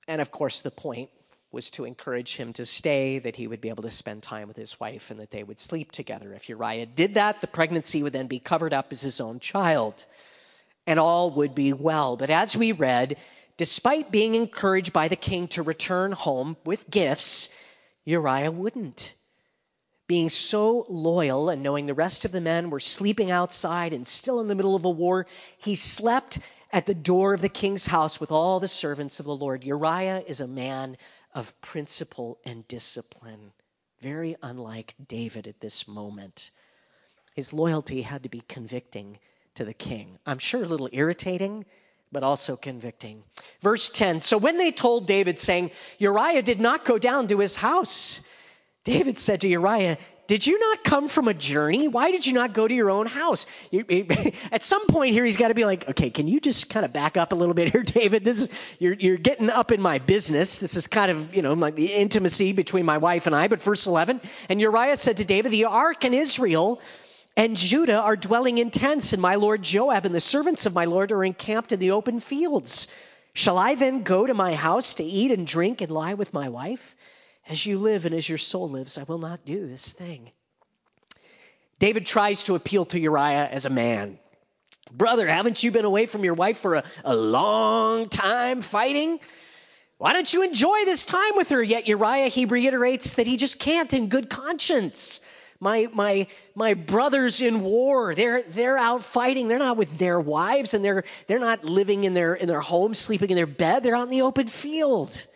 And 0.08 0.22
of 0.22 0.32
course, 0.32 0.62
the 0.62 0.72
point 0.72 1.12
was 1.52 1.72
to 1.72 1.86
encourage 1.86 2.36
him 2.36 2.54
to 2.54 2.66
stay, 2.66 3.18
that 3.20 3.36
he 3.36 3.48
would 3.48 3.62
be 3.62 3.70
able 3.70 3.84
to 3.84 3.90
spend 3.90 4.22
time 4.22 4.48
with 4.48 4.58
his 4.58 4.80
wife, 4.80 5.10
and 5.10 5.20
that 5.20 5.32
they 5.32 5.44
would 5.44 5.60
sleep 5.60 5.92
together. 5.92 6.34
If 6.34 6.48
Uriah 6.48 6.86
did 6.86 7.16
that, 7.16 7.42
the 7.42 7.48
pregnancy 7.48 8.04
would 8.04 8.14
then 8.14 8.28
be 8.28 8.40
covered 8.40 8.74
up 8.74 8.92
as 8.92 9.02
his 9.02 9.20
own 9.20 9.40
child, 9.40 10.06
and 10.86 11.00
all 11.00 11.32
would 11.32 11.56
be 11.56 11.74
well. 11.74 12.18
But 12.18 12.30
as 12.30 12.56
we 12.56 12.72
read, 12.72 13.18
despite 13.58 14.12
being 14.12 14.36
encouraged 14.36 14.94
by 14.94 15.08
the 15.08 15.16
king 15.16 15.48
to 15.50 15.64
return 15.64 16.12
home 16.12 16.56
with 16.66 16.90
gifts, 16.90 17.50
Uriah 18.06 18.52
wouldn't. 18.52 19.16
Being 20.08 20.30
so 20.30 20.86
loyal 20.88 21.50
and 21.50 21.62
knowing 21.62 21.86
the 21.86 21.94
rest 21.94 22.26
of 22.26 22.32
the 22.32 22.42
men 22.42 22.70
were 22.70 22.80
sleeping 22.80 23.30
outside 23.30 23.94
and 23.94 24.08
still 24.08 24.40
in 24.40 24.48
the 24.48 24.56
middle 24.56 24.76
of 24.76 24.86
a 24.86 24.90
war, 24.90 25.28
he 25.58 25.76
slept 25.76 26.40
at 26.72 26.86
the 26.86 26.96
door 26.96 27.34
of 27.34 27.42
the 27.42 27.50
king's 27.50 27.88
house 27.88 28.20
with 28.20 28.32
all 28.32 28.60
the 28.60 28.68
servants 28.68 29.20
of 29.20 29.26
the 29.26 29.36
Lord. 29.36 29.64
Uriah 29.64 30.24
is 30.28 30.40
a 30.40 30.48
man 30.48 30.98
of 31.34 31.60
principle 31.62 32.40
and 32.46 32.68
discipline, 32.68 33.52
very 34.02 34.36
unlike 34.42 34.96
David 35.08 35.48
at 35.48 35.60
this 35.60 35.88
moment. 35.88 36.52
His 37.36 37.54
loyalty 37.54 38.02
had 38.02 38.24
to 38.24 38.30
be 38.30 38.44
convicting 38.48 39.20
to 39.56 39.64
the 39.64 39.74
king. 39.74 40.20
I'm 40.26 40.40
sure 40.40 40.64
a 40.64 40.68
little 40.68 40.90
irritating, 40.92 41.66
but 42.12 42.24
also 42.24 42.56
convicting. 42.56 43.24
Verse 43.62 43.90
10 43.90 44.20
So 44.20 44.38
when 44.38 44.58
they 44.58 44.72
told 44.72 45.06
David, 45.06 45.38
saying, 45.38 45.72
Uriah 46.00 46.42
did 46.42 46.60
not 46.60 46.86
go 46.86 46.98
down 46.98 47.28
to 47.28 47.40
his 47.40 47.58
house, 47.58 48.22
David 48.84 49.20
said 49.20 49.42
to 49.42 49.48
Uriah, 49.48 49.98
did 50.30 50.46
you 50.46 50.60
not 50.60 50.84
come 50.84 51.10
from 51.10 51.28
a 51.28 51.34
journey? 51.34 51.88
Why 51.88 52.12
did 52.12 52.24
you 52.24 52.34
not 52.34 52.54
go 52.54 52.68
to 52.68 52.74
your 52.74 52.92
own 52.92 53.08
house? 53.08 53.48
You, 53.72 53.84
at 54.52 54.62
some 54.62 54.86
point 54.86 55.14
here, 55.14 55.26
he's 55.26 55.38
got 55.38 55.48
to 55.48 55.56
be 55.56 55.66
like, 55.66 55.90
okay, 55.90 56.12
can 56.12 56.28
you 56.28 56.40
just 56.40 56.70
kind 56.70 56.86
of 56.86 56.94
back 56.94 57.18
up 57.18 57.32
a 57.32 57.36
little 57.36 57.56
bit 57.56 57.72
here, 57.72 57.82
David? 57.84 58.24
This 58.24 58.42
is 58.42 58.50
you're 58.78 58.94
you're 58.94 59.18
getting 59.18 59.50
up 59.50 59.72
in 59.72 59.82
my 59.82 59.98
business. 59.98 60.60
This 60.60 60.76
is 60.76 60.86
kind 60.86 61.10
of 61.10 61.36
you 61.36 61.42
know 61.42 61.54
like 61.54 61.76
the 61.76 61.92
intimacy 61.92 62.54
between 62.54 62.86
my 62.86 63.00
wife 63.00 63.26
and 63.26 63.36
I. 63.36 63.48
But 63.48 63.60
verse 63.60 63.88
eleven, 63.88 64.22
and 64.50 64.62
Uriah 64.62 64.98
said 64.98 65.18
to 65.18 65.26
David, 65.26 65.52
the 65.52 65.66
ark 65.66 66.06
and 66.06 66.14
Israel 66.14 66.80
and 67.36 67.58
Judah 67.58 68.00
are 68.00 68.16
dwelling 68.16 68.60
in 68.60 68.70
tents, 68.70 69.14
and 69.14 69.22
my 69.24 69.34
lord 69.34 69.64
Joab 69.64 70.06
and 70.06 70.14
the 70.14 70.22
servants 70.22 70.68
of 70.68 70.76
my 70.76 70.86
lord 70.86 71.12
are 71.12 71.24
encamped 71.24 71.72
in 71.72 71.80
the 71.80 71.90
open 71.90 72.20
fields. 72.20 72.88
Shall 73.34 73.58
I 73.58 73.74
then 73.74 74.04
go 74.04 74.28
to 74.28 74.36
my 74.36 74.54
house 74.54 74.94
to 74.96 75.04
eat 75.04 75.32
and 75.32 75.48
drink 75.48 75.82
and 75.82 75.90
lie 75.90 76.14
with 76.14 76.36
my 76.36 76.50
wife? 76.50 76.96
As 77.50 77.66
you 77.66 77.80
live 77.80 78.06
and 78.06 78.14
as 78.14 78.30
your 78.30 78.38
soul 78.38 78.70
lives, 78.70 78.98
I 78.98 79.04
will 79.04 79.18
not 79.18 79.44
do 79.44 79.66
this 79.66 79.92
thing. 79.92 80.32
David 81.80 82.06
tries 82.06 82.44
to 82.44 82.54
appeal 82.54 82.86
to 82.86 83.00
Uriah 83.00 83.48
as 83.48 83.66
a 83.66 83.72
man. 83.72 84.20
Brother, 84.92 85.28
haven't 85.28 85.64
you 85.64 85.72
been 85.72 85.86
away 85.86 86.06
from 86.06 86.24
your 86.24 86.36
wife 86.36 86.60
for 86.60 86.76
a, 86.76 86.84
a 87.04 87.16
long 87.16 88.08
time 88.08 88.62
fighting? 88.62 89.20
Why 89.98 90.14
don't 90.14 90.32
you 90.32 90.44
enjoy 90.44 90.86
this 90.86 91.06
time 91.06 91.32
with 91.36 91.50
her? 91.50 91.64
Yet 91.64 91.88
Uriah, 91.88 92.28
he 92.28 92.46
reiterates 92.46 93.16
that 93.16 93.26
he 93.26 93.36
just 93.36 93.60
can't 93.60 93.94
in 93.94 94.10
good 94.10 94.30
conscience. 94.30 95.20
My, 95.60 95.90
my, 95.92 96.28
my 96.56 96.76
brothers 96.76 97.42
in 97.42 97.62
war, 97.62 98.14
they're, 98.14 98.44
they're 98.44 98.78
out 98.78 99.04
fighting. 99.04 99.48
They're 99.48 99.60
not 99.60 99.76
with 99.76 99.98
their 99.98 100.20
wives 100.20 100.74
and 100.74 100.86
they're, 100.86 101.04
they're 101.28 101.40
not 101.40 101.66
living 101.66 102.04
in 102.04 102.14
their, 102.14 102.36
in 102.36 102.48
their 102.48 102.62
home, 102.62 102.94
sleeping 102.94 103.32
in 103.32 103.36
their 103.36 103.48
bed. 103.48 103.84
They're 103.84 103.96
out 103.96 104.04
in 104.04 104.10
the 104.10 104.22
open 104.22 104.48
field. 104.48 105.28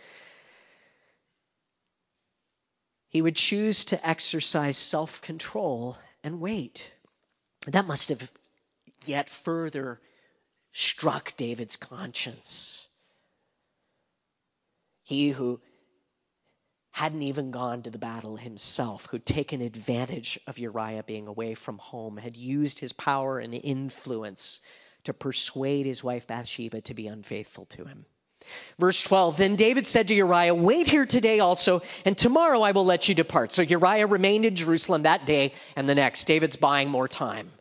He 3.13 3.21
would 3.21 3.35
choose 3.35 3.85
to 3.85 4.07
exercise 4.07 4.75
self 4.75 5.21
control 5.21 5.97
and 6.23 6.41
wait. 6.41 6.95
That 7.67 7.85
must 7.85 8.09
have 8.09 8.31
yet 9.05 9.29
further 9.29 10.01
struck 10.71 11.37
David's 11.37 11.75
conscience. 11.75 12.87
He 15.03 15.29
who 15.29 15.61
hadn't 16.93 17.21
even 17.21 17.51
gone 17.51 17.83
to 17.83 17.91
the 17.91 17.99
battle 17.99 18.37
himself, 18.37 19.05
who'd 19.07 19.25
taken 19.25 19.61
advantage 19.61 20.39
of 20.47 20.57
Uriah 20.57 21.03
being 21.03 21.27
away 21.27 21.53
from 21.53 21.77
home, 21.77 22.17
had 22.17 22.35
used 22.35 22.79
his 22.79 22.93
power 22.93 23.37
and 23.37 23.53
influence 23.53 24.59
to 25.03 25.13
persuade 25.13 25.85
his 25.85 26.03
wife 26.03 26.25
Bathsheba 26.25 26.81
to 26.81 26.93
be 26.95 27.07
unfaithful 27.07 27.65
to 27.65 27.85
him. 27.85 28.05
Verse 28.79 29.01
12 29.03 29.37
Then 29.37 29.55
David 29.55 29.87
said 29.87 30.07
to 30.07 30.13
Uriah, 30.13 30.55
Wait 30.55 30.87
here 30.87 31.05
today 31.05 31.39
also, 31.39 31.81
and 32.05 32.17
tomorrow 32.17 32.61
I 32.61 32.71
will 32.71 32.85
let 32.85 33.07
you 33.07 33.15
depart. 33.15 33.51
So 33.51 33.61
Uriah 33.61 34.07
remained 34.07 34.45
in 34.45 34.55
Jerusalem 34.55 35.03
that 35.03 35.25
day 35.25 35.53
and 35.75 35.87
the 35.87 35.95
next. 35.95 36.25
David's 36.25 36.55
buying 36.55 36.89
more 36.89 37.07
time. 37.07 37.51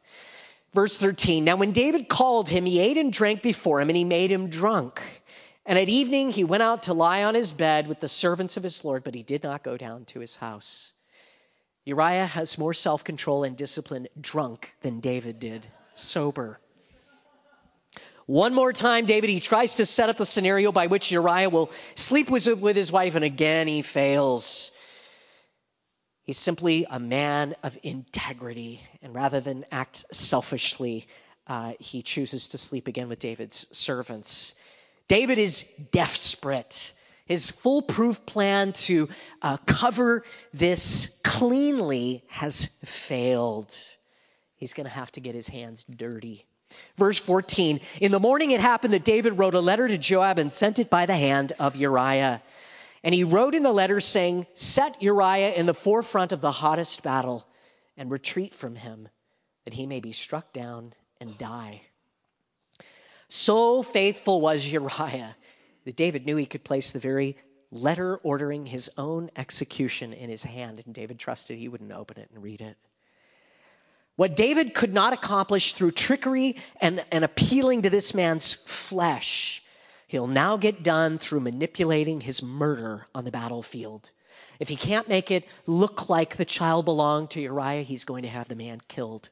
Verse 0.74 0.96
13 0.96 1.44
Now 1.44 1.56
when 1.56 1.72
David 1.72 2.08
called 2.08 2.48
him, 2.48 2.64
he 2.64 2.80
ate 2.80 2.96
and 2.96 3.12
drank 3.12 3.42
before 3.42 3.80
him, 3.80 3.90
and 3.90 3.96
he 3.96 4.04
made 4.04 4.30
him 4.30 4.48
drunk. 4.48 5.22
And 5.64 5.78
at 5.78 5.88
evening 5.88 6.30
he 6.30 6.44
went 6.44 6.62
out 6.62 6.82
to 6.84 6.94
lie 6.94 7.22
on 7.22 7.34
his 7.34 7.52
bed 7.52 7.86
with 7.86 8.00
the 8.00 8.08
servants 8.08 8.56
of 8.56 8.62
his 8.62 8.84
Lord, 8.84 9.04
but 9.04 9.14
he 9.14 9.22
did 9.22 9.42
not 9.42 9.62
go 9.62 9.76
down 9.76 10.04
to 10.06 10.20
his 10.20 10.36
house. 10.36 10.92
Uriah 11.84 12.26
has 12.26 12.58
more 12.58 12.74
self 12.74 13.04
control 13.04 13.44
and 13.44 13.56
discipline 13.56 14.08
drunk 14.20 14.76
than 14.82 15.00
David 15.00 15.38
did 15.38 15.66
sober. 15.94 16.60
One 18.26 18.54
more 18.54 18.72
time, 18.72 19.04
David, 19.06 19.30
he 19.30 19.40
tries 19.40 19.74
to 19.76 19.86
set 19.86 20.08
up 20.08 20.16
the 20.16 20.26
scenario 20.26 20.70
by 20.70 20.86
which 20.86 21.10
Uriah 21.10 21.50
will 21.50 21.70
sleep 21.94 22.30
with, 22.30 22.76
his 22.76 22.92
wife, 22.92 23.14
and 23.14 23.24
again 23.24 23.66
he 23.66 23.82
fails. 23.82 24.70
He's 26.22 26.38
simply 26.38 26.86
a 26.88 27.00
man 27.00 27.56
of 27.64 27.76
integrity, 27.82 28.80
and 29.02 29.12
rather 29.14 29.40
than 29.40 29.64
act 29.72 30.04
selfishly, 30.14 31.08
uh, 31.48 31.72
he 31.80 32.00
chooses 32.02 32.46
to 32.48 32.58
sleep 32.58 32.86
again 32.86 33.08
with 33.08 33.18
David's 33.18 33.66
servants. 33.76 34.54
David 35.08 35.38
is 35.38 35.64
desperate. 35.90 36.94
His 37.26 37.50
foolproof 37.50 38.24
plan 38.24 38.72
to 38.74 39.08
uh, 39.42 39.56
cover 39.66 40.24
this 40.54 41.20
cleanly 41.24 42.22
has 42.28 42.66
failed. 42.84 43.76
He's 44.54 44.74
going 44.74 44.86
to 44.86 44.92
have 44.92 45.10
to 45.12 45.20
get 45.20 45.34
his 45.34 45.48
hands 45.48 45.82
dirty. 45.84 46.46
Verse 46.96 47.18
14 47.18 47.80
In 48.00 48.12
the 48.12 48.20
morning 48.20 48.50
it 48.50 48.60
happened 48.60 48.92
that 48.94 49.04
David 49.04 49.38
wrote 49.38 49.54
a 49.54 49.60
letter 49.60 49.88
to 49.88 49.98
Joab 49.98 50.38
and 50.38 50.52
sent 50.52 50.78
it 50.78 50.90
by 50.90 51.06
the 51.06 51.16
hand 51.16 51.52
of 51.58 51.76
Uriah. 51.76 52.42
And 53.04 53.14
he 53.14 53.24
wrote 53.24 53.54
in 53.54 53.62
the 53.62 53.72
letter 53.72 54.00
saying, 54.00 54.46
Set 54.54 55.02
Uriah 55.02 55.52
in 55.52 55.66
the 55.66 55.74
forefront 55.74 56.32
of 56.32 56.40
the 56.40 56.52
hottest 56.52 57.02
battle 57.02 57.46
and 57.96 58.10
retreat 58.10 58.54
from 58.54 58.76
him, 58.76 59.08
that 59.64 59.74
he 59.74 59.86
may 59.86 60.00
be 60.00 60.12
struck 60.12 60.52
down 60.52 60.94
and 61.20 61.36
die. 61.36 61.82
So 63.28 63.82
faithful 63.82 64.40
was 64.40 64.70
Uriah 64.70 65.36
that 65.84 65.96
David 65.96 66.26
knew 66.26 66.36
he 66.36 66.46
could 66.46 66.64
place 66.64 66.90
the 66.90 66.98
very 66.98 67.36
letter 67.70 68.18
ordering 68.18 68.66
his 68.66 68.90
own 68.98 69.30
execution 69.36 70.12
in 70.12 70.28
his 70.28 70.44
hand, 70.44 70.82
and 70.84 70.94
David 70.94 71.18
trusted 71.18 71.58
he 71.58 71.68
wouldn't 71.68 71.92
open 71.92 72.18
it 72.18 72.30
and 72.32 72.42
read 72.42 72.60
it. 72.60 72.76
What 74.16 74.36
David 74.36 74.74
could 74.74 74.92
not 74.92 75.12
accomplish 75.12 75.72
through 75.72 75.92
trickery 75.92 76.56
and, 76.80 77.04
and 77.10 77.24
appealing 77.24 77.82
to 77.82 77.90
this 77.90 78.14
man's 78.14 78.52
flesh, 78.52 79.62
he'll 80.06 80.26
now 80.26 80.56
get 80.56 80.82
done 80.82 81.18
through 81.18 81.40
manipulating 81.40 82.20
his 82.20 82.42
murder 82.42 83.06
on 83.14 83.24
the 83.24 83.30
battlefield. 83.30 84.10
If 84.60 84.68
he 84.68 84.76
can't 84.76 85.08
make 85.08 85.30
it 85.30 85.48
look 85.66 86.08
like 86.08 86.36
the 86.36 86.44
child 86.44 86.84
belonged 86.84 87.30
to 87.30 87.40
Uriah, 87.40 87.82
he's 87.82 88.04
going 88.04 88.22
to 88.22 88.28
have 88.28 88.48
the 88.48 88.54
man 88.54 88.80
killed. 88.86 89.30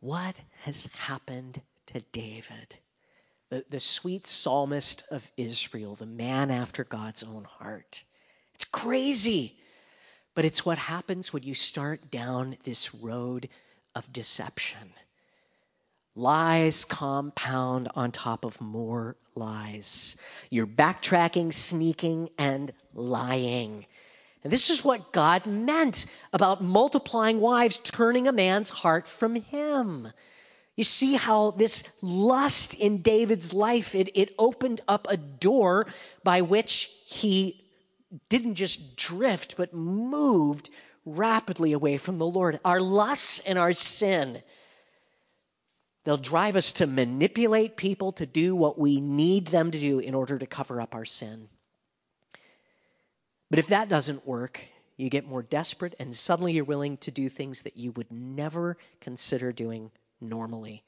What 0.00 0.40
has 0.62 0.86
happened 0.94 1.60
to 1.86 2.00
David? 2.12 2.76
The, 3.50 3.64
the 3.68 3.80
sweet 3.80 4.26
psalmist 4.26 5.04
of 5.10 5.30
Israel, 5.36 5.96
the 5.96 6.06
man 6.06 6.50
after 6.50 6.84
God's 6.84 7.24
own 7.24 7.44
heart. 7.44 8.04
It's 8.54 8.64
crazy. 8.64 9.57
But 10.38 10.44
it's 10.44 10.64
what 10.64 10.78
happens 10.78 11.32
when 11.32 11.42
you 11.42 11.52
start 11.52 12.12
down 12.12 12.58
this 12.62 12.94
road 12.94 13.48
of 13.96 14.12
deception. 14.12 14.92
Lies 16.14 16.84
compound 16.84 17.88
on 17.96 18.12
top 18.12 18.44
of 18.44 18.60
more 18.60 19.16
lies. 19.34 20.16
You're 20.48 20.68
backtracking, 20.68 21.52
sneaking, 21.52 22.30
and 22.38 22.72
lying. 22.94 23.86
And 24.44 24.52
this 24.52 24.70
is 24.70 24.84
what 24.84 25.12
God 25.12 25.44
meant 25.44 26.06
about 26.32 26.62
multiplying 26.62 27.40
wives, 27.40 27.78
turning 27.78 28.28
a 28.28 28.32
man's 28.32 28.70
heart 28.70 29.08
from 29.08 29.34
him. 29.34 30.06
You 30.76 30.84
see 30.84 31.14
how 31.14 31.50
this 31.50 31.82
lust 32.00 32.74
in 32.74 33.02
David's 33.02 33.52
life, 33.52 33.92
it, 33.92 34.08
it 34.14 34.36
opened 34.38 34.82
up 34.86 35.08
a 35.10 35.16
door 35.16 35.88
by 36.22 36.42
which 36.42 36.92
he 37.06 37.64
didn't 38.28 38.54
just 38.54 38.96
drift, 38.96 39.56
but 39.56 39.74
moved 39.74 40.70
rapidly 41.04 41.72
away 41.72 41.98
from 41.98 42.18
the 42.18 42.26
Lord. 42.26 42.58
Our 42.64 42.80
lusts 42.80 43.40
and 43.40 43.58
our 43.58 43.72
sin, 43.72 44.42
they'll 46.04 46.16
drive 46.16 46.56
us 46.56 46.72
to 46.72 46.86
manipulate 46.86 47.76
people 47.76 48.12
to 48.12 48.26
do 48.26 48.54
what 48.54 48.78
we 48.78 49.00
need 49.00 49.48
them 49.48 49.70
to 49.70 49.78
do 49.78 49.98
in 49.98 50.14
order 50.14 50.38
to 50.38 50.46
cover 50.46 50.80
up 50.80 50.94
our 50.94 51.04
sin. 51.04 51.48
But 53.50 53.58
if 53.58 53.68
that 53.68 53.88
doesn't 53.88 54.26
work, 54.26 54.60
you 54.96 55.08
get 55.08 55.26
more 55.26 55.42
desperate 55.42 55.94
and 55.98 56.14
suddenly 56.14 56.52
you're 56.52 56.64
willing 56.64 56.96
to 56.98 57.10
do 57.10 57.28
things 57.28 57.62
that 57.62 57.76
you 57.76 57.92
would 57.92 58.10
never 58.10 58.76
consider 59.00 59.52
doing 59.52 59.90
normally. 60.20 60.82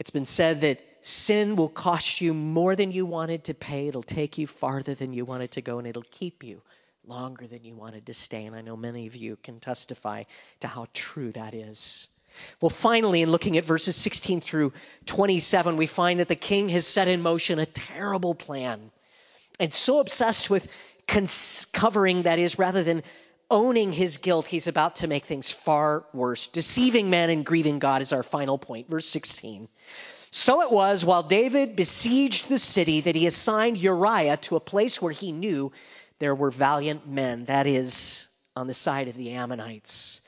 It's 0.00 0.10
been 0.10 0.24
said 0.24 0.62
that 0.62 0.80
sin 1.02 1.56
will 1.56 1.68
cost 1.68 2.22
you 2.22 2.32
more 2.32 2.74
than 2.74 2.90
you 2.90 3.04
wanted 3.04 3.44
to 3.44 3.54
pay. 3.54 3.86
It'll 3.86 4.02
take 4.02 4.38
you 4.38 4.46
farther 4.46 4.94
than 4.94 5.12
you 5.12 5.26
wanted 5.26 5.50
to 5.52 5.60
go, 5.60 5.78
and 5.78 5.86
it'll 5.86 6.06
keep 6.10 6.42
you 6.42 6.62
longer 7.06 7.46
than 7.46 7.64
you 7.64 7.74
wanted 7.74 8.06
to 8.06 8.14
stay. 8.14 8.46
And 8.46 8.56
I 8.56 8.62
know 8.62 8.78
many 8.78 9.06
of 9.06 9.14
you 9.14 9.36
can 9.42 9.60
testify 9.60 10.24
to 10.60 10.68
how 10.68 10.86
true 10.94 11.32
that 11.32 11.52
is. 11.52 12.08
Well, 12.62 12.70
finally, 12.70 13.20
in 13.20 13.30
looking 13.30 13.58
at 13.58 13.64
verses 13.66 13.94
16 13.94 14.40
through 14.40 14.72
27, 15.04 15.76
we 15.76 15.86
find 15.86 16.18
that 16.18 16.28
the 16.28 16.34
king 16.34 16.70
has 16.70 16.86
set 16.86 17.06
in 17.06 17.20
motion 17.20 17.58
a 17.58 17.66
terrible 17.66 18.34
plan. 18.34 18.92
And 19.58 19.74
so 19.74 20.00
obsessed 20.00 20.48
with 20.48 20.72
covering, 21.72 22.22
that 22.22 22.38
is, 22.38 22.58
rather 22.58 22.82
than 22.82 23.02
owning 23.50 23.92
his 23.92 24.16
guilt, 24.18 24.46
he's 24.46 24.66
about 24.66 24.96
to 24.96 25.08
make 25.08 25.24
things 25.24 25.52
far 25.52 26.04
worse. 26.12 26.46
Deceiving 26.46 27.10
man 27.10 27.30
and 27.30 27.44
grieving 27.44 27.78
God 27.78 28.02
is 28.02 28.12
our 28.12 28.22
final 28.22 28.58
point. 28.58 28.88
Verse 28.88 29.06
16. 29.06 29.68
So 30.30 30.62
it 30.62 30.70
was 30.70 31.04
while 31.04 31.24
David 31.24 31.74
besieged 31.74 32.48
the 32.48 32.58
city 32.58 33.00
that 33.00 33.16
he 33.16 33.26
assigned 33.26 33.78
Uriah 33.78 34.36
to 34.38 34.56
a 34.56 34.60
place 34.60 35.02
where 35.02 35.12
he 35.12 35.32
knew 35.32 35.72
there 36.20 36.34
were 36.34 36.50
valiant 36.50 37.08
men, 37.08 37.46
that 37.46 37.66
is, 37.66 38.28
on 38.54 38.68
the 38.68 38.74
side 38.74 39.08
of 39.08 39.16
the 39.16 39.30
Ammonites, 39.30 40.20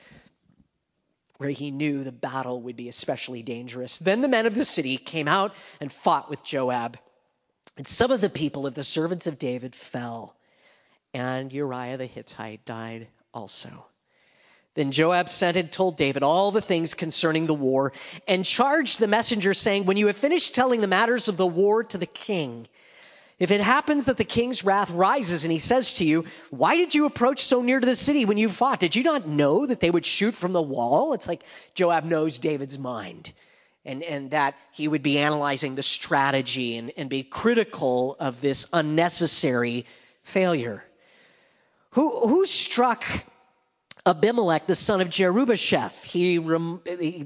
where 1.37 1.51
he 1.51 1.71
knew 1.71 2.03
the 2.03 2.11
battle 2.11 2.61
would 2.61 2.75
be 2.75 2.89
especially 2.89 3.41
dangerous. 3.43 3.99
Then 3.99 4.21
the 4.21 4.27
men 4.27 4.45
of 4.45 4.55
the 4.55 4.65
city 4.65 4.97
came 4.97 5.27
out 5.27 5.53
and 5.79 5.91
fought 5.91 6.29
with 6.29 6.43
Joab. 6.43 6.97
And 7.77 7.87
some 7.87 8.11
of 8.11 8.21
the 8.21 8.29
people 8.29 8.67
of 8.67 8.75
the 8.75 8.83
servants 8.83 9.25
of 9.25 9.39
David 9.39 9.73
fell 9.73 10.35
and 11.13 11.51
Uriah 11.51 11.97
the 11.97 12.05
Hittite 12.05 12.65
died 12.65 13.07
also. 13.33 13.87
Then 14.75 14.91
Joab 14.91 15.29
sent 15.29 15.55
and 15.55 15.71
told 15.71 15.97
David 15.97 16.23
all 16.23 16.51
the 16.51 16.61
things 16.61 16.93
concerning 16.93 17.45
the 17.45 17.53
war 17.53 17.93
and 18.27 18.43
charged 18.43 18.99
the 18.99 19.07
messenger, 19.07 19.53
saying, 19.53 19.85
When 19.85 19.97
you 19.97 20.07
have 20.07 20.17
finished 20.17 20.55
telling 20.55 20.81
the 20.81 20.87
matters 20.87 21.27
of 21.27 21.37
the 21.37 21.45
war 21.45 21.83
to 21.83 21.97
the 21.97 22.07
king, 22.07 22.67
if 23.37 23.51
it 23.51 23.61
happens 23.61 24.05
that 24.05 24.17
the 24.17 24.23
king's 24.23 24.63
wrath 24.63 24.89
rises 24.89 25.43
and 25.43 25.51
he 25.51 25.59
says 25.59 25.93
to 25.93 26.05
you, 26.05 26.25
Why 26.49 26.75
did 26.75 26.95
you 26.95 27.05
approach 27.05 27.41
so 27.41 27.61
near 27.61 27.79
to 27.79 27.85
the 27.85 27.95
city 27.95 28.25
when 28.25 28.37
you 28.37 28.49
fought? 28.49 28.79
Did 28.79 28.95
you 28.95 29.03
not 29.03 29.27
know 29.27 29.65
that 29.67 29.79
they 29.79 29.91
would 29.91 30.05
shoot 30.05 30.33
from 30.33 30.53
the 30.53 30.61
wall? 30.61 31.13
It's 31.13 31.27
like 31.27 31.43
Joab 31.75 32.05
knows 32.05 32.39
David's 32.39 32.79
mind 32.79 33.33
and, 33.85 34.01
and 34.01 34.31
that 34.31 34.55
he 34.71 34.87
would 34.87 35.03
be 35.03 35.19
analyzing 35.19 35.75
the 35.75 35.83
strategy 35.83 36.77
and, 36.77 36.91
and 36.97 37.09
be 37.09 37.23
critical 37.23 38.15
of 38.19 38.41
this 38.41 38.67
unnecessary 38.73 39.85
failure. 40.23 40.83
Who, 41.93 42.27
who 42.27 42.45
struck 42.45 43.05
Abimelech, 44.05 44.67
the 44.67 44.75
son 44.75 44.99
of 45.01 45.09
Jerubbesheth? 45.09 46.05
He, 46.05 46.39
he 46.99 47.25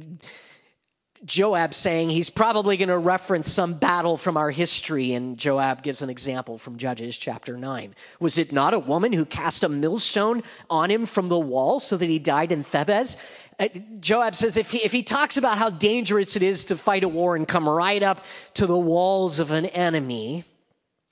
Joab 1.25 1.73
saying 1.73 2.09
he's 2.09 2.29
probably 2.29 2.77
going 2.77 2.89
to 2.89 2.97
reference 2.97 3.51
some 3.51 3.73
battle 3.75 4.17
from 4.17 4.37
our 4.37 4.51
history, 4.51 5.13
and 5.13 5.37
Joab 5.37 5.83
gives 5.83 6.01
an 6.01 6.09
example 6.09 6.57
from 6.57 6.77
Judges 6.77 7.17
chapter 7.17 7.57
9. 7.57 7.95
Was 8.19 8.37
it 8.37 8.51
not 8.51 8.73
a 8.73 8.79
woman 8.79 9.13
who 9.13 9.25
cast 9.25 9.63
a 9.63 9.69
millstone 9.69 10.43
on 10.69 10.91
him 10.91 11.05
from 11.05 11.29
the 11.29 11.39
wall 11.39 11.79
so 11.79 11.97
that 11.97 12.09
he 12.09 12.19
died 12.19 12.51
in 12.51 12.63
Thebez? 12.63 13.17
Uh, 13.59 13.69
Joab 13.99 14.35
says 14.35 14.57
if 14.57 14.71
he, 14.71 14.79
if 14.83 14.91
he 14.91 15.01
talks 15.01 15.37
about 15.37 15.57
how 15.57 15.69
dangerous 15.69 16.35
it 16.35 16.43
is 16.43 16.65
to 16.65 16.77
fight 16.77 17.03
a 17.03 17.09
war 17.09 17.35
and 17.35 17.47
come 17.47 17.67
right 17.67 18.03
up 18.03 18.23
to 18.53 18.67
the 18.67 18.77
walls 18.77 19.39
of 19.39 19.51
an 19.51 19.65
enemy, 19.67 20.43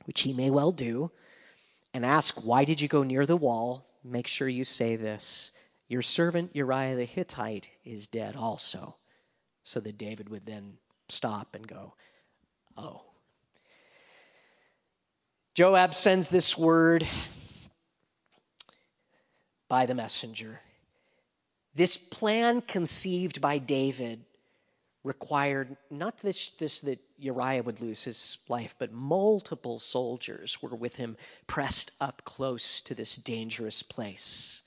which 0.04 0.22
he 0.22 0.34
may 0.34 0.52
well 0.52 0.72
do, 0.72 1.10
and 1.96 2.06
ask, 2.06 2.46
Why 2.46 2.66
did 2.66 2.82
you 2.82 2.90
go 2.90 3.04
near 3.04 3.26
the 3.26 3.38
wall? 3.38 3.88
Make 4.04 4.28
sure 4.28 4.50
you 4.50 4.66
say 4.66 4.98
this 4.98 5.52
Your 5.88 6.02
servant 6.02 6.52
Uriah 6.54 6.98
the 6.98 7.06
Hittite 7.06 7.70
is 7.86 8.08
dead 8.08 8.36
also. 8.36 8.98
So 9.64 9.80
that 9.80 9.98
David 9.98 10.30
would 10.30 10.46
then 10.46 10.74
stop 11.08 11.56
and 11.56 11.66
go, 11.66 11.94
Oh. 12.78 13.02
Joab 15.56 15.94
sends 15.94 16.28
this 16.28 16.58
word 16.58 17.08
by 19.70 19.86
the 19.86 19.96
messenger. 19.96 20.60
This 21.76 21.96
plan 21.96 22.62
conceived 22.62 23.40
by 23.40 23.58
David 23.58 24.25
required 25.06 25.78
not 25.90 26.18
this, 26.18 26.50
this 26.50 26.82
that 26.82 27.00
Uriah 27.18 27.64
would 27.64 27.80
lose 27.80 28.04
his 28.04 28.40
life, 28.50 28.76
but 28.78 28.92
multiple 28.92 29.80
soldiers 29.80 30.62
were 30.62 30.76
with 30.76 30.98
him 30.98 31.16
pressed 31.48 31.92
up 32.02 32.24
close 32.26 32.82
to 32.82 32.96
this 32.96 33.16
dangerous 33.16 33.84
place. 33.84 34.64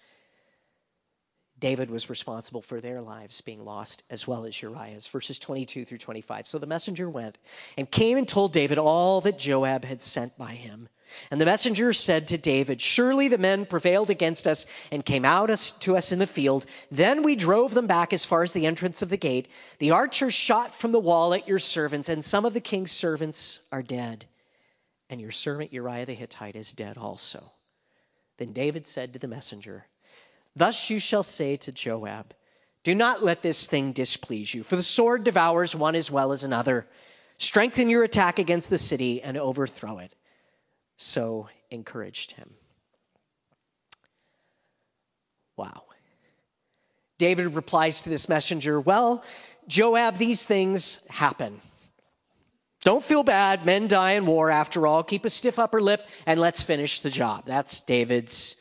David 1.59 1.91
was 1.91 2.09
responsible 2.09 2.63
for 2.63 2.81
their 2.81 3.01
lives 3.01 3.41
being 3.41 3.65
lost 3.65 4.05
as 4.11 4.29
well 4.29 4.45
as 4.45 4.63
Uriah's. 4.63 5.09
Verses 5.09 5.39
22 5.39 5.85
through 5.85 5.99
25. 5.99 6.47
So 6.47 6.59
the 6.59 6.67
messenger 6.67 7.11
went 7.11 7.39
and 7.77 7.91
came 7.91 8.17
and 8.17 8.29
told 8.29 8.53
David 8.53 8.79
all 8.79 9.21
that 9.23 9.39
Joab 9.39 9.85
had 9.85 10.01
sent 10.01 10.39
by 10.39 10.53
him. 10.53 10.89
And 11.31 11.41
the 11.41 11.47
messenger 11.47 11.93
said 11.93 12.29
to 12.29 12.39
David, 12.39 12.81
Surely 12.81 13.29
the 13.29 13.39
men 13.39 13.67
prevailed 13.67 14.11
against 14.11 14.47
us 14.47 14.67
and 14.93 15.05
came 15.05 15.25
out 15.25 15.49
to 15.81 15.97
us 15.97 16.13
in 16.13 16.19
the 16.19 16.27
field. 16.27 16.67
Then 16.91 17.23
we 17.23 17.35
drove 17.35 17.75
them 17.75 17.87
back 17.87 18.13
as 18.13 18.25
far 18.25 18.43
as 18.43 18.53
the 18.53 18.67
entrance 18.67 19.01
of 19.01 19.09
the 19.09 19.17
gate. 19.17 19.49
The 19.79 19.91
archers 19.91 20.35
shot 20.35 20.75
from 20.75 20.93
the 20.93 21.01
wall 21.01 21.33
at 21.35 21.49
your 21.49 21.59
servants, 21.59 22.09
and 22.09 22.25
some 22.25 22.45
of 22.45 22.55
the 22.55 22.61
king's 22.61 22.93
servants 22.93 23.61
are 23.73 23.83
dead. 23.83 24.27
And 25.09 25.21
your 25.21 25.31
servant 25.31 25.73
Uriah 25.73 26.07
the 26.07 26.15
Hittite 26.15 26.57
is 26.57 26.73
dead 26.73 26.99
also. 26.99 27.53
Then 28.37 28.53
David 28.53 28.87
said 28.87 29.15
to 29.15 29.19
the 29.19 29.29
messenger, 29.29 29.87
Thus 30.59 30.91
you 30.91 30.99
shall 30.99 31.23
say 31.23 31.57
to 31.57 31.71
Joab, 31.71 32.35
Do 32.83 32.93
not 32.93 33.23
let 33.23 33.43
this 33.43 33.67
thing 33.69 33.93
displease 33.93 34.53
you, 34.53 34.65
for 34.65 34.75
the 34.75 34.83
sword 34.83 35.23
devours 35.23 35.77
one 35.77 35.95
as 35.95 36.11
well 36.11 36.33
as 36.33 36.43
another. 36.43 36.87
Strengthen 37.39 37.89
your 37.89 38.03
attack 38.03 38.41
against 38.41 38.69
the 38.69 38.77
city 38.77 39.23
and 39.23 39.37
overthrow 39.37 39.99
it 39.99 40.17
so 40.97 41.49
encouraged 41.71 42.33
him. 42.33 42.55
Wow. 45.57 45.85
David 47.19 47.55
replies 47.55 48.03
to 48.03 48.11
this 48.11 48.29
messenger, 48.29 48.81
Well, 48.81 49.25
Joab, 49.69 50.19
these 50.19 50.45
things 50.45 51.07
happen. 51.09 51.61
Don't 52.83 53.05
feel 53.05 53.23
bad. 53.23 53.65
Men 53.65 53.87
die 53.87 54.13
in 54.13 54.27
war 54.27 54.51
after 54.51 54.89
all. 54.89 55.05
Keep 55.05 55.25
a 55.25 55.31
stiff 55.31 55.59
upper 55.61 55.81
lip 55.81 56.09
and 56.27 56.41
let's 56.41 56.63
finish 56.63 56.99
the 57.01 57.11
job. 57.11 57.45
That's 57.47 57.81
David's 57.81 58.57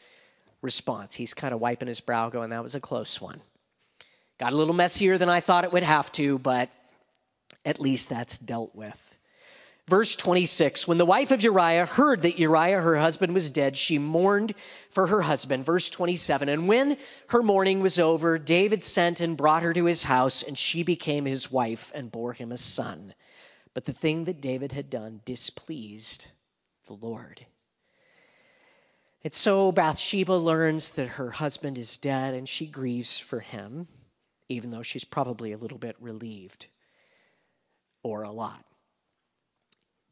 response. 0.62 1.16
He's 1.16 1.34
kind 1.34 1.54
of 1.54 1.60
wiping 1.60 1.88
his 1.88 2.00
brow, 2.00 2.30
going, 2.30 2.50
That 2.50 2.64
was 2.64 2.76
a 2.76 2.80
close 2.80 3.22
one. 3.22 3.42
Got 4.40 4.54
a 4.54 4.58
little 4.58 4.74
messier 4.74 5.18
than 5.18 5.30
I 5.30 5.40
thought 5.40 5.64
it 5.64 5.74
would 5.74 5.84
have 5.84 6.12
to, 6.14 6.38
but 6.38 6.70
at 7.66 7.80
least 7.80 8.10
that's 8.10 8.38
dealt 8.38 8.76
with. 8.76 9.18
Verse 9.88 10.16
26 10.16 10.88
When 10.88 10.98
the 10.98 11.06
wife 11.06 11.32
of 11.32 11.42
Uriah 11.42 11.86
heard 11.86 12.22
that 12.22 12.40
Uriah, 12.40 12.82
her 12.82 12.98
husband, 12.98 13.34
was 13.34 13.50
dead, 13.50 13.78
she 13.78 13.98
mourned 13.98 14.54
for 14.90 15.08
her 15.08 15.22
husband. 15.22 15.66
Verse 15.66 15.90
27 15.90 16.50
And 16.50 16.68
when 16.68 16.98
her 17.30 17.42
mourning 17.42 17.82
was 17.82 18.00
over, 18.00 18.38
David 18.38 18.84
sent 18.84 19.22
and 19.22 19.38
brought 19.38 19.64
her 19.64 19.74
to 19.74 19.86
his 19.86 20.04
house, 20.04 20.44
and 20.44 20.58
she 20.58 20.84
became 20.84 21.26
his 21.26 21.52
wife 21.52 21.92
and 21.96 22.12
bore 22.12 22.34
him 22.34 22.52
a 22.52 22.58
son. 22.58 23.14
But 23.74 23.86
the 23.86 23.94
thing 23.94 24.26
that 24.26 24.42
David 24.42 24.72
had 24.72 24.90
done 24.90 25.22
displeased 25.24 26.32
the 26.88 26.94
Lord. 26.94 27.46
And 29.28 29.34
so 29.34 29.74
Bathsheba 29.74 30.32
learns 30.32 30.92
that 30.92 31.10
her 31.10 31.32
husband 31.32 31.78
is 31.78 31.98
dead, 31.98 32.34
and 32.34 32.48
she 32.48 32.66
grieves 32.66 33.20
for 33.20 33.42
him, 33.42 33.90
even 34.48 34.72
though 34.72 34.84
she's 34.84 35.04
probably 35.04 35.52
a 35.52 35.58
little 35.58 35.78
bit 35.78 35.98
relieved 36.00 36.68
or 38.04 38.24
a 38.24 38.32
lot. 38.32 38.64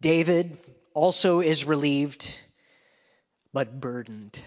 David 0.01 0.57
also 0.93 1.39
is 1.39 1.63
relieved, 1.63 2.41
but 3.53 3.79
burdened 3.79 4.41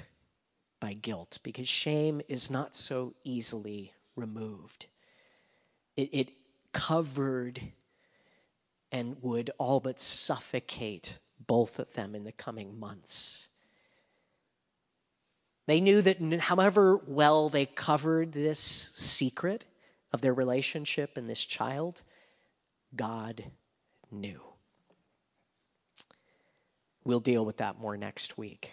by 0.80 0.92
guilt 0.92 1.38
because 1.42 1.66
shame 1.66 2.20
is 2.28 2.50
not 2.50 2.76
so 2.76 3.14
easily 3.24 3.94
removed. 4.16 4.84
It, 5.96 6.10
it 6.12 6.28
covered 6.74 7.58
and 8.92 9.16
would 9.22 9.50
all 9.56 9.80
but 9.80 9.98
suffocate 9.98 11.20
both 11.40 11.78
of 11.78 11.94
them 11.94 12.14
in 12.14 12.24
the 12.24 12.32
coming 12.32 12.78
months. 12.78 13.47
They 15.68 15.82
knew 15.82 16.00
that 16.00 16.18
however 16.40 16.96
well 17.06 17.50
they 17.50 17.66
covered 17.66 18.32
this 18.32 18.58
secret 18.58 19.66
of 20.14 20.22
their 20.22 20.32
relationship 20.32 21.18
and 21.18 21.28
this 21.28 21.44
child, 21.44 22.02
God 22.96 23.44
knew. 24.10 24.40
We'll 27.04 27.20
deal 27.20 27.44
with 27.44 27.58
that 27.58 27.78
more 27.78 27.98
next 27.98 28.38
week. 28.38 28.72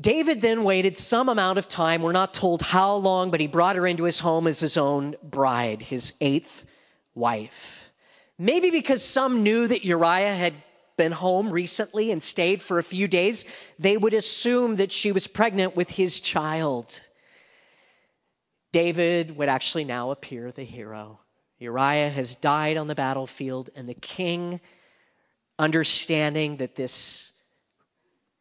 David 0.00 0.40
then 0.40 0.62
waited 0.62 0.96
some 0.96 1.28
amount 1.28 1.58
of 1.58 1.66
time. 1.66 2.02
We're 2.02 2.12
not 2.12 2.32
told 2.32 2.62
how 2.62 2.94
long, 2.94 3.32
but 3.32 3.40
he 3.40 3.48
brought 3.48 3.74
her 3.74 3.88
into 3.88 4.04
his 4.04 4.20
home 4.20 4.46
as 4.46 4.60
his 4.60 4.76
own 4.76 5.16
bride, 5.20 5.82
his 5.82 6.14
eighth 6.20 6.64
wife. 7.12 7.90
Maybe 8.38 8.70
because 8.70 9.02
some 9.04 9.42
knew 9.42 9.66
that 9.66 9.84
Uriah 9.84 10.36
had 10.36 10.54
been 11.00 11.12
home 11.12 11.50
recently 11.50 12.10
and 12.10 12.22
stayed 12.22 12.60
for 12.60 12.78
a 12.78 12.82
few 12.82 13.08
days, 13.08 13.46
they 13.78 13.96
would 13.96 14.12
assume 14.12 14.76
that 14.76 14.92
she 14.92 15.12
was 15.12 15.26
pregnant 15.26 15.74
with 15.74 15.92
his 15.92 16.20
child. 16.20 17.00
David 18.70 19.34
would 19.38 19.48
actually 19.48 19.84
now 19.84 20.10
appear 20.10 20.52
the 20.52 20.62
hero. 20.62 21.20
Uriah 21.58 22.10
has 22.10 22.34
died 22.34 22.76
on 22.76 22.86
the 22.86 22.94
battlefield, 22.94 23.70
and 23.74 23.88
the 23.88 23.94
king, 23.94 24.60
understanding 25.58 26.58
that 26.58 26.76
this 26.76 27.32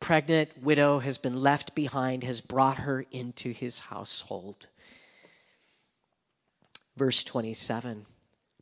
pregnant 0.02 0.62
widow 0.62 1.00
has 1.00 1.18
been 1.18 1.40
left 1.40 1.74
behind, 1.76 2.26
has 2.26 2.42
brought 2.42 2.80
her 2.80 3.06
into 3.10 3.54
his 3.54 3.80
household. 3.80 4.68
Verse 6.98 7.24
27 7.24 8.06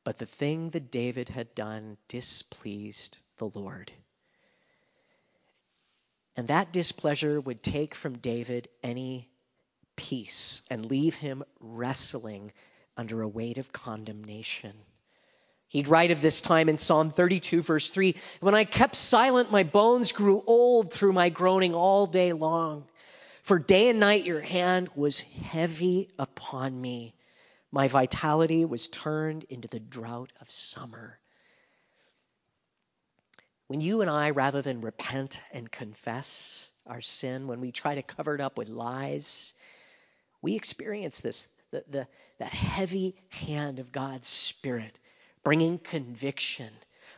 But 0.03 0.19
the 0.19 0.27
thing 0.27 0.69
that 0.69 0.91
David 0.91 1.29
had 1.29 1.55
done 1.55 1.97
displeased 2.07 3.17
the 3.37 3.45
Lord. 3.45 3.91
And 6.35 6.47
that 6.47 6.71
displeasure 6.71 7.41
would 7.41 7.63
take 7.63 7.95
from 7.95 8.19
David 8.19 8.67
any 8.83 9.29
peace 9.95 10.61
and 10.69 10.85
leave 10.85 11.15
him 11.15 11.43
wrestling 11.59 12.51
under 12.95 13.21
a 13.21 13.27
weight 13.27 13.57
of 13.57 13.73
condemnation. 13.73 14.73
He'd 15.69 15.87
write 15.87 16.11
of 16.11 16.21
this 16.21 16.39
time 16.39 16.69
in 16.69 16.77
Psalm 16.77 17.09
32, 17.09 17.61
verse 17.61 17.89
3 17.89 18.15
When 18.39 18.55
I 18.55 18.63
kept 18.63 18.95
silent, 18.95 19.51
my 19.51 19.63
bones 19.63 20.11
grew 20.11 20.43
old 20.47 20.93
through 20.93 21.11
my 21.11 21.29
groaning 21.29 21.75
all 21.75 22.05
day 22.05 22.31
long. 22.31 22.85
For 23.43 23.59
day 23.59 23.89
and 23.89 23.99
night 23.99 24.25
your 24.25 24.41
hand 24.41 24.89
was 24.95 25.21
heavy 25.21 26.09
upon 26.19 26.79
me. 26.79 27.15
My 27.71 27.87
vitality 27.87 28.63
was 28.65 28.87
turned 28.87 29.43
into 29.45 29.67
the 29.67 29.79
drought 29.79 30.31
of 30.39 30.51
summer. 30.51 31.19
When 33.67 33.81
you 33.81 34.01
and 34.01 34.09
I, 34.09 34.29
rather 34.29 34.61
than 34.61 34.81
repent 34.81 35.43
and 35.51 35.71
confess 35.71 36.69
our 36.85 37.01
sin, 37.01 37.47
when 37.47 37.59
we 37.59 37.71
try 37.71 37.95
to 37.95 38.01
cover 38.01 38.33
it 38.35 38.41
up 38.41 38.57
with 38.57 38.69
lies, 38.69 39.53
we 40.41 40.55
experience 40.55 41.19
this 41.19 41.49
the, 41.71 41.83
the, 41.89 42.07
that 42.39 42.53
heavy 42.53 43.15
hand 43.29 43.79
of 43.79 43.91
God's 43.91 44.27
Spirit 44.27 44.99
bringing 45.43 45.79
conviction, 45.79 46.69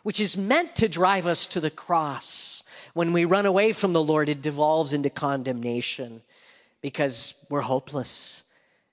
which 0.03 0.19
is 0.19 0.37
meant 0.37 0.75
to 0.75 0.87
drive 0.87 1.27
us 1.27 1.45
to 1.47 1.59
the 1.59 1.69
cross. 1.69 2.63
When 2.93 3.13
we 3.13 3.25
run 3.25 3.45
away 3.45 3.71
from 3.71 3.93
the 3.93 4.03
Lord, 4.03 4.29
it 4.29 4.41
devolves 4.41 4.93
into 4.93 5.09
condemnation 5.09 6.21
because 6.81 7.45
we're 7.49 7.61
hopeless 7.61 8.43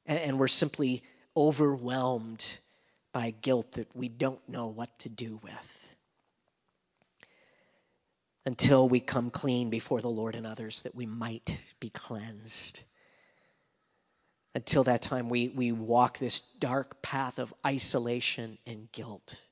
and, 0.04 0.18
and 0.18 0.38
we're 0.38 0.48
simply 0.48 1.02
overwhelmed 1.36 2.58
by 3.12 3.34
guilt 3.40 3.72
that 3.72 3.94
we 3.94 4.08
don't 4.08 4.46
know 4.48 4.66
what 4.66 4.98
to 5.00 5.08
do 5.08 5.40
with. 5.42 5.75
Until 8.46 8.88
we 8.88 9.00
come 9.00 9.30
clean 9.30 9.68
before 9.68 10.00
the 10.00 10.08
Lord 10.08 10.34
and 10.34 10.46
others, 10.46 10.82
that 10.82 10.94
we 10.94 11.04
might 11.04 11.74
be 11.80 11.90
cleansed. 11.90 12.80
Until 14.54 14.84
that 14.84 15.02
time, 15.02 15.28
we, 15.28 15.48
we 15.48 15.72
walk 15.72 16.18
this 16.18 16.40
dark 16.40 17.02
path 17.02 17.38
of 17.38 17.52
isolation 17.66 18.56
and 18.66 18.90
guilt. 18.92 19.44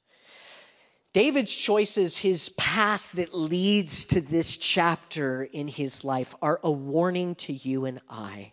David's 1.13 1.55
choices, 1.55 2.19
his 2.19 2.49
path 2.51 3.13
that 3.13 3.35
leads 3.35 4.05
to 4.07 4.21
this 4.21 4.57
chapter 4.57 5.43
in 5.43 5.69
his 5.69 6.05
life, 6.05 6.35
are 6.41 6.59
a 6.63 6.71
warning 6.71 7.35
to 7.35 7.53
you 7.53 7.85
and 7.85 8.01
I 8.09 8.53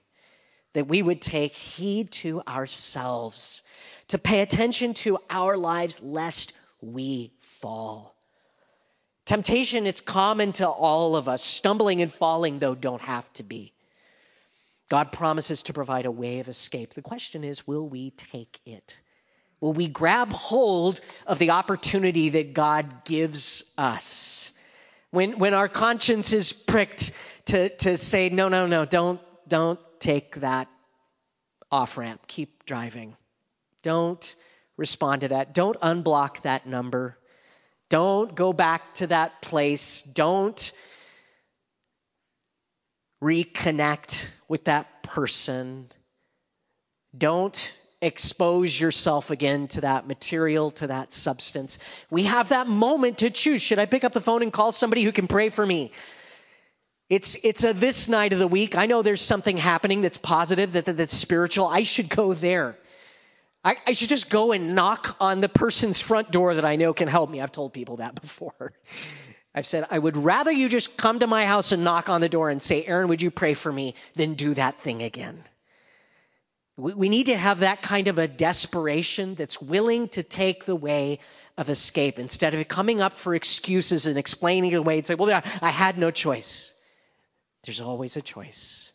that 0.74 0.88
we 0.88 1.02
would 1.02 1.22
take 1.22 1.54
heed 1.54 2.12
to 2.12 2.42
ourselves, 2.48 3.62
to 4.08 4.18
pay 4.18 4.42
attention 4.42 4.94
to 4.94 5.18
our 5.30 5.58
lives 5.58 6.02
lest 6.02 6.54
we 6.82 7.34
fall. 7.39 8.16
Temptation, 9.32 9.88
it's 9.88 10.02
common 10.02 10.52
to 10.52 10.68
all 10.68 11.16
of 11.16 11.30
us. 11.30 11.42
Stumbling 11.42 12.02
and 12.02 12.12
falling, 12.12 12.60
though, 12.60 12.76
don't 12.76 13.02
have 13.02 13.32
to 13.32 13.44
be. 13.44 13.72
God 14.90 15.14
promises 15.14 15.64
to 15.64 15.72
provide 15.72 16.06
a 16.06 16.12
way 16.12 16.40
of 16.40 16.50
escape. 16.50 16.96
The 16.96 17.02
question 17.02 17.46
is 17.46 17.66
will 17.66 17.88
we 17.88 18.12
take 18.12 18.60
it? 18.66 19.00
Will 19.62 19.72
we 19.72 19.88
grab 19.88 20.34
hold 20.34 21.00
of 21.26 21.40
the 21.40 21.52
opportunity 21.52 22.28
that 22.28 22.54
God 22.54 23.06
gives 23.06 23.72
us? 23.78 24.52
When, 25.12 25.40
when 25.40 25.54
our 25.54 25.70
conscience 25.70 26.34
is 26.34 26.52
pricked 26.52 27.14
to, 27.46 27.70
to 27.70 27.96
say, 27.96 28.28
no, 28.28 28.50
no, 28.50 28.68
no, 28.68 28.84
don't, 28.84 29.22
don't 29.48 29.80
take 30.02 30.36
that 30.42 30.68
off 31.72 31.98
ramp, 31.98 32.28
keep 32.28 32.66
driving. 32.66 33.16
Don't 33.82 34.36
respond 34.76 35.22
to 35.22 35.30
that. 35.30 35.54
Don't 35.54 35.80
unblock 35.80 36.42
that 36.42 36.68
number. 36.68 37.18
Don't 37.92 38.34
go 38.36 38.54
back 38.54 38.94
to 38.96 39.08
that 39.08 39.42
place. 39.42 40.02
Don't 40.02 40.72
reconnect 43.22 44.32
with 44.48 44.64
that 44.64 45.04
person. 45.04 45.89
Don't 47.18 47.78
expose 48.02 48.80
yourself 48.80 49.30
again 49.30 49.68
to 49.68 49.82
that 49.82 50.08
material, 50.08 50.72
to 50.72 50.88
that 50.88 51.12
substance. 51.12 51.80
We 52.10 52.24
have 52.24 52.48
that 52.48 52.66
moment 52.66 53.18
to 53.18 53.30
choose. 53.30 53.62
Should 53.62 53.78
I 53.78 53.86
pick 53.86 54.06
up 54.06 54.14
the 54.14 54.22
phone 54.22 54.42
and 54.42 54.54
call 54.54 54.72
somebody 54.72 55.04
who 55.04 55.12
can 55.12 55.28
pray 55.28 55.50
for 55.50 55.66
me? 55.66 55.92
It's, 57.10 57.36
it's 57.44 57.66
a 57.66 57.74
this 57.74 58.08
night 58.08 58.32
of 58.32 58.39
the 58.39 58.48
week. 58.48 58.74
I 58.74 58.86
know 58.86 59.02
there's 59.02 59.20
something 59.20 59.58
happening 59.58 60.00
that's 60.00 60.18
positive, 60.18 60.72
that, 60.72 60.86
that 60.86 60.96
that's 60.96 61.14
spiritual. 61.14 61.68
I 61.68 61.84
should 61.84 62.08
go 62.08 62.34
there. 62.34 62.78
I, 63.64 63.76
I 63.86 63.91
should 63.91 64.09
just 64.09 64.30
go 64.30 64.51
and 64.51 64.74
knock 64.76 65.16
on 65.20 65.41
the 65.41 65.49
person's 65.49 66.01
front 66.01 66.32
door 66.32 66.55
that 66.55 66.66
I 66.66 66.76
know 66.76 66.93
can 66.93 67.07
help 67.07 67.30
me. 67.30 67.41
I've 67.41 67.51
told 67.51 67.74
people 67.74 67.97
that 67.97 68.16
before. 68.22 68.74
I've 69.53 69.66
said, 69.66 69.86
I 69.91 69.99
would 69.99 70.16
rather 70.16 70.51
you 70.51 70.70
just 70.70 70.97
come 70.97 71.20
to 71.20 71.28
my 71.28 71.45
house 71.45 71.72
and 71.72 71.84
knock 71.84 72.09
on 72.09 72.22
the 72.22 72.30
door 72.30 72.49
and 72.49 72.62
say, 72.62 72.86
Aaron, 72.86 73.09
would 73.09 73.22
you 73.22 73.30
pray 73.30 73.53
for 73.53 73.72
me, 73.72 73.95
than 74.16 74.34
do 74.34 74.53
that 74.53 74.80
thing 74.80 75.03
again. 75.03 75.43
We, 76.78 76.93
we 76.93 77.09
need 77.09 77.26
to 77.26 77.38
have 77.38 77.59
that 77.59 77.82
kind 77.82 78.07
of 78.07 78.18
a 78.18 78.30
desperation 78.30 79.36
that's 79.36 79.62
willing 79.62 80.07
to 80.09 80.24
take 80.24 80.66
the 80.66 80.76
way 80.76 81.20
of 81.57 81.70
escape 81.70 82.18
instead 82.18 82.53
of 82.53 82.68
coming 82.70 83.01
up 83.01 83.12
for 83.12 83.36
excuses 83.36 84.05
and 84.05 84.18
explaining 84.18 84.72
it 84.72 84.76
away 84.76 84.97
and 84.97 85.05
say, 85.05 85.16
well, 85.16 85.41
I 85.62 85.70
had 85.70 85.97
no 85.97 86.12
choice. 86.12 86.74
There's 87.64 87.82
always 87.82 88.16
a 88.16 88.22
choice. 88.22 88.91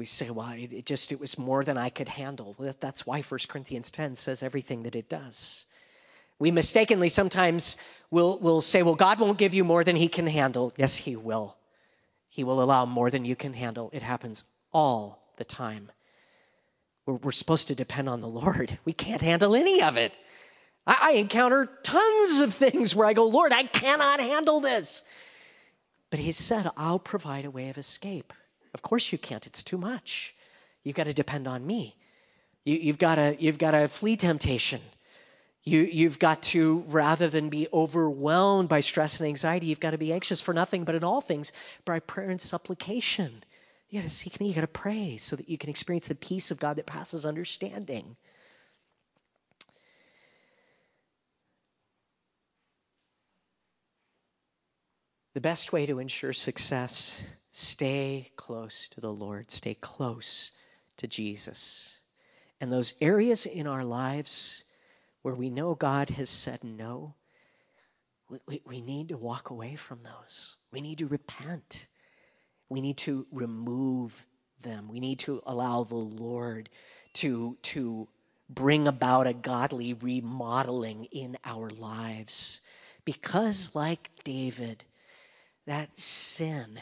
We 0.00 0.06
say, 0.06 0.30
well, 0.30 0.54
it, 0.56 0.86
just, 0.86 1.12
it 1.12 1.20
was 1.20 1.38
more 1.38 1.62
than 1.62 1.76
I 1.76 1.90
could 1.90 2.08
handle. 2.08 2.56
That's 2.80 3.04
why 3.04 3.20
1 3.20 3.40
Corinthians 3.50 3.90
10 3.90 4.16
says 4.16 4.42
everything 4.42 4.84
that 4.84 4.96
it 4.96 5.10
does. 5.10 5.66
We 6.38 6.50
mistakenly 6.50 7.10
sometimes 7.10 7.76
will 8.10 8.38
will 8.38 8.62
say, 8.62 8.82
well, 8.82 8.94
God 8.94 9.20
won't 9.20 9.36
give 9.36 9.52
you 9.52 9.62
more 9.62 9.84
than 9.84 9.96
he 9.96 10.08
can 10.08 10.26
handle. 10.26 10.72
Yes, 10.78 10.96
he 10.96 11.16
will. 11.16 11.58
He 12.30 12.44
will 12.44 12.62
allow 12.62 12.86
more 12.86 13.10
than 13.10 13.26
you 13.26 13.36
can 13.36 13.52
handle. 13.52 13.90
It 13.92 14.00
happens 14.00 14.44
all 14.72 15.22
the 15.36 15.44
time. 15.44 15.90
We're, 17.04 17.16
we're 17.16 17.32
supposed 17.32 17.68
to 17.68 17.74
depend 17.74 18.08
on 18.08 18.22
the 18.22 18.26
Lord. 18.26 18.78
We 18.86 18.94
can't 18.94 19.20
handle 19.20 19.54
any 19.54 19.82
of 19.82 19.98
it. 19.98 20.14
I, 20.86 20.96
I 21.02 21.12
encounter 21.18 21.68
tons 21.82 22.40
of 22.40 22.54
things 22.54 22.96
where 22.96 23.06
I 23.06 23.12
go, 23.12 23.26
Lord, 23.26 23.52
I 23.52 23.64
cannot 23.64 24.18
handle 24.18 24.60
this. 24.60 25.04
But 26.08 26.20
he 26.20 26.32
said, 26.32 26.70
I'll 26.74 26.98
provide 26.98 27.44
a 27.44 27.50
way 27.50 27.68
of 27.68 27.76
escape. 27.76 28.32
Of 28.74 28.82
course 28.82 29.12
you 29.12 29.18
can't, 29.18 29.46
it's 29.46 29.62
too 29.62 29.78
much. 29.78 30.34
You've 30.82 30.96
got 30.96 31.04
to 31.04 31.12
depend 31.12 31.46
on 31.46 31.66
me. 31.66 31.96
You, 32.64 32.88
have 32.88 32.98
got 32.98 33.14
to, 33.16 33.36
you've 33.38 33.58
got 33.58 33.72
to 33.72 33.88
flee 33.88 34.16
temptation. 34.16 34.80
You, 35.62 35.80
you've 35.80 36.18
got 36.18 36.42
to, 36.44 36.84
rather 36.88 37.28
than 37.28 37.48
be 37.48 37.68
overwhelmed 37.72 38.68
by 38.68 38.80
stress 38.80 39.20
and 39.20 39.26
anxiety, 39.26 39.66
you've 39.66 39.80
got 39.80 39.90
to 39.90 39.98
be 39.98 40.12
anxious 40.12 40.40
for 40.40 40.54
nothing, 40.54 40.84
but 40.84 40.94
in 40.94 41.04
all 41.04 41.20
things, 41.20 41.52
by 41.84 42.00
prayer 42.00 42.30
and 42.30 42.40
supplication. 42.40 43.44
You 43.90 44.00
got 44.00 44.08
to 44.08 44.14
seek 44.14 44.40
me, 44.40 44.48
you 44.48 44.54
got 44.54 44.60
to 44.62 44.66
pray 44.68 45.16
so 45.16 45.36
that 45.36 45.48
you 45.48 45.58
can 45.58 45.68
experience 45.68 46.08
the 46.08 46.14
peace 46.14 46.50
of 46.50 46.60
God 46.60 46.76
that 46.76 46.86
passes 46.86 47.26
understanding. 47.26 48.16
The 55.34 55.40
best 55.40 55.72
way 55.72 55.86
to 55.86 55.98
ensure 55.98 56.32
success, 56.32 57.22
stay 57.52 58.30
close 58.36 58.88
to 58.88 59.00
the 59.00 59.12
Lord, 59.12 59.50
stay 59.50 59.74
close 59.74 60.52
to 60.96 61.06
Jesus. 61.06 61.98
And 62.60 62.72
those 62.72 62.94
areas 63.00 63.46
in 63.46 63.66
our 63.66 63.84
lives, 63.84 64.64
where 65.22 65.34
we 65.34 65.50
know 65.50 65.74
God 65.74 66.10
has 66.10 66.28
said 66.28 66.62
no, 66.62 67.14
we, 68.46 68.62
we, 68.64 68.80
need 68.80 69.08
to 69.08 69.16
walk 69.16 69.50
away 69.50 69.74
from 69.74 70.00
those. 70.02 70.56
We 70.72 70.80
need 70.80 70.98
to 70.98 71.08
repent. 71.08 71.88
We 72.68 72.80
need 72.80 72.96
to 72.98 73.26
remove 73.32 74.26
them. 74.62 74.88
We 74.88 75.00
need 75.00 75.18
to 75.20 75.42
allow 75.46 75.82
the 75.82 75.96
Lord 75.96 76.68
to, 77.14 77.56
to 77.62 78.08
bring 78.48 78.86
about 78.86 79.26
a 79.26 79.32
godly 79.32 79.94
remodeling 79.94 81.06
in 81.06 81.36
our 81.44 81.70
lives. 81.70 82.60
Because, 83.04 83.74
like 83.74 84.10
David, 84.22 84.84
that 85.66 85.98
sin 85.98 86.78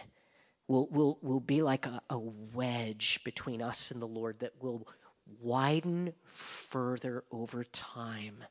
will, 0.68 0.86
will, 0.90 1.18
will 1.22 1.40
be 1.40 1.62
like 1.62 1.86
a, 1.86 2.00
a 2.10 2.18
wedge 2.18 3.24
between 3.24 3.60
us 3.62 3.90
and 3.90 4.00
the 4.00 4.06
Lord 4.06 4.40
that 4.40 4.52
will 4.60 4.86
widen 5.40 6.12
further 6.24 7.24
over 7.32 7.64
time. 7.64 8.44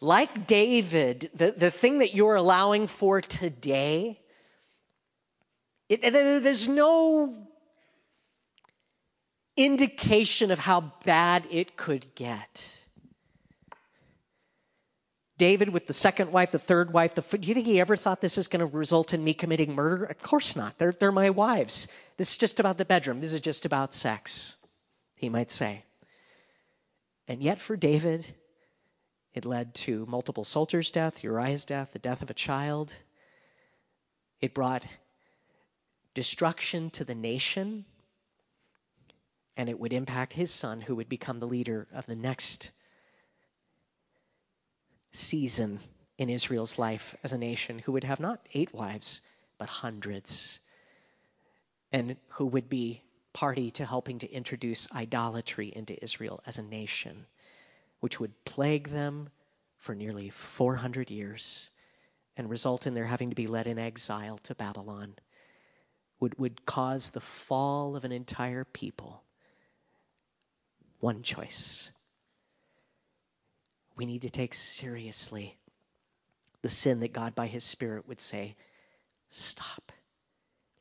Like 0.00 0.46
David, 0.48 1.30
the, 1.32 1.54
the 1.56 1.70
thing 1.70 2.00
that 2.00 2.14
you're 2.14 2.34
allowing 2.34 2.88
for 2.88 3.20
today, 3.20 4.20
it, 5.88 6.02
there's 6.02 6.68
no 6.68 7.46
indication 9.56 10.50
of 10.50 10.58
how 10.58 10.92
bad 11.04 11.46
it 11.50 11.76
could 11.76 12.14
get. 12.16 12.81
David 15.38 15.70
with 15.70 15.86
the 15.86 15.92
second 15.92 16.30
wife, 16.30 16.52
the 16.52 16.58
third 16.58 16.92
wife, 16.92 17.14
the 17.14 17.38
do 17.38 17.48
you 17.48 17.54
think 17.54 17.66
he 17.66 17.80
ever 17.80 17.96
thought 17.96 18.20
this 18.20 18.38
is 18.38 18.48
going 18.48 18.64
to 18.64 18.76
result 18.76 19.14
in 19.14 19.24
me 19.24 19.34
committing 19.34 19.74
murder? 19.74 20.04
Of 20.04 20.20
course 20.22 20.54
not. 20.54 20.78
They're, 20.78 20.92
they're 20.92 21.12
my 21.12 21.30
wives. 21.30 21.88
This 22.16 22.32
is 22.32 22.38
just 22.38 22.60
about 22.60 22.78
the 22.78 22.84
bedroom. 22.84 23.20
This 23.20 23.32
is 23.32 23.40
just 23.40 23.64
about 23.64 23.94
sex, 23.94 24.56
he 25.16 25.28
might 25.28 25.50
say. 25.50 25.84
And 27.26 27.42
yet 27.42 27.60
for 27.60 27.76
David, 27.76 28.34
it 29.32 29.46
led 29.46 29.74
to 29.76 30.04
multiple 30.06 30.44
soldiers' 30.44 30.90
death, 30.90 31.24
Uriah's 31.24 31.64
death, 31.64 31.92
the 31.92 31.98
death 31.98 32.20
of 32.20 32.30
a 32.30 32.34
child. 32.34 32.94
It 34.40 34.54
brought 34.54 34.84
destruction 36.14 36.90
to 36.90 37.04
the 37.04 37.14
nation, 37.14 37.86
and 39.56 39.70
it 39.70 39.80
would 39.80 39.94
impact 39.94 40.34
his 40.34 40.52
son, 40.52 40.82
who 40.82 40.96
would 40.96 41.08
become 41.08 41.40
the 41.40 41.46
leader 41.46 41.88
of 41.92 42.06
the 42.06 42.16
next 42.16 42.70
season 45.12 45.80
in 46.18 46.28
Israel's 46.28 46.78
life 46.78 47.14
as 47.22 47.32
a 47.32 47.38
nation 47.38 47.78
who 47.80 47.92
would 47.92 48.04
have 48.04 48.20
not 48.20 48.46
eight 48.54 48.74
wives, 48.74 49.20
but 49.58 49.68
hundreds, 49.68 50.60
and 51.92 52.16
who 52.30 52.46
would 52.46 52.68
be 52.68 53.02
party 53.32 53.70
to 53.70 53.86
helping 53.86 54.18
to 54.18 54.30
introduce 54.30 54.92
idolatry 54.92 55.72
into 55.74 56.02
Israel 56.02 56.42
as 56.46 56.58
a 56.58 56.62
nation, 56.62 57.26
which 58.00 58.18
would 58.18 58.44
plague 58.44 58.88
them 58.88 59.30
for 59.78 59.94
nearly 59.94 60.28
400 60.30 61.10
years 61.10 61.70
and 62.36 62.48
result 62.48 62.86
in 62.86 62.94
their 62.94 63.06
having 63.06 63.30
to 63.30 63.36
be 63.36 63.46
led 63.46 63.66
in 63.66 63.78
exile 63.78 64.38
to 64.38 64.54
Babylon, 64.54 65.14
would, 66.20 66.38
would 66.38 66.64
cause 66.64 67.10
the 67.10 67.20
fall 67.20 67.96
of 67.96 68.04
an 68.04 68.12
entire 68.12 68.64
people. 68.64 69.22
One 71.00 71.22
choice 71.22 71.90
we 73.96 74.06
need 74.06 74.22
to 74.22 74.30
take 74.30 74.54
seriously 74.54 75.58
the 76.62 76.68
sin 76.68 77.00
that 77.00 77.12
God, 77.12 77.34
by 77.34 77.46
His 77.46 77.64
Spirit, 77.64 78.06
would 78.08 78.20
say, 78.20 78.56
Stop, 79.28 79.92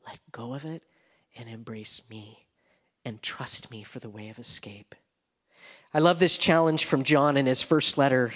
let 0.05 0.19
go 0.31 0.53
of 0.53 0.65
it, 0.65 0.83
and 1.35 1.49
embrace 1.49 2.03
me, 2.09 2.45
and 3.03 3.21
trust 3.21 3.71
me 3.71 3.83
for 3.83 3.99
the 3.99 4.09
way 4.09 4.29
of 4.29 4.37
escape. 4.37 4.95
I 5.93 5.99
love 5.99 6.19
this 6.19 6.37
challenge 6.37 6.85
from 6.85 7.03
John 7.03 7.35
in 7.35 7.45
his 7.45 7.61
first 7.61 7.97
letter. 7.97 8.31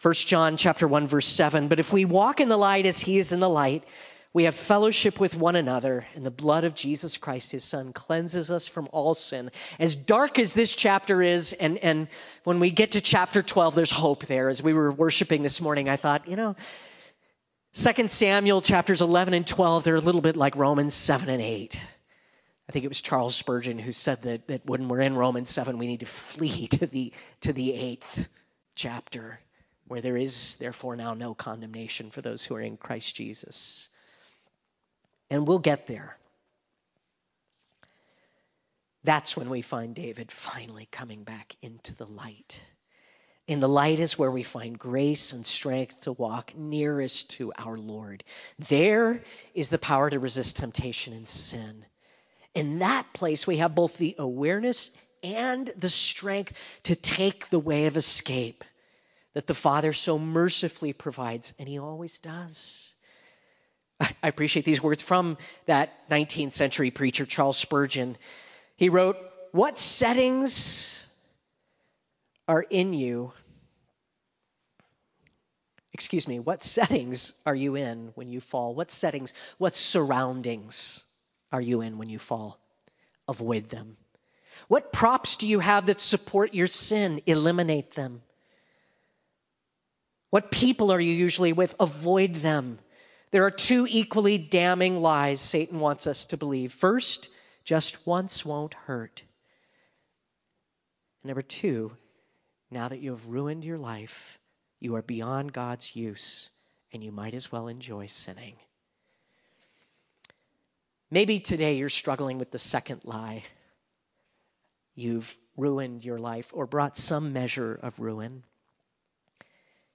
1 0.00 0.14
John 0.14 0.56
chapter 0.56 0.88
1 0.88 1.06
verse 1.06 1.26
7 1.26 1.68
but 1.68 1.78
if 1.78 1.92
we 1.92 2.04
walk 2.04 2.40
in 2.40 2.48
the 2.48 2.56
light 2.56 2.86
as 2.86 3.02
he 3.02 3.18
is 3.18 3.30
in 3.30 3.38
the 3.38 3.48
light 3.48 3.84
we 4.34 4.44
have 4.44 4.54
fellowship 4.54 5.20
with 5.20 5.36
one 5.36 5.56
another, 5.56 6.06
and 6.14 6.24
the 6.24 6.30
blood 6.30 6.64
of 6.64 6.74
Jesus 6.74 7.18
Christ, 7.18 7.52
his 7.52 7.64
son, 7.64 7.92
cleanses 7.92 8.50
us 8.50 8.66
from 8.66 8.88
all 8.90 9.12
sin. 9.12 9.50
As 9.78 9.94
dark 9.94 10.38
as 10.38 10.54
this 10.54 10.74
chapter 10.74 11.20
is, 11.20 11.52
and, 11.52 11.76
and 11.78 12.08
when 12.44 12.58
we 12.58 12.70
get 12.70 12.92
to 12.92 13.02
chapter 13.02 13.42
12, 13.42 13.74
there's 13.74 13.90
hope 13.90 14.24
there. 14.24 14.48
As 14.48 14.62
we 14.62 14.72
were 14.72 14.90
worshiping 14.90 15.42
this 15.42 15.60
morning, 15.60 15.88
I 15.88 15.96
thought, 15.96 16.26
you 16.26 16.36
know, 16.36 16.56
Second 17.74 18.10
Samuel 18.10 18.60
chapters 18.62 19.02
11 19.02 19.34
and 19.34 19.46
12, 19.46 19.84
they're 19.84 19.96
a 19.96 20.00
little 20.00 20.20
bit 20.20 20.36
like 20.36 20.56
Romans 20.56 20.94
7 20.94 21.28
and 21.28 21.42
8. 21.42 21.86
I 22.68 22.72
think 22.72 22.84
it 22.86 22.88
was 22.88 23.02
Charles 23.02 23.34
Spurgeon 23.34 23.78
who 23.78 23.92
said 23.92 24.22
that, 24.22 24.48
that 24.48 24.64
when 24.64 24.88
we're 24.88 25.00
in 25.00 25.14
Romans 25.14 25.50
7, 25.50 25.76
we 25.76 25.86
need 25.86 26.00
to 26.00 26.06
flee 26.06 26.66
to 26.68 26.86
the, 26.86 27.12
to 27.42 27.52
the 27.52 27.74
eighth 27.74 28.28
chapter, 28.74 29.40
where 29.88 30.00
there 30.00 30.16
is 30.16 30.56
therefore 30.56 30.96
now 30.96 31.12
no 31.12 31.34
condemnation 31.34 32.10
for 32.10 32.22
those 32.22 32.44
who 32.44 32.54
are 32.54 32.60
in 32.60 32.78
Christ 32.78 33.14
Jesus. 33.14 33.90
And 35.32 35.48
we'll 35.48 35.60
get 35.60 35.86
there. 35.86 36.18
That's 39.02 39.34
when 39.34 39.48
we 39.48 39.62
find 39.62 39.94
David 39.94 40.30
finally 40.30 40.86
coming 40.92 41.24
back 41.24 41.56
into 41.62 41.96
the 41.96 42.04
light. 42.04 42.62
In 43.46 43.60
the 43.60 43.68
light 43.68 43.98
is 43.98 44.18
where 44.18 44.30
we 44.30 44.42
find 44.42 44.78
grace 44.78 45.32
and 45.32 45.46
strength 45.46 46.02
to 46.02 46.12
walk 46.12 46.54
nearest 46.54 47.30
to 47.30 47.50
our 47.56 47.78
Lord. 47.78 48.24
There 48.58 49.22
is 49.54 49.70
the 49.70 49.78
power 49.78 50.10
to 50.10 50.18
resist 50.18 50.58
temptation 50.58 51.14
and 51.14 51.26
sin. 51.26 51.86
In 52.54 52.80
that 52.80 53.06
place, 53.14 53.46
we 53.46 53.56
have 53.56 53.74
both 53.74 53.96
the 53.96 54.14
awareness 54.18 54.90
and 55.22 55.70
the 55.78 55.88
strength 55.88 56.52
to 56.82 56.94
take 56.94 57.48
the 57.48 57.58
way 57.58 57.86
of 57.86 57.96
escape 57.96 58.64
that 59.32 59.46
the 59.46 59.54
Father 59.54 59.94
so 59.94 60.18
mercifully 60.18 60.92
provides, 60.92 61.54
and 61.58 61.70
He 61.70 61.78
always 61.78 62.18
does. 62.18 62.91
I 64.22 64.28
appreciate 64.28 64.64
these 64.64 64.82
words 64.82 65.02
from 65.02 65.38
that 65.66 66.08
19th 66.10 66.52
century 66.52 66.90
preacher, 66.90 67.24
Charles 67.24 67.56
Spurgeon. 67.56 68.16
He 68.76 68.88
wrote, 68.88 69.16
What 69.52 69.78
settings 69.78 71.06
are 72.48 72.62
in 72.68 72.94
you? 72.94 73.32
Excuse 75.94 76.26
me, 76.26 76.38
what 76.40 76.62
settings 76.62 77.34
are 77.46 77.54
you 77.54 77.76
in 77.76 78.12
when 78.14 78.28
you 78.28 78.40
fall? 78.40 78.74
What 78.74 78.90
settings, 78.90 79.34
what 79.58 79.76
surroundings 79.76 81.04
are 81.52 81.60
you 81.60 81.80
in 81.82 81.98
when 81.98 82.08
you 82.08 82.18
fall? 82.18 82.58
Avoid 83.28 83.68
them. 83.68 83.98
What 84.68 84.92
props 84.92 85.36
do 85.36 85.46
you 85.46 85.60
have 85.60 85.86
that 85.86 86.00
support 86.00 86.54
your 86.54 86.66
sin? 86.66 87.20
Eliminate 87.26 87.92
them. 87.92 88.22
What 90.30 90.50
people 90.50 90.90
are 90.90 91.00
you 91.00 91.12
usually 91.12 91.52
with? 91.52 91.76
Avoid 91.78 92.36
them. 92.36 92.78
There 93.32 93.44
are 93.46 93.50
two 93.50 93.86
equally 93.88 94.36
damning 94.36 95.00
lies 95.00 95.40
Satan 95.40 95.80
wants 95.80 96.06
us 96.06 96.26
to 96.26 96.36
believe. 96.36 96.70
First, 96.72 97.30
just 97.64 98.06
once 98.06 98.44
won't 98.44 98.74
hurt. 98.74 99.24
And 101.22 101.28
number 101.30 101.42
two, 101.42 101.96
now 102.70 102.88
that 102.88 103.00
you 103.00 103.10
have 103.10 103.26
ruined 103.26 103.64
your 103.64 103.78
life, 103.78 104.38
you 104.80 104.94
are 104.96 105.02
beyond 105.02 105.54
God's 105.54 105.96
use, 105.96 106.50
and 106.92 107.02
you 107.02 107.10
might 107.10 107.34
as 107.34 107.50
well 107.50 107.68
enjoy 107.68 108.06
sinning. 108.06 108.56
Maybe 111.10 111.40
today 111.40 111.76
you're 111.76 111.88
struggling 111.88 112.38
with 112.38 112.50
the 112.50 112.58
second 112.58 113.00
lie. 113.04 113.44
You've 114.94 115.38
ruined 115.56 116.04
your 116.04 116.18
life 116.18 116.50
or 116.52 116.66
brought 116.66 116.98
some 116.98 117.32
measure 117.32 117.78
of 117.82 117.98
ruin. 117.98 118.44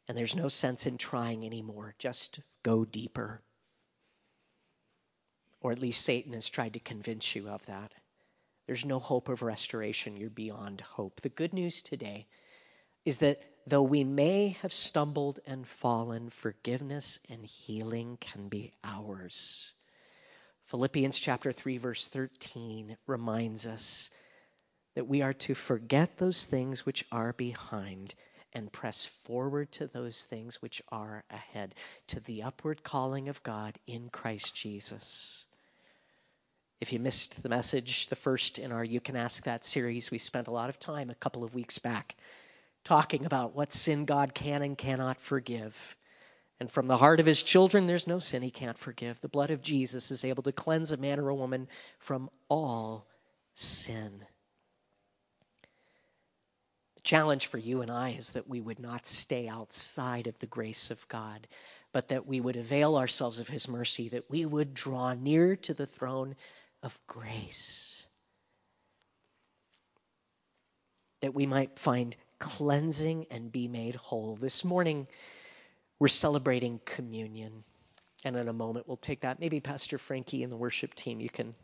And 0.08 0.18
there's 0.18 0.36
no 0.36 0.47
sense 0.47 0.86
in 0.86 0.97
trying 0.97 1.45
anymore. 1.45 1.95
Just 1.99 2.39
go 2.64 2.86
deeper. 2.86 3.41
Or 5.60 5.72
at 5.72 5.80
least 5.80 6.05
Satan 6.05 6.34
has 6.34 6.49
tried 6.49 6.74
to 6.74 6.80
convince 6.80 7.36
you 7.36 7.49
of 7.49 7.66
that. 7.66 7.91
There's 8.68 8.86
no 8.86 8.99
hope 8.99 9.30
of 9.30 9.41
restoration. 9.41 10.18
You're 10.18 10.30
beyond 10.30 10.82
hope. 10.82 11.22
The 11.22 11.30
good 11.30 11.53
news 11.53 11.82
today 11.82 12.28
is 13.05 13.18
that 13.20 13.41
though 13.66 13.84
we 13.84 14.03
may 14.03 14.49
have 14.62 14.74
stumbled 14.74 15.39
and 15.45 15.66
fallen, 15.66 16.30
forgiveness 16.30 17.20
and 17.30 17.45
healing 17.45 18.18
can 18.20 18.49
be 18.49 18.74
ours. 18.84 19.74
Philippians 20.66 21.18
chapter 21.18 21.53
3 21.53 21.78
verse 21.78 22.10
13 22.10 22.97
reminds 23.08 23.66
us 23.66 24.10
that 24.95 25.08
we 25.08 25.22
are 25.22 25.34
to 25.34 25.53
forget 25.53 26.18
those 26.18 26.45
things 26.45 26.86
which 26.86 27.05
are 27.10 27.32
behind 27.32 28.16
and 28.58 28.72
press 28.72 29.05
forward 29.05 29.72
to 29.72 29.86
those 29.86 30.24
things 30.24 30.64
which 30.64 30.82
are 30.91 31.24
ahead, 31.30 31.76
to 32.08 32.20
the 32.20 32.41
upward 32.41 32.82
calling 32.82 33.30
of 33.30 33.43
God 33.43 33.78
in 33.86 34.10
Christ 34.10 34.55
Jesus. 34.55 35.45
If 36.82 36.91
you 36.91 36.97
missed 36.97 37.43
the 37.43 37.49
message, 37.49 38.08
the 38.08 38.16
first 38.16 38.58
in 38.58 38.72
our 38.72 38.84
You 38.84 38.99
Can 38.99 39.16
Ask 39.16 39.43
That 39.43 39.64
series, 39.64 40.10
we 40.10 40.18
spent 40.18 40.47
a 40.47 40.51
lot 40.51 40.70
of 40.70 40.80
time 40.80 41.12
a 41.12 41.16
couple 41.16 41.43
of 41.43 41.53
weeks 41.53 41.78
back 41.78 42.16
talking 42.84 43.26
about 43.26 43.55
what 43.55 43.74
sin 43.74 44.05
God 44.05 44.34
can 44.34 44.64
and 44.64 44.76
cannot 44.76 45.20
forgive. 45.20 45.95
And 46.60 46.72
from 46.72 46.88
the 46.88 46.97
heart 46.97 47.20
of 47.20 47.28
his 47.28 47.43
children, 47.43 47.86
there's 47.86 48.08
no 48.08 48.18
sin 48.18 48.41
he 48.41 48.49
can't 48.49 48.78
forgive. 48.78 49.22
The 49.22 49.30
blood 49.30 49.51
of 49.51 49.62
Jesus 49.62 50.10
is 50.10 50.26
able 50.26 50.41
to 50.41 50.51
cleanse 50.51 50.91
a 50.91 50.97
man 50.97 51.20
or 51.20 51.30
a 51.30 51.36
woman 51.36 51.68
from 51.99 52.28
all 52.49 53.05
sin 53.53 54.26
challenge 57.08 57.47
for 57.47 57.58
you 57.58 57.82
and 57.82 57.89
I 57.89 58.10
is 58.10 58.34
that 58.34 58.49
we 58.49 58.60
would 58.60 58.80
not 58.80 59.08
stay 59.08 59.47
outside 59.47 60.28
of 60.28 60.39
the 60.39 60.45
grace 60.45 60.91
of 60.91 61.08
God, 61.08 61.47
but 61.93 62.10
that 62.10 62.28
we 62.28 62.41
would 62.41 62.58
avail 62.58 62.97
ourselves 62.97 63.39
of 63.39 63.47
His 63.47 63.70
mercy, 63.70 64.10
that 64.10 64.30
we 64.30 64.45
would 64.45 64.74
draw 64.74 65.14
near 65.14 65.55
to 65.55 65.74
the 65.74 65.86
throne 65.86 66.36
of 66.84 66.99
grace, 67.08 68.08
that 71.22 71.34
we 71.34 71.45
might 71.45 71.80
find 71.80 72.18
cleansing 72.39 73.26
and 73.32 73.53
be 73.53 73.70
made 73.70 73.95
whole. 73.95 74.36
This 74.36 74.66
morning, 74.66 75.08
we're 75.99 76.10
celebrating 76.10 76.82
communion. 76.84 77.64
And 78.26 78.36
in 78.36 78.49
a 78.49 78.53
moment, 78.53 78.86
we'll 78.86 78.97
take 78.97 79.22
that. 79.22 79.39
Maybe 79.39 79.62
Pastor 79.62 79.97
Frankie 79.97 80.43
and 80.43 80.51
the 80.51 80.58
worship 80.58 80.93
team, 80.93 81.22
you 81.22 81.30
can 81.30 81.55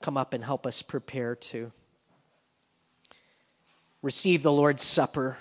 come 0.00 0.16
up 0.16 0.32
and 0.32 0.42
help 0.42 0.66
us 0.66 0.80
prepare 0.80 1.34
to 1.34 1.72
receive 4.02 4.42
the 4.42 4.52
Lord's 4.52 4.82
Supper. 4.82 5.36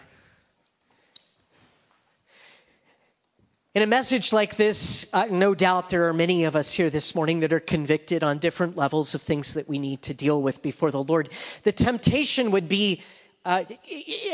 In 3.76 3.84
a 3.84 3.88
message 3.88 4.34
like 4.34 4.56
this, 4.56 5.08
uh, 5.14 5.28
no 5.30 5.56
doubt 5.56 5.90
there 5.90 6.08
are 6.08 6.14
many 6.14 6.44
of 6.44 6.56
us 6.56 6.74
here 6.74 6.90
this 6.90 7.16
morning 7.16 7.40
that 7.42 7.54
are 7.54 7.60
convicted 7.60 8.24
on 8.24 8.40
different 8.40 8.76
levels 8.76 9.16
of 9.16 9.22
things 9.22 9.54
that 9.54 9.70
we 9.70 9.80
need 9.80 10.02
to 10.02 10.14
deal 10.14 10.42
with 10.42 10.62
before 10.62 10.92
the 10.92 11.04
Lord. 11.04 11.30
The 11.64 11.72
temptation 11.72 12.52
would 12.52 12.68
be 12.68 13.02
uh, 13.46 13.64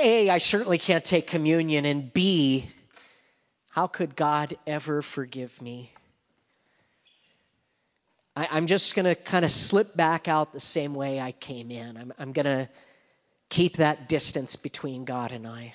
A, 0.01 0.30
I 0.30 0.39
certainly 0.39 0.80
can't 0.80 1.05
take 1.05 1.28
communion, 1.28 1.86
and 1.86 2.11
B, 2.11 2.71
how 3.69 3.88
could 3.88 4.15
God 4.15 4.57
ever 4.65 5.01
forgive 5.01 5.61
me? 5.61 5.91
I, 8.36 8.57
am 8.57 8.65
just 8.67 8.95
going 8.95 9.05
to 9.05 9.15
kind 9.15 9.45
of 9.45 9.51
slip 9.51 9.95
back 9.95 10.28
out 10.28 10.53
the 10.53 10.59
same 10.59 10.95
way 10.95 11.19
I 11.19 11.34
came 11.34 11.71
in. 11.71 11.97
I'm, 11.97 12.13
I'm 12.17 12.32
going 12.32 12.45
to 12.45 12.69
keep 13.49 13.77
that 13.77 14.09
distance 14.09 14.55
between 14.55 15.05
God 15.05 15.31
and 15.31 15.47
I. 15.47 15.73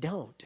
Don't. 0.00 0.44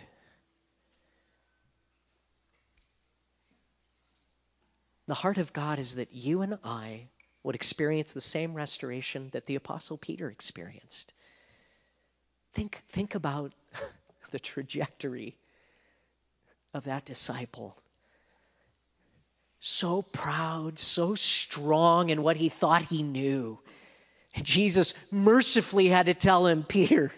The 5.06 5.14
heart 5.14 5.36
of 5.36 5.52
God 5.52 5.78
is 5.78 5.96
that 5.96 6.14
you 6.14 6.42
and 6.42 6.58
I 6.64 7.08
would 7.42 7.54
experience 7.54 8.12
the 8.12 8.20
same 8.20 8.54
restoration 8.54 9.30
that 9.32 9.46
the 9.46 9.56
Apostle 9.56 9.98
Peter 9.98 10.30
experienced. 10.30 11.12
Think, 12.54 12.82
think 12.86 13.14
about 13.14 13.52
the 14.30 14.38
trajectory 14.38 15.36
of 16.72 16.84
that 16.84 17.04
disciple. 17.04 17.76
So 19.64 20.02
proud, 20.02 20.76
so 20.80 21.14
strong 21.14 22.10
in 22.10 22.24
what 22.24 22.36
he 22.36 22.48
thought 22.48 22.82
he 22.82 23.04
knew. 23.04 23.60
And 24.34 24.44
Jesus 24.44 24.92
mercifully 25.12 25.86
had 25.86 26.06
to 26.06 26.14
tell 26.14 26.48
him, 26.48 26.64
Peter, 26.64 27.12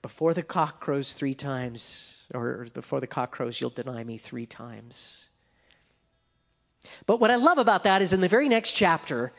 before 0.00 0.32
the 0.32 0.44
cock 0.44 0.78
crows 0.78 1.14
three 1.14 1.34
times, 1.34 2.28
or 2.32 2.68
before 2.72 3.00
the 3.00 3.08
cock 3.08 3.32
crows, 3.32 3.60
you'll 3.60 3.68
deny 3.68 4.04
me 4.04 4.16
three 4.16 4.46
times. 4.46 5.26
But 7.06 7.18
what 7.18 7.32
I 7.32 7.36
love 7.36 7.58
about 7.58 7.82
that 7.82 8.00
is 8.00 8.12
in 8.12 8.20
the 8.20 8.28
very 8.28 8.48
next 8.48 8.74
chapter, 8.74 9.32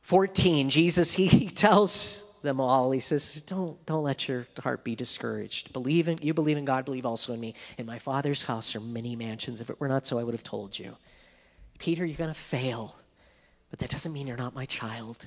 14, 0.00 0.68
Jesus, 0.68 1.12
he 1.12 1.46
tells 1.48 2.23
them 2.44 2.60
all, 2.60 2.92
he 2.92 3.00
says, 3.00 3.42
Don't, 3.42 3.84
don't 3.86 4.04
let 4.04 4.28
your 4.28 4.46
heart 4.60 4.84
be 4.84 4.94
discouraged. 4.94 5.72
Believe 5.72 6.06
in 6.06 6.18
you 6.22 6.32
believe 6.32 6.56
in 6.56 6.64
God, 6.64 6.84
believe 6.84 7.04
also 7.04 7.32
in 7.32 7.40
me. 7.40 7.54
In 7.76 7.86
my 7.86 7.98
father's 7.98 8.44
house 8.44 8.76
are 8.76 8.80
many 8.80 9.16
mansions. 9.16 9.60
If 9.60 9.70
it 9.70 9.80
were 9.80 9.88
not 9.88 10.06
so, 10.06 10.18
I 10.18 10.22
would 10.22 10.34
have 10.34 10.44
told 10.44 10.78
you. 10.78 10.96
Peter, 11.78 12.04
you're 12.04 12.16
gonna 12.16 12.34
fail. 12.34 12.96
But 13.70 13.80
that 13.80 13.90
doesn't 13.90 14.12
mean 14.12 14.28
you're 14.28 14.36
not 14.36 14.54
my 14.54 14.66
child. 14.66 15.26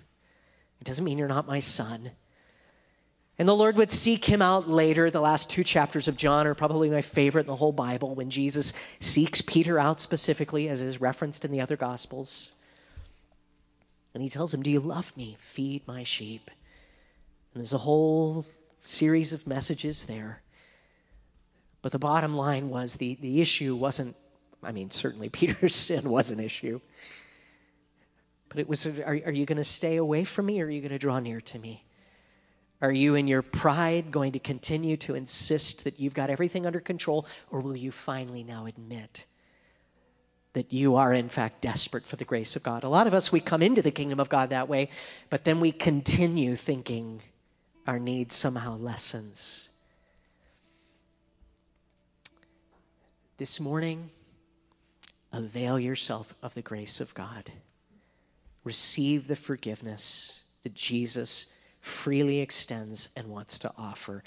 It 0.80 0.86
doesn't 0.86 1.03
mean 1.03 1.18
you're 1.18 1.28
not 1.28 1.47
my 1.47 1.59
son. 1.59 2.11
And 3.39 3.47
the 3.47 3.55
Lord 3.55 3.78
would 3.78 3.91
seek 3.91 4.26
him 4.26 4.41
out 4.41 4.70
later. 4.70 5.11
The 5.11 5.22
last 5.22 5.49
two 5.49 5.63
chapters 5.63 6.07
of 6.07 6.18
John 6.18 6.47
are 6.47 6.55
probably 6.55 6.89
my 6.89 7.01
favorite 7.01 7.41
in 7.41 7.47
the 7.47 7.55
whole 7.55 7.72
Bible 7.72 8.15
when 8.15 8.30
Jesus 8.30 8.74
seeks 8.99 9.41
Peter 9.41 9.78
out 9.78 9.99
specifically, 9.99 10.70
as 10.70 10.82
is 10.82 11.01
referenced 11.01 11.45
in 11.45 11.51
the 11.51 11.61
other 11.61 11.76
Gospels. 11.76 12.53
And 14.13 14.24
he 14.24 14.30
tells 14.30 14.53
him, 14.53 14.63
Do 14.63 14.72
you 14.72 14.80
love 14.80 15.15
me? 15.15 15.38
Feed 15.39 15.88
my 15.88 16.03
sheep. 16.03 16.49
And 17.54 17.62
there's 17.62 17.74
a 17.74 17.80
whole 17.80 18.45
series 18.84 19.34
of 19.34 19.48
messages 19.48 20.06
there. 20.06 20.41
But 21.82 21.91
the 21.91 22.00
bottom 22.00 22.36
line 22.36 22.70
was 22.70 22.95
the, 22.95 23.16
the 23.22 23.41
issue 23.41 23.76
wasn't, 23.76 24.16
I 24.64 24.72
mean, 24.72 24.91
certainly 24.91 25.30
Peter's 25.30 25.76
sin 25.76 26.10
was 26.10 26.32
an 26.32 26.39
issue. 26.39 26.80
But 28.50 28.60
it 28.60 28.70
was, 28.70 28.86
are, 28.86 29.20
are 29.26 29.32
you 29.32 29.45
going 29.45 29.58
to 29.58 29.64
stay 29.64 29.98
away 29.98 30.24
from 30.24 30.45
me 30.45 30.62
or 30.62 30.66
are 30.66 30.70
you 30.70 30.82
going 30.82 30.91
to 30.91 30.98
draw 30.98 31.20
near 31.20 31.41
to 31.41 31.60
me? 31.60 31.84
Are 32.82 32.91
you 32.91 33.16
in 33.16 33.28
your 33.28 33.41
pride 33.41 34.12
going 34.12 34.34
to 34.34 34.39
continue 34.39 34.98
to 34.98 35.16
insist 35.16 35.84
that 35.84 36.00
you've 36.00 36.14
got 36.14 36.30
everything 36.30 36.68
under 36.68 36.80
control, 36.80 37.26
or 37.50 37.60
will 37.60 37.76
you 37.76 37.91
finally 37.91 38.43
now 38.43 38.68
admit 38.68 39.26
that 40.54 40.72
you 40.72 40.95
are, 40.95 41.12
in 41.12 41.30
fact, 41.30 41.62
desperate 41.62 42.06
for 42.06 42.18
the 42.18 42.26
grace 42.26 42.56
of 42.56 42.62
God? 42.62 42.84
A 42.84 42.89
lot 42.89 43.08
of 43.08 43.16
us, 43.16 43.32
we 43.32 43.39
come 43.39 43.64
into 43.64 43.82
the 43.82 43.89
kingdom 43.89 44.20
of 44.20 44.30
God 44.30 44.52
that 44.52 44.70
way, 44.70 44.89
but 45.32 45.43
then 45.43 45.60
we 45.60 45.72
continue 45.72 46.56
thinking 46.56 47.22
our 47.88 48.00
need 48.00 48.32
somehow 48.32 48.78
lessens. 48.78 49.70
This 53.38 53.60
morning, 53.60 54.12
avail 55.32 55.80
yourself 55.80 56.36
of 56.44 56.54
the 56.54 56.62
grace 56.62 57.00
of 57.00 57.14
God. 57.14 57.52
Receive 58.64 59.28
the 59.28 59.36
forgiveness 59.36 60.44
that 60.64 60.74
Jesus 60.74 61.54
freely 61.80 62.42
extends 62.42 63.10
and 63.16 63.30
wants 63.30 63.58
to 63.60 63.72
offer. 63.78 64.24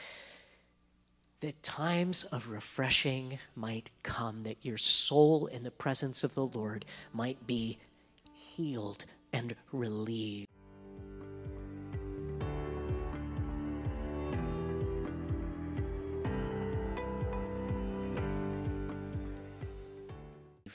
That 1.40 1.62
times 1.62 2.24
of 2.24 2.48
refreshing 2.48 3.38
might 3.54 3.90
come, 4.02 4.44
that 4.44 4.64
your 4.64 4.78
soul 4.78 5.46
in 5.46 5.62
the 5.62 5.70
presence 5.70 6.24
of 6.24 6.34
the 6.34 6.46
Lord 6.46 6.86
might 7.12 7.46
be 7.46 7.78
healed 8.32 9.04
and 9.32 9.54
relieved. 9.72 10.49